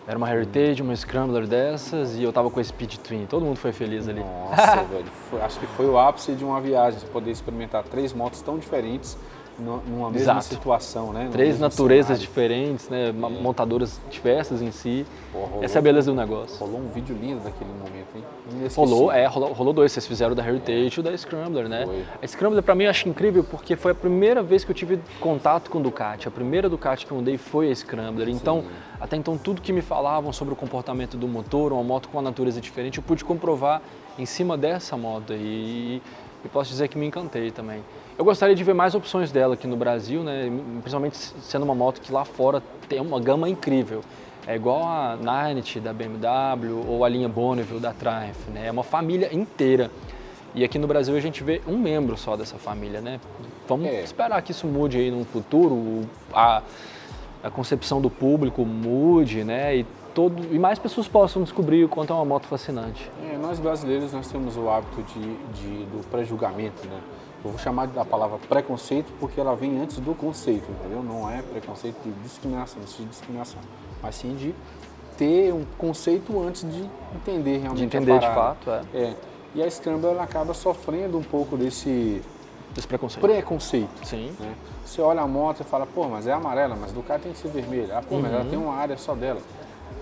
era 0.09 0.17
uma 0.17 0.33
Heritage, 0.33 0.81
uma 0.81 0.97
Scrambler 0.97 1.47
dessas 1.47 2.17
e 2.17 2.23
eu 2.23 2.33
tava 2.33 2.51
com 2.51 2.59
esse 2.59 2.71
Speed 2.71 2.97
Twin. 2.97 3.27
Todo 3.27 3.45
mundo 3.45 3.59
foi 3.59 3.73
feliz 3.73 4.09
ali. 4.09 4.21
Nossa, 4.21 4.83
velho. 4.89 5.05
Foi, 5.29 5.39
acho 5.43 5.61
que 5.61 5.67
foi 5.67 5.85
o 5.85 5.99
ápice 5.99 6.33
de 6.33 6.43
uma 6.43 6.59
viagem, 6.63 6.99
poder 7.13 7.31
experimentar 7.31 7.85
três 7.85 8.15
motos 8.15 8.41
tão 8.41 8.59
diferentes 8.59 9.19
numa 9.59 10.11
mesma 10.11 10.33
Exato. 10.33 10.45
situação, 10.45 11.13
né? 11.13 11.29
Três 11.33 11.59
naturezas 11.59 12.19
cenário. 12.19 12.21
diferentes, 12.21 12.89
né? 12.89 13.09
É. 13.09 13.13
Montadoras 13.13 14.01
diversas 14.11 14.63
em 14.63 14.71
si. 14.71 15.05
Pô, 15.33 15.41
rolou, 15.41 15.65
Essa 15.65 15.79
é 15.79 15.81
a 15.81 15.83
beleza 15.83 16.11
do 16.11 16.17
negócio. 16.17 16.59
Rolou 16.59 16.81
um 16.81 16.89
vídeo 16.89 17.17
lindo 17.21 17.41
daquele 17.41 17.71
momento, 17.71 18.09
hein? 18.17 18.25
Rolou, 18.75 19.11
é, 19.11 19.27
rolou, 19.27 19.53
rolou, 19.53 19.73
dois. 19.73 19.93
Vocês 19.93 20.07
fizeram 20.07 20.35
da 20.35 20.47
Heritage 20.47 20.99
é. 20.99 21.01
e 21.01 21.03
da 21.03 21.17
Scrambler, 21.17 21.69
né? 21.69 21.87
Foi. 21.87 22.05
A 22.23 22.27
Scrambler 22.27 22.63
para 22.63 22.75
mim 22.75 22.85
eu 22.85 22.91
acho 22.91 23.09
incrível 23.09 23.45
porque 23.45 23.77
foi 23.77 23.93
a 23.93 23.95
primeira 23.95 24.43
vez 24.43 24.65
que 24.65 24.71
eu 24.71 24.75
tive 24.75 25.01
contato 25.21 25.71
com 25.71 25.83
Ducati. 25.83 26.29
A 26.29 26.31
primeira 26.31 26.69
Ducati 26.69 27.05
que 27.05 27.13
eu 27.13 27.19
andei 27.19 27.37
foi 27.37 27.71
a 27.71 27.75
Scrambler. 27.75 28.29
Então, 28.29 28.63
Sim. 28.63 28.69
até 29.01 29.17
então 29.17 29.37
tudo 29.37 29.61
que 29.61 29.73
me 29.73 29.83
falavam 29.83 30.33
sobre 30.33 30.55
o 30.55 30.57
comportamento 30.57 31.17
do 31.17 31.27
motor, 31.27 31.73
uma 31.73 31.83
moto 31.83 32.09
com 32.09 32.19
uma 32.19 32.23
natureza 32.23 32.61
diferente, 32.61 32.99
eu 32.99 33.05
pude 33.05 33.25
comprovar 33.25 33.83
em 34.19 34.27
cima 34.27 34.57
dessa 34.57 34.97
moto 34.97 35.33
e, 35.33 36.03
e 36.45 36.49
posso 36.49 36.71
dizer 36.71 36.89
que 36.89 36.99
me 36.99 37.07
encantei 37.07 37.51
também. 37.51 37.83
Eu 38.19 38.25
gostaria 38.25 38.53
de 38.53 38.65
ver 38.65 38.75
mais 38.75 38.97
opções 38.97 39.31
dela 39.31 39.55
aqui 39.55 39.69
no 39.69 39.77
Brasil, 39.77 40.25
né? 40.25 40.51
principalmente 40.81 41.17
sendo 41.17 41.63
uma 41.63 41.75
moto 41.75 42.01
que 42.01 42.11
lá 42.13 42.25
fora 42.25 42.61
tem 42.89 43.01
uma 43.01 43.21
gama 43.21 43.49
incrível. 43.49 44.03
É 44.45 44.57
igual 44.57 44.83
a 44.83 45.17
Ninety 45.17 45.79
da 45.79 45.93
BMW 45.93 46.85
ou 46.85 47.05
a 47.05 47.09
linha 47.09 47.29
Bonneville 47.29 47.79
da 47.79 47.93
Triumph, 47.93 48.49
né? 48.53 48.67
É 48.67 48.73
uma 48.73 48.83
família 48.83 49.33
inteira. 49.33 49.89
E 50.53 50.65
aqui 50.65 50.81
no 50.81 50.89
Brasil 50.89 51.15
a 51.15 51.21
gente 51.21 51.45
vê 51.45 51.63
um 51.65 51.79
membro 51.79 52.17
só 52.17 52.37
dessa 52.37 52.57
família, 52.57 53.01
né? 53.01 53.21
Vamos 53.69 53.87
é. 53.87 54.03
esperar 54.03 54.43
que 54.43 54.51
isso 54.51 54.67
mude 54.67 54.97
aí 54.97 55.13
no 55.13 55.25
futuro, 55.25 56.01
a, 56.33 56.63
a 57.45 57.51
concepção 57.51 58.01
do 58.01 58.11
público 58.11 58.65
mude, 58.65 59.45
né? 59.45 59.77
E, 59.77 59.87
todo, 60.13 60.43
e 60.53 60.59
mais 60.59 60.81
pessoas 60.81 61.07
possam 61.07 61.45
descobrir 61.45 61.85
o 61.85 61.89
quanto 61.89 62.13
é 62.13 62.17
uma 62.17 62.25
moto 62.25 62.47
fascinante. 62.47 63.09
É, 63.31 63.37
nós 63.37 63.61
brasileiros 63.61 64.13
nós 64.13 64.27
temos 64.27 64.57
o 64.57 64.69
hábito 64.69 65.05
de, 65.05 65.21
de 65.21 65.85
do 65.85 66.05
pré-julgamento, 66.11 66.85
né? 66.89 66.99
Eu 67.45 67.51
vou 67.51 67.59
chamar 67.59 67.87
da 67.87 68.05
palavra 68.05 68.39
preconceito 68.49 69.13
porque 69.21 69.41
ela 69.41 69.55
vem 69.55 69.81
antes 69.81 69.99
do 69.99 70.15
conceito, 70.15 70.69
entendeu? 70.71 71.03
Não 71.03 71.31
é 71.31 71.41
preconceito 71.41 71.97
de 72.05 72.11
discriminação, 72.23 72.81
de 72.83 73.05
discriminação, 73.05 73.61
mas 74.03 74.17
sim 74.17 74.35
de 74.35 74.55
ter 75.17 75.53
um 75.53 75.65
conceito 75.77 76.41
antes 76.41 76.63
de 76.63 76.89
entender 77.15 77.59
realmente 77.59 77.79
De 77.79 77.85
entender 77.85 78.19
de 78.19 78.27
fato, 78.27 78.71
é. 78.71 78.83
É. 78.95 79.15
E 79.55 79.63
a 79.63 79.71
Scrambler 79.71 80.13
ela 80.13 80.23
acaba 80.25 80.53
sofrendo 80.53 81.17
um 81.17 81.23
pouco 81.23 81.57
desse 81.57 82.23
Esse 82.77 82.87
preconceito. 82.87 83.23
preconceito. 83.23 84.05
Sim. 84.07 84.35
né? 84.39 84.55
Você 84.85 85.01
olha 85.01 85.23
a 85.23 85.27
moto 85.27 85.61
e 85.61 85.65
fala, 85.65 85.87
pô, 85.87 86.07
mas 86.09 86.27
é 86.27 86.33
amarela, 86.33 86.77
mas 86.79 86.93
do 86.93 87.03
cara 87.03 87.21
tem 87.21 87.33
que 87.33 87.39
ser 87.39 87.49
vermelha. 87.49 87.99
Ah, 87.99 88.03
pô, 88.03 88.19
mas 88.19 88.33
ela 88.33 88.43
Uhum. 88.45 88.51
tem 88.51 88.59
uma 88.59 88.75
área 88.75 88.97
só 88.97 89.15
dela. 89.15 89.41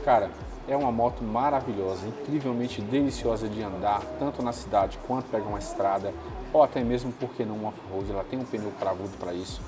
Cara, 0.05 0.31
é 0.69 0.77
uma 0.77 0.91
moto 0.91 1.23
maravilhosa, 1.23 2.07
incrivelmente 2.09 2.81
deliciosa 2.83 3.49
de 3.49 3.63
andar, 3.63 4.03
tanto 4.19 4.43
na 4.43 4.53
cidade 4.53 4.99
quanto 5.07 5.27
pegar 5.27 5.47
uma 5.47 5.59
estrada, 5.59 6.13
ou 6.53 6.63
até 6.63 6.83
mesmo, 6.83 7.13
por 7.13 7.31
que 7.31 7.45
não, 7.45 7.57
uma 7.57 7.69
off-road. 7.69 8.11
Ela 8.11 8.25
tem 8.25 8.39
um 8.39 8.45
pneu 8.45 8.73
cravudo 8.79 9.17
para 9.19 9.33
isso. 9.33 9.61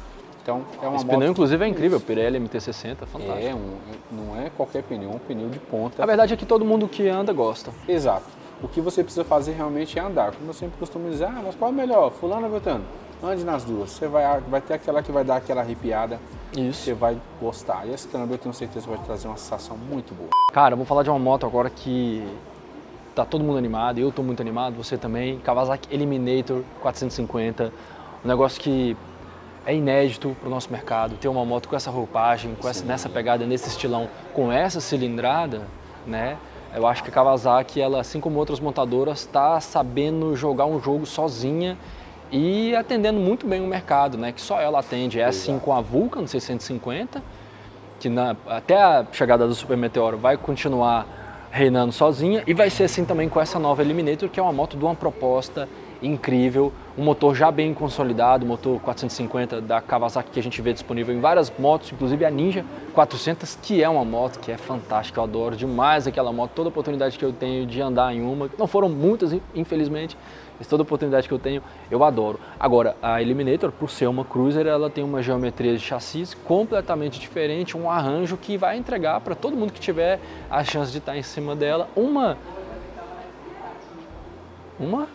Então, 0.43 0.65
é 0.83 0.89
uma 0.89 0.97
Esse 0.97 1.05
moto... 1.05 1.17
pneu, 1.17 1.31
inclusive, 1.31 1.65
é 1.65 1.69
incrível. 1.69 2.01
Pirelli 2.01 2.41
MT-60, 2.41 3.07
fantástico. 3.07 3.47
É, 3.47 3.55
um, 3.55 3.77
não 4.11 4.41
é 4.41 4.51
qualquer 4.51 4.83
pneu, 4.83 5.11
é 5.11 5.15
um 5.15 5.19
pneu 5.19 5.49
de 5.51 5.59
ponta. 5.59 6.03
A 6.03 6.07
verdade 6.07 6.33
é 6.33 6.37
que 6.37 6.47
todo 6.47 6.65
mundo 6.65 6.89
que 6.89 7.07
anda 7.07 7.33
gosta. 7.33 7.71
Exato. 7.87 8.27
O 8.63 8.67
que 8.67 8.81
você 8.81 9.05
precisa 9.05 9.25
fazer 9.25 9.53
realmente 9.53 9.99
é 9.99 10.03
andar. 10.03 10.33
Como 10.33 10.49
eu 10.49 10.55
sempre 10.55 10.79
costumo 10.79 11.11
dizer, 11.11 11.27
ah, 11.27 11.43
mas 11.45 11.55
qual 11.55 11.71
é 11.71 11.75
melhor? 11.75 12.11
Fulano 12.13 12.47
ou 12.47 12.53
Beltrano? 12.53 12.85
Ande 13.23 13.45
nas 13.45 13.63
duas. 13.65 13.91
Você 13.91 14.09
vai, 14.09 14.41
vai 14.41 14.61
ter 14.61 14.75
aquela 14.75 15.03
que 15.03 15.13
vai 15.13 15.23
dar 15.23 15.37
aquela 15.37 15.61
arrepiada. 15.61 16.19
Isso. 16.57 16.83
Você 16.83 16.95
vai 16.95 17.21
gostar. 17.41 17.87
E 17.87 17.93
esse 17.93 18.09
câmbio 18.09 18.35
eu 18.35 18.39
tenho 18.39 18.55
certeza 18.55 18.87
vai 18.87 18.99
trazer 18.99 19.29
uma 19.29 19.37
sensação 19.37 19.77
muito 19.77 20.15
boa. 20.15 20.31
Cara, 20.53 20.73
eu 20.73 20.77
vou 20.77 20.87
falar 20.87 21.03
de 21.03 21.11
uma 21.11 21.19
moto 21.19 21.45
agora 21.45 21.69
que 21.69 22.27
tá 23.25 23.25
todo 23.25 23.43
mundo 23.43 23.59
animado, 23.59 23.99
eu 23.99 24.13
tô 24.13 24.23
muito 24.23 24.41
animado, 24.41 24.75
você 24.77 24.97
também. 24.97 25.39
Kawasaki 25.41 25.93
Eliminator 25.93 26.63
450, 26.81 27.73
um 28.25 28.29
negócio 28.29 28.61
que 28.61 28.97
é 29.67 29.75
inédito 29.75 30.37
para 30.39 30.47
o 30.47 30.51
nosso 30.51 30.71
mercado. 30.71 31.17
Ter 31.17 31.29
uma 31.29 31.45
moto 31.45 31.69
com 31.69 31.75
essa 31.77 31.91
roupagem, 31.91 32.55
com 32.55 32.69
essa, 32.69 32.85
nessa 32.85 33.09
pegada, 33.09 33.45
nesse 33.45 33.69
estilão, 33.69 34.09
com 34.33 34.53
essa 34.53 34.81
cilindrada, 34.81 35.63
né? 36.07 36.37
Eu 36.75 36.87
acho 36.87 37.03
que 37.03 37.09
a 37.11 37.13
Kawasaki, 37.13 37.81
ela, 37.81 38.01
assim 38.01 38.21
como 38.21 38.39
outras 38.39 38.61
montadoras, 38.61 39.21
está 39.21 39.59
sabendo 39.61 40.37
jogar 40.37 40.67
um 40.67 40.81
jogo 40.81 41.05
sozinha 41.07 41.77
e 42.31 42.75
atendendo 42.77 43.19
muito 43.19 43.47
bem 43.47 43.61
o 43.61 43.67
mercado, 43.67 44.17
né? 44.19 44.33
Que 44.33 44.41
só 44.41 44.61
ela 44.61 44.79
atende. 44.81 45.19
É 45.19 45.25
assim 45.25 45.53
Exato. 45.53 45.65
com 45.65 45.73
a 45.75 45.81
Vulcan 45.81 46.27
650, 46.27 47.23
que 47.99 48.09
na- 48.09 48.37
até 48.47 48.81
a 48.81 49.05
chegada 49.11 49.47
do 49.47 49.55
Super 49.55 49.77
Meteoro 49.77 50.17
vai 50.19 50.37
continuar 50.37 51.07
reinando 51.51 51.93
sozinha 51.93 52.43
e 52.47 52.55
vai 52.55 52.71
ser 52.71 52.85
assim 52.85 53.05
também 53.05 53.29
com 53.29 53.41
essa 53.41 53.59
nova 53.59 53.83
Eliminator, 53.83 54.29
que 54.29 54.39
é 54.39 54.43
uma 54.43 54.53
moto 54.53 54.77
de 54.77 54.85
uma 54.85 54.95
proposta 54.95 55.69
incrível, 56.01 56.73
um 56.97 57.03
motor 57.03 57.35
já 57.35 57.51
bem 57.51 57.75
consolidado, 57.75 58.47
motor 58.47 58.81
450 58.81 59.61
da 59.61 59.81
Kawasaki 59.81 60.31
que 60.31 60.39
a 60.39 60.43
gente 60.43 60.63
vê 60.63 60.73
disponível 60.73 61.15
em 61.15 61.21
várias 61.21 61.53
motos, 61.59 61.91
inclusive 61.93 62.25
a 62.25 62.31
Ninja 62.31 62.65
400, 62.95 63.59
que 63.61 63.83
é 63.83 63.89
uma 63.89 64.05
moto 64.05 64.39
que 64.39 64.53
é 64.53 64.57
fantástica, 64.57 65.19
eu 65.19 65.25
adoro 65.25 65.57
demais 65.57 66.07
aquela 66.07 66.33
moto, 66.33 66.53
toda 66.55 66.69
oportunidade 66.69 67.19
que 67.19 67.25
eu 67.25 67.33
tenho 67.33 67.67
de 67.67 67.81
andar 67.81 68.15
em 68.15 68.23
uma, 68.23 68.49
não 68.57 68.67
foram 68.67 68.89
muitas, 68.89 69.35
infelizmente, 69.55 70.17
mas 70.59 70.67
toda 70.67 70.83
oportunidade 70.83 71.29
que 71.29 71.33
eu 71.33 71.39
tenho, 71.39 71.63
eu 71.91 72.03
adoro. 72.03 72.41
Agora, 72.59 72.97
a 73.01 73.23
Eliminator, 73.23 73.71
por 73.71 73.89
ser 73.89 74.09
uma 74.09 74.25
cruiser, 74.25 74.67
ela 74.67 74.91
tem 74.91 75.05
uma 75.05 75.23
geometria 75.23 75.77
de 75.77 75.83
chassis 75.83 76.35
completamente 76.35 77.21
diferente, 77.21 77.77
um 77.77 77.89
arranjo 77.91 78.37
que 78.37 78.57
vai 78.57 78.77
entregar 78.77 79.21
para 79.21 79.35
todo 79.35 79.57
mundo 79.57 79.73
que 79.73 79.81
tiver 79.81 80.21
a 80.51 80.65
chance 80.65 80.91
de 80.91 80.99
estar 80.99 81.17
em 81.17 81.23
cima 81.23 81.55
dela 81.55 81.89
uma 81.95 82.37
uma 84.79 85.09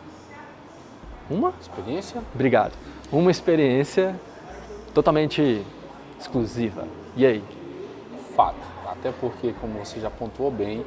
uma 1.30 1.54
Experiência? 1.62 2.22
Obrigado. 2.34 2.74
Uma 3.12 3.32
experiência 3.32 4.20
totalmente 4.94 5.66
exclusiva. 6.20 6.88
E 7.16 7.26
aí? 7.26 7.44
Fato. 8.36 8.74
Até 8.86 9.12
porque, 9.12 9.54
como 9.60 9.80
você 9.84 10.00
já 10.00 10.10
pontuou 10.10 10.52
bem, 10.52 10.86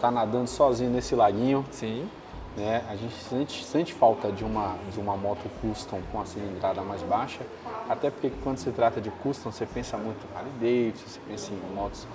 tá 0.00 0.10
nadando 0.10 0.48
sozinho 0.48 0.90
nesse 0.90 1.14
laguinho, 1.14 1.64
Sim. 1.70 2.08
Né? 2.56 2.82
A 2.88 2.96
gente 2.96 3.14
sente, 3.28 3.64
sente 3.64 3.92
falta 3.92 4.30
de 4.30 4.44
uma, 4.44 4.76
de 4.92 5.00
uma 5.00 5.16
moto 5.16 5.48
custom 5.60 6.00
com 6.12 6.20
a 6.20 6.24
cilindrada 6.24 6.82
mais 6.82 7.02
baixa, 7.02 7.40
até 7.88 8.10
porque 8.10 8.30
quando 8.42 8.58
se 8.58 8.70
trata 8.70 9.00
de 9.00 9.10
custom, 9.10 9.50
você 9.50 9.66
pensa 9.66 9.96
muito 9.96 10.18
em 10.24 10.36
Harley 10.36 10.52
Davidson, 10.60 11.06
você 11.08 11.20
pensa 11.28 11.52
em 11.52 11.74
motos... 11.74 12.06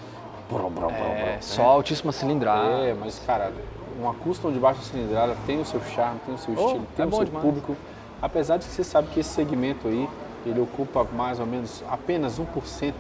Bro, 0.49 0.69
bro, 0.71 0.89
É, 0.89 0.93
bro, 0.93 1.07
né? 1.09 1.37
só 1.41 1.61
altíssima 1.63 2.11
cilindrada. 2.11 2.67
É, 2.87 2.93
mas 2.95 3.19
cara, 3.19 3.53
uma 3.99 4.13
custom 4.15 4.51
de 4.51 4.57
baixa 4.59 4.81
cilindrada 4.81 5.35
tem 5.45 5.61
o 5.61 5.65
seu 5.65 5.79
charme, 5.81 6.19
tem 6.25 6.33
o 6.33 6.37
seu 6.39 6.55
Oh, 6.57 6.65
estilo, 6.65 6.87
tem 6.95 7.05
é 7.05 7.07
o 7.07 7.11
seu 7.11 7.25
demais. 7.25 7.45
público. 7.45 7.75
Apesar 8.21 8.57
de 8.57 8.65
que 8.65 8.71
você 8.71 8.83
sabe 8.83 9.09
que 9.09 9.19
esse 9.19 9.29
segmento 9.29 9.87
aí, 9.87 10.09
ele 10.45 10.59
ocupa 10.59 11.03
mais 11.03 11.39
ou 11.39 11.45
menos 11.45 11.83
apenas 11.89 12.39
1% 12.39 12.93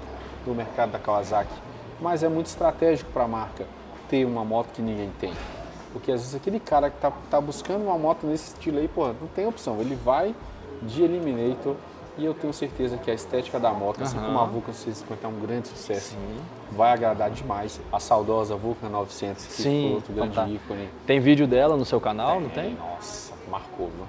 do 0.45 0.53
mercado 0.53 0.91
da 0.91 0.99
Kawasaki. 0.99 1.53
Mas 1.99 2.21
é 2.21 2.29
muito 2.29 2.45
estratégico 2.47 3.09
para 3.11 3.23
a 3.23 3.27
marca 3.27 3.65
ter 4.07 4.25
uma 4.25 4.45
moto 4.45 4.67
que 4.71 4.81
ninguém 4.81 5.11
tem. 5.19 5.33
Porque 5.91 6.11
às 6.11 6.21
vezes 6.21 6.35
aquele 6.35 6.59
cara 6.59 6.89
que 6.89 6.99
tá, 6.99 7.11
tá 7.29 7.41
buscando 7.41 7.83
uma 7.83 7.97
moto 7.97 8.25
nesse 8.27 8.53
estilo 8.53 8.77
aí, 8.79 8.87
pô, 8.87 9.07
não 9.07 9.27
tem 9.33 9.47
opção. 9.47 9.79
Ele 9.79 9.95
vai 9.95 10.35
de 10.83 11.03
Eliminator 11.03 11.75
e 12.17 12.25
eu 12.25 12.33
tenho 12.33 12.53
certeza 12.53 12.97
que 12.97 13.09
a 13.09 13.13
estética 13.13 13.59
da 13.59 13.71
moto, 13.71 14.03
assim 14.03 14.17
Aham. 14.17 14.27
como 14.27 14.39
a 14.39 14.45
Vulcan 14.45 14.73
650 14.73 15.25
é 15.25 15.29
um 15.29 15.39
grande 15.39 15.67
sucesso, 15.69 16.15
vai 16.71 16.91
agradar 16.91 17.31
demais 17.31 17.79
a 17.91 17.99
saudosa 17.99 18.55
Vulcan 18.55 18.89
900, 18.89 19.45
que 19.45 19.51
Sim, 19.53 19.81
foi 19.87 19.95
outro 19.95 20.13
grande 20.13 20.35
fantástico. 20.35 20.63
ícone. 20.73 20.89
Tem 21.07 21.19
vídeo 21.19 21.47
dela 21.47 21.75
no 21.77 21.85
seu 21.85 21.99
canal, 21.99 22.39
não 22.39 22.49
tem? 22.49 22.75
Nossa, 22.75 23.33
marcou, 23.49 23.87
viu? 23.87 24.05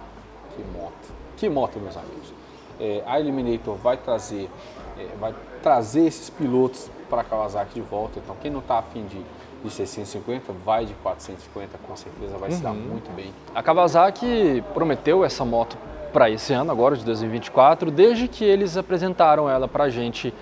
Que 0.56 0.78
moto. 0.78 1.14
Que 1.36 1.48
moto, 1.48 1.78
meus 1.78 1.96
amigos. 1.96 2.32
É, 2.78 3.02
a 3.06 3.20
Eliminator 3.20 3.76
vai 3.76 3.96
trazer, 3.96 4.50
é, 4.98 5.06
vai 5.18 5.34
trazer 5.62 6.06
esses 6.06 6.28
pilotos 6.30 6.90
para 7.08 7.20
a 7.20 7.24
Kawasaki 7.24 7.74
de 7.74 7.80
volta. 7.80 8.18
Então, 8.18 8.34
quem 8.40 8.50
não 8.50 8.60
está 8.60 8.78
afim 8.78 9.04
de, 9.06 9.20
de 9.64 9.70
650, 9.70 10.52
vai 10.64 10.84
de 10.86 10.94
450, 10.94 11.78
com 11.86 11.96
certeza 11.96 12.36
vai 12.38 12.50
se 12.50 12.62
dar 12.62 12.70
Uhum. 12.70 12.76
muito 12.76 13.10
bem. 13.14 13.32
A 13.54 13.62
Kawasaki 13.62 14.62
prometeu 14.74 15.24
essa 15.24 15.44
moto 15.44 15.76
para 16.12 16.28
esse 16.30 16.52
ano, 16.52 16.72
agora 16.72 16.96
de 16.96 17.04
2024, 17.04 17.90
desde 17.90 18.26
que 18.26 18.44
eles 18.44 18.76
apresentaram 18.76 19.48
ela 19.48 19.68
para 19.68 19.84
a 19.84 19.90
gente 19.90 20.32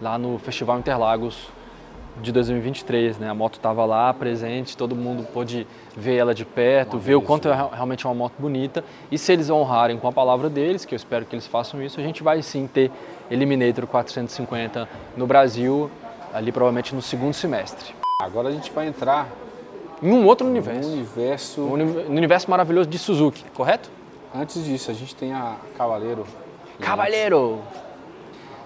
lá 0.00 0.16
no 0.18 0.38
Festival 0.38 0.78
Interlagos 0.78 1.48
de 2.22 2.30
2023. 2.32 3.18
Né? 3.18 3.28
A 3.28 3.34
moto 3.34 3.54
estava 3.54 3.84
lá 3.84 4.12
presente, 4.14 4.76
todo 4.76 4.94
mundo 4.94 5.26
pôde 5.34 5.66
ver 5.96 6.16
ela 6.16 6.34
de 6.34 6.44
perto, 6.44 6.94
Uma 6.94 7.00
ver 7.00 7.14
o 7.14 7.18
beleza. 7.20 7.26
quanto 7.26 7.48
é 7.48 7.54
real- 7.54 7.70
realmente 7.74 8.06
uma 8.06 8.14
moto 8.14 8.34
bonita. 8.38 8.84
E 9.10 9.18
se 9.18 9.32
eles 9.32 9.50
honrarem 9.50 9.98
com 9.98 10.06
a 10.08 10.12
palavra 10.12 10.48
deles, 10.48 10.84
que 10.84 10.94
eu 10.94 10.96
espero 10.96 11.24
que 11.26 11.34
eles 11.34 11.46
façam 11.46 11.82
isso, 11.82 11.98
a 11.98 12.02
gente 12.02 12.22
vai 12.22 12.40
sim 12.42 12.66
ter 12.66 12.90
Eliminator 13.30 13.86
450 13.86 14.88
no 15.16 15.26
Brasil, 15.26 15.90
ali 16.32 16.52
provavelmente 16.52 16.94
no 16.94 17.02
segundo 17.02 17.34
semestre. 17.34 17.94
Agora 18.22 18.48
a 18.48 18.50
gente 18.50 18.70
vai 18.72 18.86
entrar 18.88 19.28
Em 20.02 20.10
um 20.10 20.24
outro 20.24 20.46
universo. 20.46 20.88
universo. 20.88 21.60
No 21.60 21.72
uni- 21.74 21.84
no 22.04 22.16
universo 22.16 22.50
maravilhoso 22.50 22.88
de 22.88 22.98
Suzuki, 22.98 23.44
correto? 23.54 23.90
Antes 24.34 24.64
disso, 24.64 24.90
a 24.90 24.94
gente 24.94 25.14
tem 25.14 25.34
a 25.34 25.56
Cavaleiro. 25.76 26.24
Cavalheiro! 26.80 27.58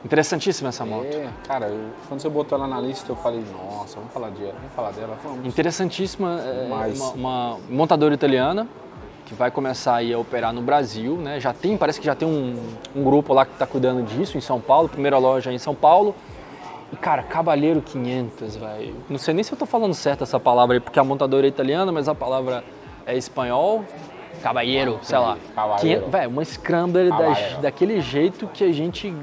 Interessantíssima 0.04 0.68
essa 0.68 0.86
moto. 0.86 1.06
É, 1.06 1.28
cara, 1.48 1.66
eu- 1.66 1.90
quando 2.08 2.20
você 2.20 2.28
botou 2.28 2.56
ela 2.56 2.68
na 2.68 2.80
lista, 2.80 3.10
eu 3.10 3.16
falei, 3.16 3.42
nossa, 3.52 3.96
vamos 3.96 4.12
falar 4.12 4.30
dela, 4.30 4.54
vamos 4.54 4.72
falar 4.72 4.92
dela, 4.92 5.18
vamos. 5.22 5.44
Interessantíssima, 5.44 6.40
é, 6.40 6.66
uma, 6.66 7.10
uma 7.14 7.58
montadora 7.68 8.14
italiana 8.14 8.68
que 9.26 9.34
vai 9.34 9.50
começar 9.50 9.96
aí 9.96 10.12
a 10.14 10.18
operar 10.18 10.52
no 10.52 10.62
Brasil, 10.62 11.16
né? 11.16 11.40
Já 11.40 11.52
tem, 11.52 11.76
parece 11.76 11.98
que 11.98 12.06
já 12.06 12.14
tem 12.14 12.26
um, 12.26 12.56
um 12.94 13.02
grupo 13.02 13.34
lá 13.34 13.44
que 13.44 13.52
está 13.52 13.66
cuidando 13.66 14.04
disso 14.04 14.38
em 14.38 14.40
São 14.40 14.60
Paulo, 14.60 14.88
primeira 14.88 15.18
loja 15.18 15.52
em 15.52 15.58
São 15.58 15.74
Paulo. 15.74 16.14
Cara, 17.00 17.22
Cavalheiro 17.22 17.81
500, 17.81 18.57
velho. 18.57 18.94
Não 19.09 19.18
sei 19.18 19.33
nem 19.35 19.44
se 19.44 19.53
eu 19.53 19.59
tô 19.59 19.66
falando 19.66 19.94
certo 19.94 20.24
essa 20.24 20.40
palavra 20.40 20.76
aí, 20.76 20.81
porque 20.81 20.98
a 20.98 21.05
montadora 21.05 21.46
é 21.46 21.48
italiana, 21.48 21.92
mas 21.92 22.09
a 22.09 22.14
palavra 22.14 22.64
é 23.07 23.16
espanhol. 23.16 23.85
Cavalheiro, 24.42 24.98
sei 25.03 25.18
lá. 25.18 25.37
Cavalheiro. 25.55 26.00
500, 26.03 26.12
Velho, 26.12 26.31
uma 26.31 26.44
scrambler 26.44 27.11
daquele 27.61 28.00
jeito 28.00 28.46
que 28.48 28.64
a 28.64 28.72
gente 28.72 29.14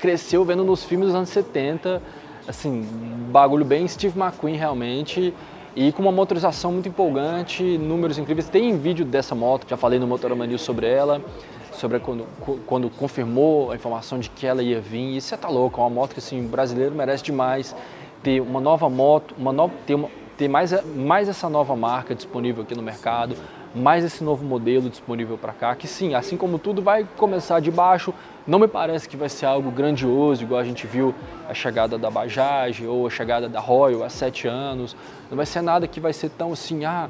cresceu 0.00 0.44
vendo 0.44 0.64
nos 0.64 0.84
filmes 0.84 1.08
dos 1.08 1.16
anos 1.16 1.28
70. 1.30 2.02
Assim, 2.46 2.86
bagulho 3.30 3.64
bem 3.64 3.86
Steve 3.88 4.18
McQueen 4.18 4.56
realmente. 4.56 5.34
E 5.74 5.90
com 5.90 6.02
uma 6.02 6.12
motorização 6.12 6.70
muito 6.72 6.88
empolgante, 6.88 7.62
números 7.78 8.18
incríveis. 8.18 8.48
Tem 8.48 8.76
vídeo 8.76 9.06
dessa 9.06 9.34
moto, 9.34 9.66
já 9.66 9.76
falei 9.76 9.98
no 9.98 10.06
Motorama 10.06 10.46
News 10.46 10.60
sobre 10.60 10.86
ela, 10.86 11.22
sobre 11.72 11.98
quando, 11.98 12.26
quando 12.66 12.90
confirmou 12.90 13.70
a 13.70 13.76
informação 13.76 14.18
de 14.18 14.28
que 14.30 14.46
ela 14.46 14.62
ia 14.62 14.80
vir. 14.80 15.16
E 15.16 15.20
você 15.20 15.36
tá 15.36 15.48
louco, 15.48 15.80
é 15.80 15.84
uma 15.84 15.90
moto 15.90 16.12
que 16.12 16.18
assim, 16.18 16.44
o 16.44 16.48
brasileiro 16.48 16.94
merece 16.94 17.24
demais 17.24 17.74
ter 18.22 18.40
uma 18.40 18.60
nova 18.60 18.88
moto, 18.88 19.34
uma 19.36 19.52
nova, 19.52 19.72
ter, 19.86 19.94
uma, 19.94 20.08
ter 20.36 20.48
mais, 20.48 20.72
mais 20.94 21.28
essa 21.28 21.48
nova 21.48 21.74
marca 21.74 22.14
disponível 22.14 22.62
aqui 22.62 22.74
no 22.74 22.82
mercado, 22.82 23.36
mais 23.74 24.04
esse 24.04 24.22
novo 24.22 24.44
modelo 24.44 24.88
disponível 24.88 25.36
para 25.38 25.52
cá, 25.52 25.74
que 25.74 25.88
sim, 25.88 26.14
assim 26.14 26.36
como 26.36 26.58
tudo 26.58 26.82
vai 26.82 27.06
começar 27.16 27.60
de 27.60 27.70
baixo, 27.70 28.12
não 28.46 28.58
me 28.58 28.68
parece 28.68 29.08
que 29.08 29.16
vai 29.16 29.28
ser 29.28 29.46
algo 29.46 29.70
grandioso, 29.70 30.42
igual 30.42 30.60
a 30.60 30.64
gente 30.64 30.86
viu 30.86 31.14
a 31.48 31.54
chegada 31.54 31.96
da 31.96 32.10
Bajaj 32.10 32.86
ou 32.86 33.06
a 33.06 33.10
chegada 33.10 33.48
da 33.48 33.60
Royal 33.60 34.04
há 34.04 34.08
sete 34.08 34.46
anos, 34.46 34.94
não 35.30 35.36
vai 35.36 35.46
ser 35.46 35.62
nada 35.62 35.86
que 35.88 36.00
vai 36.00 36.12
ser 36.12 36.28
tão 36.30 36.52
assim, 36.52 36.84
ah, 36.84 37.08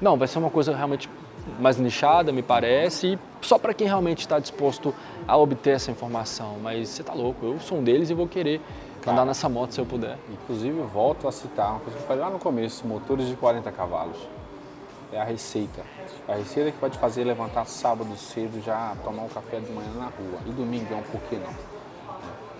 não, 0.00 0.16
vai 0.16 0.26
ser 0.26 0.38
uma 0.38 0.50
coisa 0.50 0.74
realmente 0.74 1.08
mais 1.60 1.78
nichada, 1.78 2.32
me 2.32 2.42
parece, 2.42 3.12
e 3.12 3.18
só 3.42 3.58
para 3.58 3.74
quem 3.74 3.86
realmente 3.86 4.20
está 4.20 4.38
disposto 4.38 4.94
a 5.26 5.36
obter 5.36 5.74
essa 5.74 5.90
informação. 5.90 6.56
Mas 6.62 6.88
você 6.88 7.02
tá 7.02 7.12
louco, 7.12 7.44
eu 7.44 7.60
sou 7.60 7.78
um 7.78 7.84
deles 7.84 8.10
e 8.10 8.14
vou 8.14 8.26
querer 8.26 8.60
andar 9.06 9.24
nessa 9.24 9.48
moto 9.48 9.74
se 9.74 9.80
eu 9.80 9.86
puder. 9.86 10.16
Inclusive, 10.30 10.80
volto 10.82 11.26
a 11.26 11.32
citar 11.32 11.72
uma 11.72 11.80
coisa 11.80 11.96
que 11.96 12.02
eu 12.02 12.06
falei 12.06 12.22
lá 12.22 12.30
no 12.30 12.38
começo, 12.38 12.86
motores 12.86 13.28
de 13.28 13.36
40 13.36 13.70
cavalos. 13.72 14.16
É 15.12 15.20
a 15.20 15.24
receita. 15.24 15.82
A 16.26 16.34
receita 16.34 16.70
que 16.70 16.78
pode 16.78 16.96
fazer 16.98 17.24
levantar 17.24 17.66
sábado 17.66 18.16
cedo, 18.16 18.62
já 18.64 18.96
tomar 19.04 19.22
um 19.24 19.28
café 19.28 19.60
de 19.60 19.70
manhã 19.70 19.92
na 19.96 20.06
rua. 20.06 20.38
E 20.46 20.50
domingão, 20.50 21.02
por 21.10 21.20
que 21.22 21.36
não? 21.36 21.52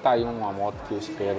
Tá 0.03 0.11
aí 0.11 0.25
uma 0.25 0.53
moto 0.53 0.77
que 0.87 0.93
eu 0.93 0.99
espero 0.99 1.39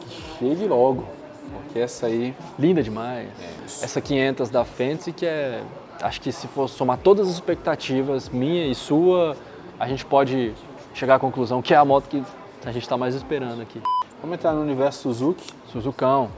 que 0.00 0.38
chegue 0.38 0.66
logo. 0.66 1.06
Porque 1.52 1.78
essa 1.78 2.06
aí... 2.06 2.34
Linda 2.58 2.82
demais. 2.82 3.28
É 3.40 3.84
essa 3.84 4.00
500 4.00 4.50
da 4.50 4.64
Fenty 4.64 5.12
que 5.12 5.24
é... 5.24 5.62
Acho 6.02 6.20
que 6.20 6.32
se 6.32 6.48
for 6.48 6.68
somar 6.68 6.98
todas 6.98 7.28
as 7.28 7.34
expectativas, 7.34 8.28
minha 8.28 8.66
e 8.66 8.74
sua, 8.74 9.36
a 9.78 9.86
gente 9.86 10.04
pode 10.04 10.52
chegar 10.92 11.14
à 11.14 11.18
conclusão 11.18 11.62
que 11.62 11.72
é 11.72 11.76
a 11.76 11.84
moto 11.84 12.08
que 12.08 12.22
a 12.64 12.72
gente 12.72 12.82
está 12.82 12.96
mais 12.98 13.14
esperando 13.14 13.62
aqui. 13.62 13.80
Vamos 14.20 14.34
entrar 14.34 14.52
no 14.52 14.62
universo 14.62 15.02
Suzuki. 15.02 15.46
Suzucão. 15.68 16.28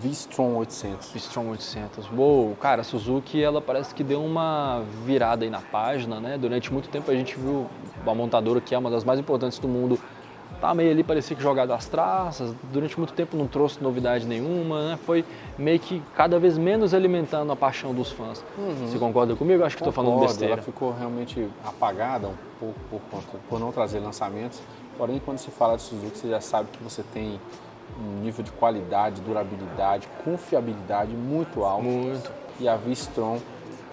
V-Strom 0.00 0.56
800. 0.56 1.10
V-Strom 1.12 1.48
800. 1.50 2.10
Uou, 2.14 2.54
cara, 2.56 2.82
a 2.82 2.84
Suzuki 2.84 3.42
ela 3.42 3.62
parece 3.62 3.94
que 3.94 4.04
deu 4.04 4.22
uma 4.22 4.84
virada 5.06 5.42
aí 5.42 5.50
na 5.50 5.62
página, 5.62 6.20
né? 6.20 6.36
Durante 6.36 6.70
muito 6.70 6.90
tempo 6.90 7.10
a 7.10 7.14
gente 7.14 7.38
viu 7.38 7.66
uma 8.02 8.14
montadora 8.14 8.60
que 8.60 8.74
é 8.74 8.78
uma 8.78 8.90
das 8.90 9.04
mais 9.04 9.18
importantes 9.18 9.58
do 9.58 9.66
mundo 9.66 9.98
tá 10.60 10.74
meio 10.74 10.90
ali, 10.90 11.02
parecia 11.02 11.36
que 11.36 11.42
jogado 11.42 11.72
às 11.72 11.86
traças, 11.86 12.54
durante 12.72 12.98
muito 12.98 13.12
tempo 13.12 13.36
não 13.36 13.46
trouxe 13.46 13.82
novidade 13.82 14.26
nenhuma, 14.26 14.90
né? 14.90 14.98
Foi 15.04 15.24
meio 15.58 15.78
que 15.78 16.02
cada 16.14 16.38
vez 16.38 16.58
menos 16.58 16.92
alimentando 16.92 17.50
a 17.52 17.56
paixão 17.56 17.94
dos 17.94 18.10
fãs. 18.10 18.44
Uhum. 18.56 18.86
Você 18.86 18.98
concorda 18.98 19.34
comigo? 19.34 19.64
Acho 19.64 19.76
que 19.76 19.82
estou 19.82 19.92
falando 19.92 20.20
besteira. 20.20 20.54
Ela 20.54 20.62
ficou 20.62 20.92
realmente 20.92 21.48
apagada 21.64 22.28
um 22.28 22.34
pouco 22.58 22.78
por, 23.10 23.22
por 23.48 23.60
não 23.60 23.72
trazer 23.72 24.00
lançamentos. 24.00 24.60
Porém, 24.96 25.20
quando 25.24 25.38
se 25.38 25.50
fala 25.50 25.76
de 25.76 25.82
Suzuki, 25.82 26.18
você 26.18 26.28
já 26.28 26.40
sabe 26.40 26.68
que 26.72 26.82
você 26.82 27.02
tem 27.14 27.40
um 28.00 28.22
nível 28.22 28.44
de 28.44 28.50
qualidade, 28.52 29.20
durabilidade, 29.20 30.08
confiabilidade 30.24 31.12
muito 31.12 31.64
alto. 31.64 31.84
Muito. 31.84 32.30
E 32.60 32.68
a 32.68 32.76
V-Strom, 32.76 33.38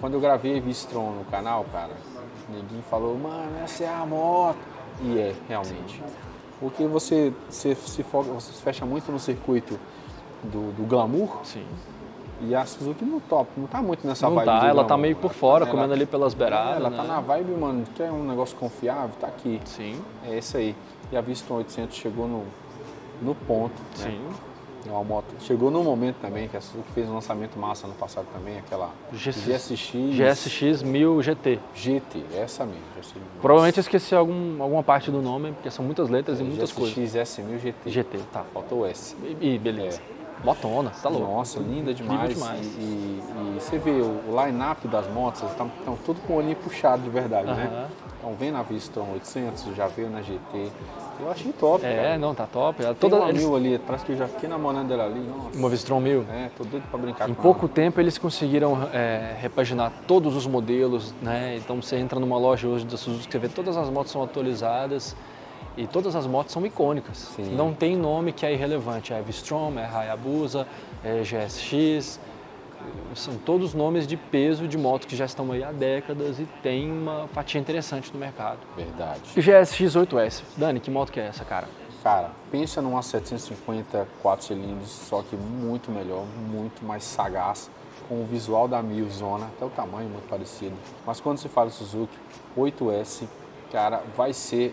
quando 0.00 0.14
eu 0.14 0.20
gravei 0.20 0.58
a 0.58 0.60
V-Strom 0.60 1.12
no 1.12 1.24
canal, 1.26 1.64
cara, 1.72 1.92
ninguém 2.48 2.82
falou, 2.90 3.16
mano, 3.16 3.52
essa 3.62 3.84
é 3.84 3.88
a 3.88 4.04
moto. 4.04 4.58
E 5.02 5.18
é, 5.18 5.34
realmente. 5.48 6.02
Sim. 6.04 6.25
Porque 6.60 6.86
você, 6.86 7.32
você, 7.48 7.74
se 7.74 8.02
foca, 8.02 8.30
você 8.30 8.52
se 8.52 8.62
fecha 8.62 8.86
muito 8.86 9.10
no 9.12 9.18
circuito 9.18 9.78
do, 10.42 10.72
do 10.72 10.86
glamour. 10.86 11.40
Sim. 11.44 11.66
E 12.40 12.54
a 12.54 12.66
Suzuki 12.66 13.04
no 13.04 13.20
top, 13.20 13.50
não 13.56 13.66
tá 13.66 13.80
muito 13.80 14.06
nessa 14.06 14.28
não 14.28 14.34
vibe. 14.36 14.46
Tá, 14.46 14.56
ela 14.56 14.72
glamour. 14.72 14.86
tá 14.86 14.96
meio 14.96 15.16
por 15.16 15.32
fora, 15.32 15.64
ela, 15.64 15.70
comendo 15.70 15.92
ali 15.94 16.04
pelas 16.04 16.34
beiradas. 16.34 16.76
ela 16.76 16.90
né? 16.90 16.96
tá 16.96 17.04
na 17.04 17.20
vibe, 17.20 17.52
mano, 17.52 17.84
que 17.94 18.02
é 18.02 18.10
um 18.10 18.24
negócio 18.24 18.56
confiável, 18.56 19.14
tá 19.18 19.26
aqui. 19.26 19.60
Sim. 19.64 20.00
É 20.24 20.36
esse 20.36 20.56
aí. 20.56 20.76
E 21.10 21.16
a 21.16 21.20
Viston 21.20 21.54
800 21.54 21.96
chegou 21.96 22.28
no, 22.28 22.44
no 23.22 23.34
ponto. 23.34 23.74
Né? 23.98 24.18
É 24.88 24.90
uma 24.90 25.04
moto. 25.04 25.26
Chegou 25.40 25.70
no 25.70 25.82
momento 25.82 26.16
também 26.20 26.48
que 26.48 26.56
a 26.56 26.60
Suzuki 26.60 26.90
fez 26.92 27.08
um 27.08 27.14
lançamento 27.14 27.58
massa 27.58 27.86
no 27.86 27.94
passado 27.94 28.26
também, 28.32 28.58
aquela 28.58 28.90
GSX. 29.12 29.92
GSX 30.14 30.82
1000 30.82 31.22
GT. 31.22 31.58
GT, 31.74 32.24
essa 32.34 32.64
mesmo. 32.64 32.82
GSX 32.96 33.16
Provavelmente 33.40 33.78
eu 33.78 33.82
esqueci 33.82 34.14
algum, 34.14 34.62
alguma 34.62 34.82
parte 34.82 35.10
do 35.10 35.20
nome, 35.20 35.52
porque 35.52 35.70
são 35.70 35.84
muitas 35.84 36.08
letras 36.08 36.40
é, 36.40 36.42
e 36.42 36.46
muitas 36.46 36.70
GSX 36.70 36.78
coisas. 36.78 37.12
GSX 37.12 37.40
S1000 37.40 37.58
GT. 37.58 37.90
GT, 37.90 38.18
tá. 38.32 38.44
Faltou 38.52 38.80
o 38.80 38.86
S. 38.86 39.16
E, 39.40 39.58
beleza. 39.58 40.00
É. 40.12 40.16
Motona, 40.44 40.90
tá 41.02 41.08
louco. 41.08 41.26
Nossa, 41.26 41.58
linda 41.58 41.94
demais. 41.94 42.34
demais. 42.34 42.66
E, 42.78 42.80
e, 42.80 43.56
e, 43.56 43.60
você 43.60 43.78
vê 43.78 43.90
o, 43.90 44.20
o 44.28 44.44
line-up 44.44 44.86
das 44.86 45.08
motos, 45.08 45.42
estão 45.42 45.70
tudo 46.04 46.20
com 46.26 46.34
o 46.34 46.36
olhinho 46.36 46.56
puxado 46.56 47.02
de 47.02 47.10
verdade, 47.10 47.46
né? 47.46 47.88
Então 48.26 48.34
vem 48.36 48.50
na 48.50 48.60
Viston 48.64 49.06
800, 49.12 49.76
já 49.76 49.86
veio 49.86 50.10
na 50.10 50.20
GT. 50.20 50.68
Eu 51.20 51.30
achei 51.30 51.52
top, 51.52 51.86
É, 51.86 51.94
cara. 51.94 52.18
não, 52.18 52.34
tá 52.34 52.44
top. 52.44 52.82
Tem 52.82 52.92
toda 52.94 53.14
uma 53.14 53.28
eles... 53.28 53.40
mil 53.40 53.54
ali, 53.54 53.78
parece 53.78 54.04
que 54.04 54.10
eu 54.10 54.16
já 54.16 54.26
fiquei 54.26 54.48
namorando 54.48 54.88
dela 54.88 55.04
ali. 55.04 55.20
Nossa. 55.20 55.56
Uma 55.56 55.68
Vistron 55.68 56.00
1000. 56.00 56.24
É, 56.28 56.50
tô 56.58 56.64
doido 56.64 56.82
pra 56.90 56.98
brincar 56.98 57.30
Em 57.30 57.34
com 57.34 57.40
pouco 57.40 57.66
ela. 57.66 57.68
tempo 57.72 58.00
eles 58.00 58.18
conseguiram 58.18 58.88
é, 58.92 59.36
repaginar 59.40 59.92
todos 60.08 60.34
os 60.34 60.44
modelos, 60.44 61.14
né? 61.22 61.56
Então 61.58 61.80
você 61.80 61.98
entra 61.98 62.18
numa 62.18 62.36
loja 62.36 62.66
hoje 62.66 62.84
da 62.84 62.96
Suzuki, 62.96 63.30
você 63.30 63.38
vê 63.38 63.48
todas 63.48 63.76
as 63.76 63.88
motos 63.88 64.10
são 64.10 64.20
atualizadas 64.24 65.14
e 65.76 65.86
todas 65.86 66.16
as 66.16 66.26
motos 66.26 66.52
são 66.52 66.66
icônicas. 66.66 67.18
Sim. 67.36 67.54
Não 67.54 67.72
tem 67.72 67.96
nome 67.96 68.32
que 68.32 68.44
é 68.44 68.52
irrelevante. 68.52 69.12
É 69.12 69.22
V-Strom, 69.22 69.78
é 69.78 69.86
Hayabusa, 69.86 70.66
é 71.04 71.22
GSX. 71.22 72.18
São 73.14 73.36
todos 73.38 73.72
nomes 73.72 74.06
de 74.06 74.16
peso 74.16 74.68
de 74.68 74.76
motos 74.76 75.06
que 75.06 75.16
já 75.16 75.24
estão 75.24 75.50
aí 75.52 75.64
há 75.64 75.72
décadas 75.72 76.38
e 76.38 76.46
tem 76.62 76.90
uma 76.90 77.26
fatia 77.28 77.60
interessante 77.60 78.12
no 78.12 78.18
mercado. 78.18 78.58
Verdade. 78.76 79.22
GSX 79.34 79.96
8S. 79.96 80.42
Dani, 80.56 80.80
que 80.80 80.90
moto 80.90 81.10
que 81.10 81.20
é 81.20 81.26
essa, 81.26 81.44
cara? 81.44 81.66
Cara, 82.02 82.30
pensa 82.52 82.80
numa 82.80 83.02
750 83.02 84.06
4 84.22 84.46
cilindros, 84.46 84.90
só 84.90 85.22
que 85.22 85.34
muito 85.34 85.90
melhor, 85.90 86.24
muito 86.24 86.84
mais 86.84 87.02
sagaz, 87.02 87.68
com 88.08 88.22
o 88.22 88.24
visual 88.24 88.68
da 88.68 88.80
Mil 88.82 89.10
Zona, 89.10 89.46
até 89.46 89.64
o 89.64 89.70
tamanho 89.70 90.08
muito 90.08 90.28
parecido. 90.28 90.76
Mas 91.04 91.20
quando 91.20 91.38
se 91.38 91.48
fala 91.48 91.68
Suzuki 91.70 92.16
8S, 92.56 93.26
cara, 93.72 94.02
vai 94.16 94.32
ser, 94.32 94.72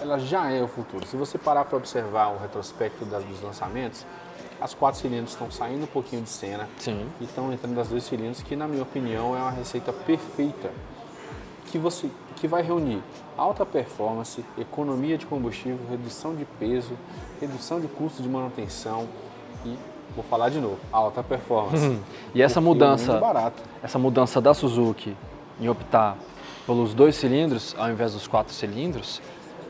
ela 0.00 0.18
já 0.18 0.50
é 0.50 0.62
o 0.62 0.68
futuro. 0.68 1.04
Se 1.06 1.16
você 1.16 1.36
parar 1.36 1.64
para 1.64 1.76
observar 1.76 2.28
o 2.28 2.38
retrospecto 2.38 3.04
das, 3.06 3.24
dos 3.24 3.42
lançamentos, 3.42 4.06
as 4.60 4.74
quatro 4.74 5.00
cilindros 5.00 5.30
estão 5.30 5.50
saindo 5.50 5.84
um 5.84 5.88
pouquinho 5.88 6.22
de 6.22 6.28
cena 6.28 6.68
Sim. 6.78 7.06
e 7.20 7.24
estão 7.24 7.52
entrando 7.52 7.78
as 7.80 7.88
dois 7.88 8.04
cilindros, 8.04 8.42
que 8.42 8.56
na 8.56 8.66
minha 8.66 8.82
opinião 8.82 9.36
é 9.36 9.40
uma 9.40 9.50
receita 9.50 9.92
perfeita 9.92 10.70
que 11.66 11.78
você 11.78 12.10
que 12.36 12.46
vai 12.46 12.62
reunir 12.62 13.02
alta 13.36 13.66
performance, 13.66 14.44
economia 14.56 15.18
de 15.18 15.26
combustível, 15.26 15.78
redução 15.90 16.34
de 16.34 16.44
peso, 16.44 16.92
redução 17.40 17.80
de 17.80 17.88
custo 17.88 18.22
de 18.22 18.28
manutenção 18.28 19.08
e 19.64 19.76
vou 20.14 20.24
falar 20.24 20.48
de 20.48 20.60
novo, 20.60 20.78
alta 20.92 21.22
performance. 21.22 21.98
E 22.34 22.42
essa 22.42 22.60
Porque 22.60 22.74
mudança, 22.74 23.20
é 23.20 23.52
essa 23.84 23.98
mudança 23.98 24.40
da 24.40 24.54
Suzuki 24.54 25.16
em 25.60 25.68
optar 25.68 26.16
pelos 26.66 26.94
dois 26.94 27.16
cilindros 27.16 27.74
ao 27.78 27.90
invés 27.90 28.12
dos 28.12 28.26
quatro 28.26 28.52
cilindros, 28.52 29.20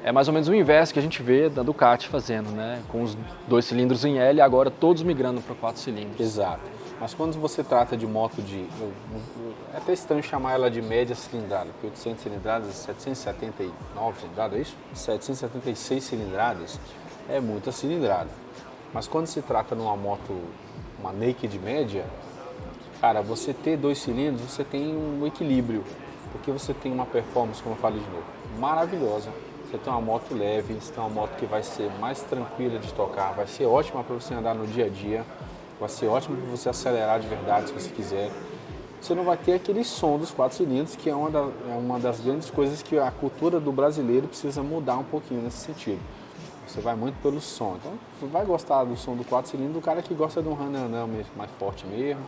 é 0.04 0.12
mais 0.12 0.28
ou 0.28 0.34
menos 0.34 0.48
o 0.48 0.54
inverso 0.54 0.92
que 0.92 0.98
a 0.98 1.02
gente 1.02 1.22
vê 1.22 1.48
da 1.48 1.62
Ducati 1.62 2.08
fazendo, 2.08 2.50
né? 2.50 2.82
Com 2.88 3.02
os 3.02 3.16
dois 3.46 3.64
cilindros 3.64 4.04
em 4.04 4.18
L 4.18 4.40
agora 4.40 4.70
todos 4.70 5.02
migrando 5.02 5.40
para 5.40 5.54
quatro 5.54 5.80
cilindros. 5.80 6.20
Exato. 6.20 6.60
Mas 7.00 7.14
quando 7.14 7.38
você 7.38 7.62
trata 7.62 7.96
de 7.96 8.06
moto 8.06 8.42
de. 8.42 8.66
eu- 8.80 8.92
eu- 9.14 9.54
É 9.74 9.76
até 9.76 9.92
estranho 9.92 10.22
chamar 10.22 10.54
ela 10.54 10.70
de 10.70 10.82
média 10.82 11.14
cilindrada, 11.14 11.66
porque 11.72 11.86
800 11.86 12.22
cilindradas, 12.22 12.74
779 12.74 14.20
cilindradas, 14.20 14.58
é 14.58 14.62
isso? 14.62 14.76
776 14.94 16.02
cilindradas 16.02 16.80
é 17.28 17.38
muita 17.40 17.70
cilindrada. 17.70 18.30
Mas 18.92 19.06
quando 19.06 19.26
se 19.26 19.40
trata 19.42 19.74
numa 19.74 19.96
moto, 19.96 20.34
uma 20.98 21.12
naked 21.12 21.56
média, 21.60 22.04
cara, 23.00 23.20
você 23.22 23.52
ter 23.52 23.76
dois 23.76 23.98
cilindros, 23.98 24.40
você 24.50 24.64
tem 24.64 24.88
um 24.96 25.24
equilíbrio. 25.26 25.84
Porque 26.32 26.50
você 26.50 26.74
tem 26.74 26.92
uma 26.92 27.06
performance, 27.06 27.62
como 27.62 27.74
eu 27.74 27.80
falei 27.80 28.00
de 28.00 28.10
novo, 28.10 28.24
maravilhosa. 28.58 29.30
Você 29.70 29.76
tem 29.78 29.92
uma 29.92 30.00
moto 30.00 30.34
leve, 30.34 30.74
você 30.74 30.92
tem 30.92 31.02
uma 31.02 31.10
moto 31.10 31.36
que 31.36 31.44
vai 31.44 31.62
ser 31.62 31.90
mais 32.00 32.20
tranquila 32.22 32.78
de 32.78 32.92
tocar, 32.94 33.32
vai 33.34 33.46
ser 33.46 33.66
ótima 33.66 34.02
para 34.02 34.14
você 34.14 34.32
andar 34.32 34.54
no 34.54 34.66
dia 34.66 34.86
a 34.86 34.88
dia, 34.88 35.24
vai 35.78 35.88
ser 35.90 36.06
ótima 36.06 36.36
para 36.36 36.50
você 36.50 36.68
acelerar 36.70 37.20
de 37.20 37.26
verdade 37.28 37.68
se 37.68 37.74
você 37.74 37.90
quiser. 37.90 38.30
Você 39.00 39.14
não 39.14 39.24
vai 39.24 39.36
ter 39.36 39.52
aquele 39.52 39.84
som 39.84 40.16
dos 40.18 40.30
quatro 40.30 40.56
cilindros, 40.56 40.96
que 40.96 41.08
é 41.10 41.14
uma, 41.14 41.30
da- 41.30 41.48
é 41.70 41.74
uma 41.78 41.98
das 42.00 42.18
grandes 42.18 42.50
coisas 42.50 42.82
que 42.82 42.98
a 42.98 43.10
cultura 43.10 43.60
do 43.60 43.70
brasileiro 43.70 44.26
precisa 44.26 44.62
mudar 44.62 44.96
um 44.98 45.04
pouquinho 45.04 45.42
nesse 45.42 45.58
sentido. 45.58 46.00
Você 46.66 46.80
vai 46.80 46.96
muito 46.96 47.14
pelo 47.22 47.40
som. 47.40 47.76
Então, 47.78 47.92
você 48.18 48.26
vai 48.26 48.44
gostar 48.44 48.84
do 48.84 48.96
som 48.96 49.14
do 49.14 49.24
quatro 49.24 49.50
cilindros 49.50 49.76
do 49.76 49.80
cara 49.82 50.02
que 50.02 50.12
gosta 50.14 50.42
de 50.42 50.48
um 50.48 50.54
rananã 50.54 51.06
mais 51.36 51.50
forte 51.58 51.86
mesmo. 51.86 52.22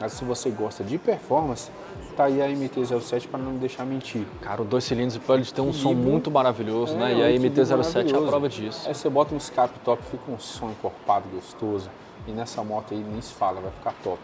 Mas 0.00 0.12
se 0.12 0.24
você 0.24 0.50
gosta 0.50 0.82
de 0.84 0.98
performance, 0.98 1.70
tá 2.14 2.24
aí 2.24 2.40
a 2.40 2.48
MT-07 2.48 3.28
para 3.28 3.40
não 3.40 3.52
me 3.52 3.58
deixar 3.58 3.84
mentir. 3.84 4.24
Cara, 4.40 4.62
o 4.62 4.64
dois 4.64 4.84
cilindros 4.84 5.18
pode 5.18 5.52
ter 5.52 5.60
um 5.60 5.72
som 5.72 5.92
muito 5.92 6.30
maravilhoso, 6.30 6.94
É, 6.94 6.98
né? 6.98 7.14
E 7.14 7.22
a 7.22 7.30
equilíbrio 7.30 7.64
MT-07 7.64 8.12
é 8.12 8.16
a 8.16 8.28
prova 8.28 8.48
disso. 8.48 8.88
Aí 8.88 8.94
você 8.94 9.08
bota 9.08 9.34
um 9.34 9.38
escape 9.38 9.78
top, 9.84 10.02
fica 10.10 10.30
um 10.30 10.38
som 10.38 10.70
encorpado, 10.70 11.28
gostoso. 11.32 11.90
E 12.26 12.30
nessa 12.30 12.62
moto 12.64 12.94
aí 12.94 13.00
nem 13.00 13.20
se 13.20 13.32
fala, 13.32 13.60
vai 13.60 13.70
ficar 13.70 13.92
top. 14.02 14.20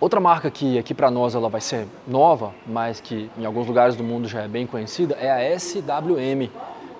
Outra 0.00 0.18
marca 0.18 0.50
que 0.50 0.78
aqui 0.78 0.94
para 0.94 1.10
nós 1.10 1.34
ela 1.34 1.50
vai 1.50 1.60
ser 1.60 1.86
nova, 2.08 2.54
mas 2.66 3.00
que 3.00 3.30
em 3.36 3.44
alguns 3.44 3.66
lugares 3.66 3.94
do 3.94 4.02
mundo 4.02 4.26
já 4.26 4.40
é 4.40 4.48
bem 4.48 4.66
conhecida, 4.66 5.14
é 5.20 5.30
a 5.30 5.58
SWM. 5.58 6.48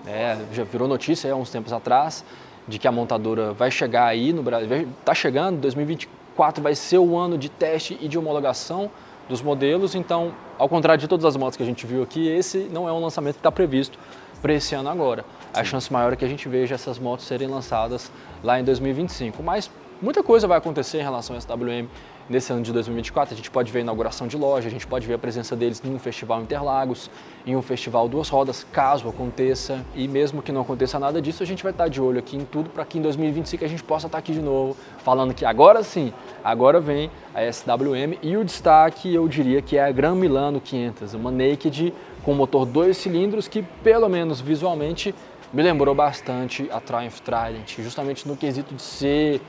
É, 0.06 0.36
já 0.52 0.64
virou 0.64 0.86
notícia 0.86 1.32
há 1.32 1.36
uns 1.36 1.50
tempos 1.50 1.72
atrás 1.72 2.24
de 2.68 2.78
que 2.78 2.86
a 2.86 2.92
montadora 2.92 3.52
vai 3.52 3.70
chegar 3.70 4.06
aí 4.06 4.32
no 4.32 4.42
Brasil, 4.42 4.88
está 5.00 5.14
chegando, 5.14 5.58
2024 5.60 6.62
vai 6.62 6.74
ser 6.74 6.98
o 6.98 7.16
ano 7.16 7.38
de 7.38 7.48
teste 7.48 7.98
e 8.00 8.06
de 8.06 8.18
homologação 8.18 8.90
dos 9.30 9.40
modelos, 9.40 9.94
então, 9.94 10.34
ao 10.58 10.68
contrário 10.68 11.00
de 11.00 11.06
todas 11.06 11.24
as 11.24 11.36
motos 11.36 11.56
que 11.56 11.62
a 11.62 11.66
gente 11.66 11.86
viu 11.86 12.02
aqui, 12.02 12.28
esse 12.28 12.68
não 12.70 12.88
é 12.88 12.92
um 12.92 13.00
lançamento 13.00 13.34
que 13.34 13.40
está 13.40 13.52
previsto 13.52 13.96
para 14.42 14.52
esse 14.52 14.74
ano 14.74 14.88
agora. 14.88 15.24
A 15.54 15.62
chance 15.62 15.90
maior 15.92 16.12
é 16.12 16.16
que 16.16 16.24
a 16.24 16.28
gente 16.28 16.48
veja 16.48 16.74
essas 16.74 16.98
motos 16.98 17.26
serem 17.26 17.46
lançadas 17.46 18.10
lá 18.42 18.58
em 18.58 18.64
2025, 18.64 19.40
mas 19.42 19.70
muita 20.02 20.22
coisa 20.22 20.48
vai 20.48 20.58
acontecer 20.58 20.98
em 20.98 21.02
relação 21.02 21.36
ao 21.36 21.40
SWM 21.40 21.86
nesse 22.30 22.52
ano 22.52 22.62
de 22.62 22.72
2024. 22.72 23.34
A 23.34 23.36
gente 23.36 23.50
pode 23.50 23.72
ver 23.72 23.80
a 23.80 23.82
inauguração 23.82 24.28
de 24.28 24.36
loja, 24.36 24.68
a 24.68 24.70
gente 24.70 24.86
pode 24.86 25.04
ver 25.06 25.14
a 25.14 25.18
presença 25.18 25.56
deles 25.56 25.82
em 25.84 25.92
um 25.92 25.98
festival 25.98 26.40
Interlagos, 26.40 27.10
em 27.44 27.56
um 27.56 27.60
festival 27.60 28.08
Duas 28.08 28.28
Rodas, 28.28 28.64
caso 28.72 29.08
aconteça. 29.08 29.84
E 29.96 30.06
mesmo 30.06 30.40
que 30.40 30.52
não 30.52 30.60
aconteça 30.60 30.98
nada 30.98 31.20
disso, 31.20 31.42
a 31.42 31.46
gente 31.46 31.64
vai 31.64 31.72
estar 31.72 31.88
de 31.88 32.00
olho 32.00 32.20
aqui 32.20 32.36
em 32.36 32.44
tudo 32.44 32.70
para 32.70 32.84
que 32.84 32.98
em 32.98 33.02
2025 33.02 33.64
a 33.64 33.68
gente 33.68 33.82
possa 33.82 34.06
estar 34.06 34.18
aqui 34.18 34.32
de 34.32 34.40
novo, 34.40 34.76
falando 34.98 35.34
que 35.34 35.44
agora 35.44 35.82
sim, 35.82 36.12
agora 36.44 36.80
vem 36.80 37.10
a 37.34 37.42
SWM 37.52 38.16
e 38.22 38.36
o 38.36 38.44
destaque 38.44 39.12
eu 39.12 39.26
diria 39.26 39.60
que 39.60 39.76
é 39.76 39.84
a 39.84 39.90
Gran 39.90 40.14
Milano 40.14 40.60
500, 40.60 41.14
uma 41.14 41.32
naked 41.32 41.92
com 42.22 42.32
motor 42.32 42.64
dois 42.64 42.96
cilindros 42.96 43.48
que 43.48 43.62
pelo 43.82 44.08
menos 44.08 44.40
visualmente 44.40 45.12
me 45.52 45.62
lembrou 45.62 45.94
bastante 45.94 46.68
a 46.70 46.80
Triumph 46.80 47.18
Trident, 47.20 47.80
justamente 47.80 48.28
no 48.28 48.36
quesito 48.36 48.72
de 48.72 48.82
ser 48.82 49.40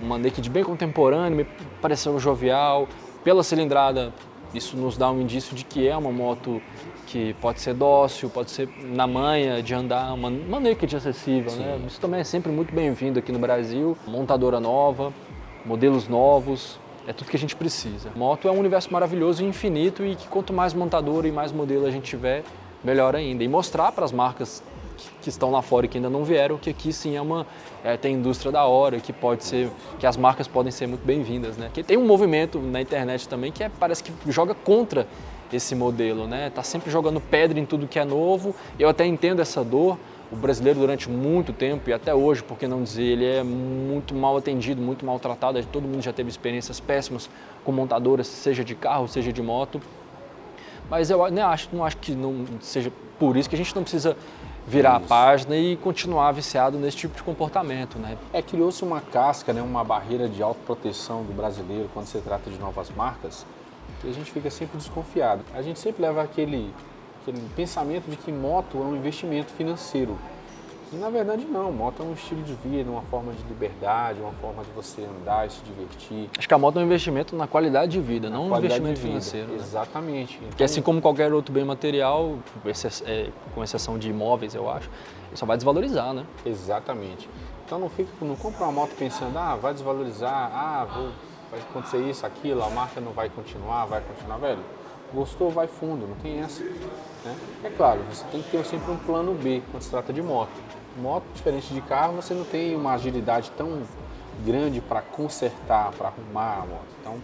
uma 0.00 0.18
naked 0.18 0.48
bem 0.50 0.64
contemporânea, 0.64 1.30
me 1.30 1.46
pareceu 1.80 2.18
jovial. 2.18 2.88
Pela 3.22 3.42
cilindrada, 3.42 4.12
isso 4.54 4.76
nos 4.76 4.96
dá 4.96 5.10
um 5.10 5.20
indício 5.20 5.56
de 5.56 5.64
que 5.64 5.88
é 5.88 5.96
uma 5.96 6.12
moto 6.12 6.60
que 7.06 7.34
pode 7.40 7.60
ser 7.60 7.74
dócil, 7.74 8.30
pode 8.30 8.50
ser 8.50 8.68
na 8.82 9.06
manha 9.06 9.62
de 9.62 9.74
andar, 9.74 10.12
uma, 10.12 10.28
uma 10.28 10.60
naked 10.60 10.96
acessível. 10.96 11.52
Né? 11.52 11.80
Isso 11.86 12.00
também 12.00 12.20
é 12.20 12.24
sempre 12.24 12.50
muito 12.50 12.74
bem-vindo 12.74 13.18
aqui 13.18 13.32
no 13.32 13.38
Brasil. 13.38 13.96
Montadora 14.06 14.60
nova, 14.60 15.12
modelos 15.64 16.08
novos, 16.08 16.78
é 17.06 17.12
tudo 17.12 17.30
que 17.30 17.36
a 17.36 17.40
gente 17.40 17.54
precisa. 17.54 18.10
Moto 18.16 18.48
é 18.48 18.50
um 18.50 18.58
universo 18.58 18.92
maravilhoso 18.92 19.42
e 19.42 19.46
infinito 19.46 20.04
e 20.04 20.16
que 20.16 20.26
quanto 20.28 20.52
mais 20.52 20.72
montadora 20.72 21.28
e 21.28 21.32
mais 21.32 21.52
modelo 21.52 21.86
a 21.86 21.90
gente 21.90 22.04
tiver, 22.04 22.42
melhor 22.82 23.14
ainda. 23.14 23.44
E 23.44 23.48
mostrar 23.48 23.92
para 23.92 24.04
as 24.04 24.12
marcas 24.12 24.62
que 25.20 25.28
estão 25.28 25.50
lá 25.50 25.62
fora 25.62 25.86
e 25.86 25.88
que 25.88 25.98
ainda 25.98 26.10
não 26.10 26.24
vieram, 26.24 26.58
que 26.58 26.70
aqui 26.70 26.92
sim 26.92 27.16
é 27.16 27.20
uma 27.20 27.46
é, 27.82 27.96
tem 27.96 28.14
indústria 28.14 28.50
da 28.50 28.64
hora, 28.64 28.98
que 29.00 29.12
pode 29.12 29.44
ser, 29.44 29.70
que 29.98 30.06
as 30.06 30.16
marcas 30.16 30.48
podem 30.48 30.72
ser 30.72 30.86
muito 30.86 31.04
bem-vindas, 31.04 31.56
né? 31.56 31.70
Que 31.72 31.82
tem 31.82 31.96
um 31.96 32.06
movimento 32.06 32.58
na 32.58 32.80
internet 32.80 33.28
também 33.28 33.52
que 33.52 33.62
é, 33.62 33.68
parece 33.68 34.02
que 34.02 34.12
joga 34.30 34.54
contra 34.54 35.06
esse 35.52 35.74
modelo, 35.74 36.26
né? 36.26 36.50
Tá 36.50 36.62
sempre 36.62 36.90
jogando 36.90 37.20
pedra 37.20 37.58
em 37.58 37.66
tudo 37.66 37.86
que 37.86 37.98
é 37.98 38.04
novo. 38.04 38.54
Eu 38.78 38.88
até 38.88 39.04
entendo 39.04 39.40
essa 39.40 39.62
dor. 39.62 39.98
O 40.32 40.36
brasileiro 40.36 40.80
durante 40.80 41.08
muito 41.08 41.52
tempo 41.52 41.88
e 41.88 41.92
até 41.92 42.12
hoje, 42.12 42.42
por 42.42 42.58
que 42.58 42.66
não 42.66 42.82
dizer, 42.82 43.04
ele 43.04 43.24
é 43.24 43.44
muito 43.44 44.14
mal 44.14 44.36
atendido, 44.36 44.80
muito 44.80 45.04
maltratado. 45.04 45.62
Todo 45.66 45.86
mundo 45.86 46.02
já 46.02 46.12
teve 46.12 46.28
experiências 46.28 46.80
péssimas 46.80 47.30
com 47.62 47.70
montadoras, 47.70 48.26
seja 48.26 48.64
de 48.64 48.74
carro, 48.74 49.06
seja 49.06 49.32
de 49.32 49.42
moto. 49.42 49.80
Mas 50.90 51.10
eu 51.10 51.30
não 51.30 51.46
acho, 51.46 51.68
não 51.72 51.84
acho 51.84 51.98
que 51.98 52.12
não 52.12 52.46
seja 52.60 52.90
por 53.18 53.36
isso 53.36 53.48
que 53.48 53.54
a 53.54 53.58
gente 53.58 53.74
não 53.76 53.82
precisa 53.82 54.16
virar 54.66 54.96
Isso. 54.96 55.04
a 55.04 55.08
página 55.08 55.56
e 55.56 55.76
continuar 55.76 56.32
viciado 56.32 56.78
nesse 56.78 56.96
tipo 56.96 57.16
de 57.16 57.22
comportamento, 57.22 57.98
né? 57.98 58.16
É, 58.32 58.40
criou-se 58.40 58.82
uma 58.82 59.00
casca, 59.00 59.52
né, 59.52 59.60
uma 59.60 59.84
barreira 59.84 60.28
de 60.28 60.42
autoproteção 60.42 61.22
do 61.22 61.32
brasileiro 61.32 61.88
quando 61.92 62.06
se 62.06 62.18
trata 62.18 62.50
de 62.50 62.58
novas 62.58 62.90
marcas, 62.90 63.44
que 64.00 64.08
a 64.08 64.12
gente 64.12 64.30
fica 64.30 64.50
sempre 64.50 64.78
desconfiado. 64.78 65.42
A 65.54 65.62
gente 65.62 65.78
sempre 65.78 66.02
leva 66.02 66.22
aquele, 66.22 66.72
aquele 67.22 67.40
pensamento 67.54 68.10
de 68.10 68.16
que 68.16 68.32
moto 68.32 68.78
é 68.78 68.84
um 68.84 68.96
investimento 68.96 69.52
financeiro. 69.52 70.18
E 70.92 70.96
na 70.96 71.10
verdade 71.10 71.44
não, 71.44 71.72
moto 71.72 72.02
é 72.02 72.06
um 72.06 72.12
estilo 72.12 72.42
de 72.42 72.54
vida, 72.54 72.90
uma 72.90 73.02
forma 73.02 73.32
de 73.32 73.42
liberdade, 73.44 74.20
uma 74.20 74.32
forma 74.32 74.62
de 74.62 74.70
você 74.70 75.02
andar 75.02 75.46
e 75.46 75.50
se 75.50 75.60
divertir. 75.62 76.30
Acho 76.38 76.46
que 76.46 76.54
a 76.54 76.58
moto 76.58 76.78
é 76.78 76.82
um 76.82 76.84
investimento 76.84 77.34
na 77.34 77.46
qualidade 77.46 77.92
de 77.92 78.00
vida, 78.00 78.30
na 78.30 78.36
não 78.36 78.50
um 78.50 78.56
investimento 78.56 79.00
financeiro. 79.00 79.48
Né? 79.48 79.56
Exatamente. 79.56 80.36
Então, 80.36 80.48
Porque 80.48 80.64
assim 80.64 80.82
como 80.82 81.00
qualquer 81.00 81.32
outro 81.32 81.52
bem 81.52 81.64
material, 81.64 82.38
é, 83.06 83.30
com 83.54 83.64
exceção 83.64 83.98
de 83.98 84.10
imóveis, 84.10 84.54
eu 84.54 84.70
acho, 84.70 84.88
ele 85.28 85.36
só 85.36 85.46
vai 85.46 85.56
desvalorizar, 85.56 86.12
né? 86.12 86.24
Exatamente. 86.44 87.28
Então 87.64 87.78
não 87.78 87.88
fica, 87.88 88.10
não 88.20 88.36
compra 88.36 88.64
uma 88.64 88.72
moto 88.72 88.94
pensando, 88.96 89.36
ah, 89.38 89.56
vai 89.56 89.72
desvalorizar, 89.72 90.50
ah, 90.52 90.84
vou, 90.84 91.10
vai 91.50 91.60
acontecer 91.60 91.98
isso, 92.08 92.26
aquilo, 92.26 92.62
a 92.62 92.70
marca 92.70 93.00
não 93.00 93.12
vai 93.12 93.28
continuar, 93.28 93.86
vai 93.86 94.02
continuar, 94.02 94.36
velho. 94.36 94.60
Gostou, 95.12 95.50
vai 95.50 95.66
fundo, 95.66 96.06
não 96.06 96.16
tem 96.16 96.40
essa. 96.40 96.62
Né? 96.62 97.36
É 97.64 97.70
claro, 97.70 98.00
você 98.10 98.24
tem 98.26 98.42
que 98.42 98.50
ter 98.50 98.64
sempre 98.64 98.90
um 98.90 98.96
plano 98.98 99.32
B 99.34 99.62
quando 99.70 99.82
se 99.82 99.90
trata 99.90 100.12
de 100.12 100.20
moto. 100.20 100.50
Moto, 100.96 101.24
diferente 101.34 101.72
de 101.74 101.80
carro, 101.80 102.14
você 102.14 102.34
não 102.34 102.44
tem 102.44 102.76
uma 102.76 102.94
agilidade 102.94 103.50
tão 103.56 103.82
grande 104.44 104.80
para 104.80 105.02
consertar, 105.02 105.92
para 105.92 106.08
arrumar 106.08 106.62
a 106.62 106.66
moto. 106.66 106.86
Então, 107.00 107.16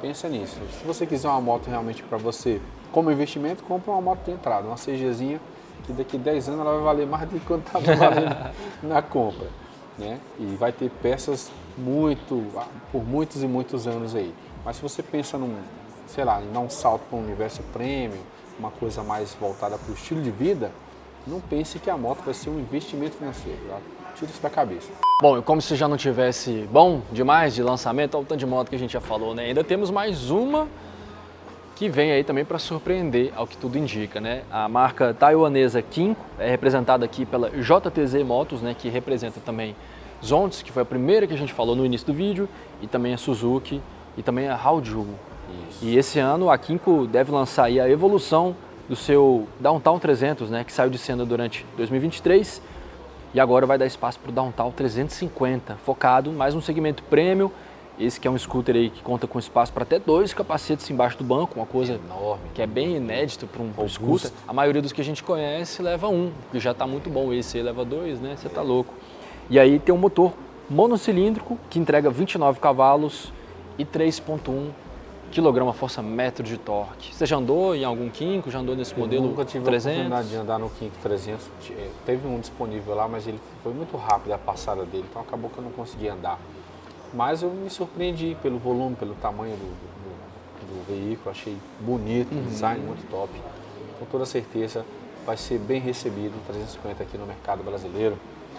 pensa 0.00 0.28
nisso. 0.28 0.58
Se 0.78 0.84
você 0.84 1.06
quiser 1.06 1.28
uma 1.28 1.40
moto 1.40 1.68
realmente 1.68 2.02
para 2.02 2.18
você, 2.18 2.60
como 2.92 3.10
investimento, 3.10 3.62
compra 3.64 3.92
uma 3.92 4.00
moto 4.00 4.24
de 4.24 4.30
entrada, 4.30 4.66
uma 4.66 4.76
CGzinha, 4.76 5.40
que 5.84 5.92
daqui 5.92 6.16
a 6.16 6.20
10 6.20 6.48
anos 6.48 6.60
ela 6.60 6.74
vai 6.74 6.82
valer 6.82 7.06
mais 7.06 7.28
do 7.28 7.38
que 7.38 7.46
quanto 7.46 7.66
estava 7.66 7.84
valendo 7.94 8.54
na 8.82 9.02
compra. 9.02 9.48
Né? 9.98 10.18
E 10.38 10.56
vai 10.56 10.72
ter 10.72 10.90
peças 11.02 11.50
muito, 11.76 12.46
por 12.92 13.04
muitos 13.04 13.42
e 13.42 13.46
muitos 13.46 13.86
anos 13.86 14.14
aí. 14.14 14.32
Mas 14.64 14.76
se 14.76 14.82
você 14.82 15.02
pensa 15.02 15.36
num, 15.36 15.56
sei 16.06 16.24
lá, 16.24 16.40
em 16.40 16.52
dar 16.52 16.60
um 16.60 16.70
salto 16.70 17.02
para 17.08 17.18
um 17.18 17.22
universo 17.22 17.62
premium, 17.72 18.20
uma 18.58 18.70
coisa 18.70 19.02
mais 19.02 19.34
voltada 19.34 19.76
para 19.76 19.90
o 19.90 19.94
estilo 19.94 20.22
de 20.22 20.30
vida, 20.30 20.70
não 21.28 21.40
pense 21.40 21.78
que 21.78 21.90
a 21.90 21.96
moto 21.96 22.22
vai 22.24 22.34
ser 22.34 22.50
um 22.50 22.58
investimento 22.58 23.16
financeiro. 23.16 23.58
Tá? 23.68 23.78
Tira 24.16 24.30
isso 24.30 24.42
da 24.42 24.50
cabeça. 24.50 24.90
Bom, 25.20 25.42
como 25.42 25.60
se 25.60 25.74
já 25.76 25.88
não 25.88 25.96
tivesse 25.96 26.68
bom 26.70 27.02
demais 27.12 27.54
de 27.54 27.62
lançamento, 27.62 28.14
olha 28.14 28.22
o 28.22 28.26
tanto 28.26 28.38
de 28.38 28.46
moto 28.46 28.68
que 28.68 28.76
a 28.76 28.78
gente 28.78 28.92
já 28.92 29.00
falou, 29.00 29.34
né? 29.34 29.46
Ainda 29.46 29.64
temos 29.64 29.90
mais 29.90 30.30
uma 30.30 30.68
que 31.74 31.88
vem 31.88 32.10
aí 32.10 32.24
também 32.24 32.44
para 32.44 32.58
surpreender, 32.58 33.32
ao 33.36 33.46
que 33.46 33.56
tudo 33.56 33.78
indica, 33.78 34.20
né? 34.20 34.42
A 34.50 34.68
marca 34.68 35.12
taiwanesa 35.14 35.82
Kinko 35.82 36.24
é 36.38 36.48
representada 36.48 37.04
aqui 37.04 37.26
pela 37.26 37.50
JTZ 37.50 38.22
Motos, 38.24 38.62
né? 38.62 38.74
Que 38.76 38.88
representa 38.88 39.40
também 39.40 39.76
Zontes, 40.24 40.62
que 40.62 40.72
foi 40.72 40.82
a 40.82 40.86
primeira 40.86 41.26
que 41.26 41.34
a 41.34 41.36
gente 41.36 41.52
falou 41.52 41.76
no 41.76 41.86
início 41.86 42.06
do 42.06 42.12
vídeo, 42.12 42.48
e 42.82 42.86
também 42.86 43.14
a 43.14 43.16
Suzuki 43.16 43.80
e 44.16 44.22
também 44.22 44.48
a 44.48 44.54
Haoju. 44.54 45.06
Isso. 45.68 45.84
E 45.84 45.96
esse 45.96 46.18
ano 46.18 46.50
a 46.50 46.58
Kinko 46.58 47.06
deve 47.06 47.30
lançar 47.30 47.64
aí 47.64 47.80
a 47.80 47.88
evolução 47.88 48.56
do 48.88 48.96
seu 48.96 49.46
Downtown 49.60 49.98
300, 49.98 50.50
né, 50.50 50.64
que 50.64 50.72
saiu 50.72 50.90
de 50.90 50.98
cena 50.98 51.24
durante 51.24 51.66
2023 51.76 52.62
e 53.34 53.40
agora 53.40 53.66
vai 53.66 53.76
dar 53.76 53.86
espaço 53.86 54.18
para 54.18 54.30
o 54.30 54.32
Downtown 54.32 54.70
350, 54.70 55.76
focado 55.84 56.32
mais 56.32 56.54
no 56.54 56.62
segmento 56.62 57.02
premium. 57.04 57.50
Esse 57.98 58.20
que 58.20 58.28
é 58.28 58.30
um 58.30 58.38
scooter 58.38 58.76
aí 58.76 58.90
que 58.90 59.02
conta 59.02 59.26
com 59.26 59.40
espaço 59.40 59.72
para 59.72 59.82
até 59.82 59.98
dois 59.98 60.32
capacetes 60.32 60.88
embaixo 60.88 61.18
do 61.18 61.24
banco, 61.24 61.58
uma 61.58 61.66
coisa 61.66 61.94
enorme, 61.94 62.44
que 62.54 62.62
é 62.62 62.66
bem 62.66 62.96
inédito 62.96 63.46
para 63.48 63.60
um, 63.60 63.72
um 63.76 63.88
scooter. 63.88 64.30
A 64.46 64.52
maioria 64.52 64.80
dos 64.80 64.92
que 64.92 65.00
a 65.00 65.04
gente 65.04 65.22
conhece 65.22 65.82
leva 65.82 66.08
um, 66.08 66.30
que 66.52 66.60
já 66.60 66.70
está 66.70 66.86
muito 66.86 67.10
bom. 67.10 67.32
Esse 67.32 67.58
aí 67.58 67.62
leva 67.62 67.84
dois, 67.84 68.20
né? 68.20 68.36
Você 68.36 68.48
tá 68.48 68.62
louco. 68.62 68.94
E 69.50 69.58
aí 69.58 69.80
tem 69.80 69.92
um 69.92 69.98
motor 69.98 70.32
monocilíndrico 70.70 71.58
que 71.68 71.80
entrega 71.80 72.08
29 72.08 72.60
cavalos 72.60 73.32
e 73.76 73.84
3.1 73.84 74.70
quilograma 75.30 75.72
força 75.72 76.02
metro 76.02 76.42
de 76.42 76.56
torque. 76.56 77.14
Você 77.14 77.26
já 77.26 77.36
andou 77.36 77.74
em 77.74 77.84
algum 77.84 78.08
Kinko? 78.08 78.50
Já 78.50 78.58
andou 78.58 78.74
nesse 78.74 78.92
eu 78.92 78.98
modelo 78.98 79.28
nunca 79.28 79.44
tive 79.44 79.64
300? 79.64 79.86
a 79.86 79.90
oportunidade 79.90 80.28
de 80.28 80.36
andar 80.36 80.58
no 80.58 80.70
Kinko 80.70 80.96
300. 81.02 81.46
Teve 82.04 82.26
um 82.26 82.40
disponível 82.40 82.94
lá, 82.94 83.06
mas 83.08 83.26
ele 83.26 83.38
foi 83.62 83.72
muito 83.72 83.96
rápido 83.96 84.32
a 84.32 84.38
passada 84.38 84.84
dele, 84.84 85.04
então 85.08 85.22
acabou 85.22 85.50
que 85.50 85.58
eu 85.58 85.64
não 85.64 85.70
consegui 85.70 86.08
andar. 86.08 86.38
Mas 87.12 87.42
eu 87.42 87.50
me 87.50 87.70
surpreendi 87.70 88.36
pelo 88.42 88.58
volume, 88.58 88.94
pelo 88.96 89.14
tamanho 89.14 89.56
do, 89.56 89.64
do, 89.64 90.66
do 90.66 90.86
veículo, 90.86 91.30
achei 91.30 91.56
bonito, 91.80 92.34
uhum. 92.34 92.42
design 92.44 92.84
muito 92.84 93.08
top. 93.10 93.32
Com 93.98 94.06
toda 94.06 94.26
certeza 94.26 94.84
vai 95.24 95.36
ser 95.36 95.58
bem 95.58 95.80
recebido 95.80 96.34
o 96.36 96.40
350 96.46 97.02
aqui 97.02 97.18
no 97.18 97.26
mercado 97.26 97.62
brasileiro. 97.62 98.16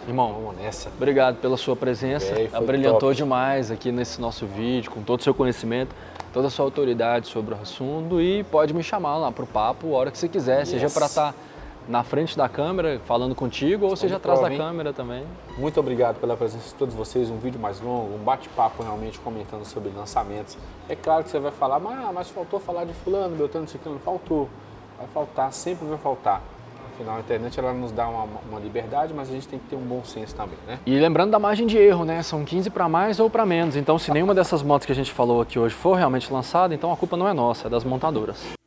Irmão, 0.07 0.34
Vamos 0.34 0.55
nessa. 0.55 0.89
obrigado 0.89 1.38
pela 1.38 1.57
sua 1.57 1.76
presença. 1.76 2.28
É, 2.28 2.49
Abrilhantou 2.53 2.99
top. 2.99 3.15
demais 3.15 3.70
aqui 3.70 3.91
nesse 3.91 4.22
nosso 4.22 4.45
vídeo, 4.45 4.89
com 4.89 5.03
todo 5.03 5.20
o 5.20 5.24
seu 5.24 5.34
conhecimento 5.34 5.93
toda 6.34 6.48
a 6.48 6.50
sua 6.50 6.66
autoridade 6.66 7.28
sobre 7.28 7.54
o 7.54 7.58
assunto 7.58 8.22
e 8.22 8.44
pode 8.46 8.74
me 8.74 8.84
chamar 8.84 9.18
lá 9.18 9.32
para 9.32 9.44
o 9.44 9.48
papo 9.48 9.96
a 9.96 9.98
hora 9.98 10.12
que 10.12 10.18
você 10.18 10.28
quiser, 10.28 10.60
yes. 10.60 10.70
seja 10.70 10.90
para 10.90 11.06
estar 11.06 11.34
tá 11.34 11.40
na 11.88 12.04
frente 12.04 12.38
da 12.38 12.48
câmera 12.48 13.02
falando 13.06 13.34
contigo 13.34 13.88
ou 13.88 13.96
seja 13.96 14.18
atrás 14.18 14.40
da 14.40 14.50
câmera 14.50 14.94
também. 14.94 15.26
Muito 15.58 15.80
obrigado 15.80 16.20
pela 16.20 16.38
presença 16.38 16.68
de 16.70 16.76
todos 16.76 16.94
vocês, 16.94 17.32
um 17.32 17.38
vídeo 17.38 17.60
mais 17.60 17.82
longo, 17.82 18.14
um 18.14 18.24
bate-papo 18.24 18.84
realmente 18.84 19.20
comentando 19.20 19.66
sobre 19.66 19.90
lançamentos. 19.90 20.56
É 20.88 20.96
claro 20.96 21.24
que 21.24 21.32
você 21.32 21.40
vai 21.40 21.52
falar, 21.52 21.80
mas, 21.80 22.14
mas 22.14 22.30
faltou 22.30 22.60
falar 22.60 22.86
de 22.86 22.94
fulano, 22.94 23.36
Beltrano, 23.36 23.68
Ciclano, 23.68 24.00
faltou. 24.00 24.48
Vai 25.00 25.08
faltar, 25.08 25.52
sempre 25.52 25.88
vai 25.88 25.98
faltar. 25.98 26.44
Afinal, 27.00 27.16
a 27.16 27.20
internet 27.22 27.58
ela 27.58 27.72
nos 27.72 27.93
dá 27.93 28.10
uma, 28.10 28.28
uma, 28.50 28.60
liberdade, 28.60 29.14
mas 29.14 29.30
a 29.30 29.32
gente 29.32 29.47
tem 29.47 29.58
que 29.58 29.70
ter 29.70 29.78
um 29.78 29.86
bom 29.86 30.04
senso 30.04 30.36
também, 30.36 30.58
né? 30.68 30.80
E 30.86 31.00
lembrando 31.00 31.32
da 31.32 31.39
margem 31.39 31.66
de 31.66 31.78
erro, 31.78 32.04
né? 32.04 32.22
São 32.22 32.43
15 32.43 32.70
para 32.70 32.89
mais 32.89 33.22
ou 33.22 33.30
para 33.30 33.45
menos. 33.45 33.78
Então, 33.78 33.97
se 33.97 34.12
nenhuma 34.12 34.36
dessas 34.36 34.62
motos 34.62 34.86
que 34.86 34.91
a 34.91 34.95
gente 34.95 35.10
falou 35.10 35.39
aqui 35.39 35.58
hoje 35.58 35.74
for 35.74 35.93
realmente 35.93 36.32
lançada, 36.32 36.76
então 36.76 36.91
a 36.91 36.97
culpa 36.97 37.16
não 37.16 37.26
é 37.26 37.34
nossa, 37.34 37.68
é 37.68 37.70
das 37.70 37.86
montadoras. 37.86 38.59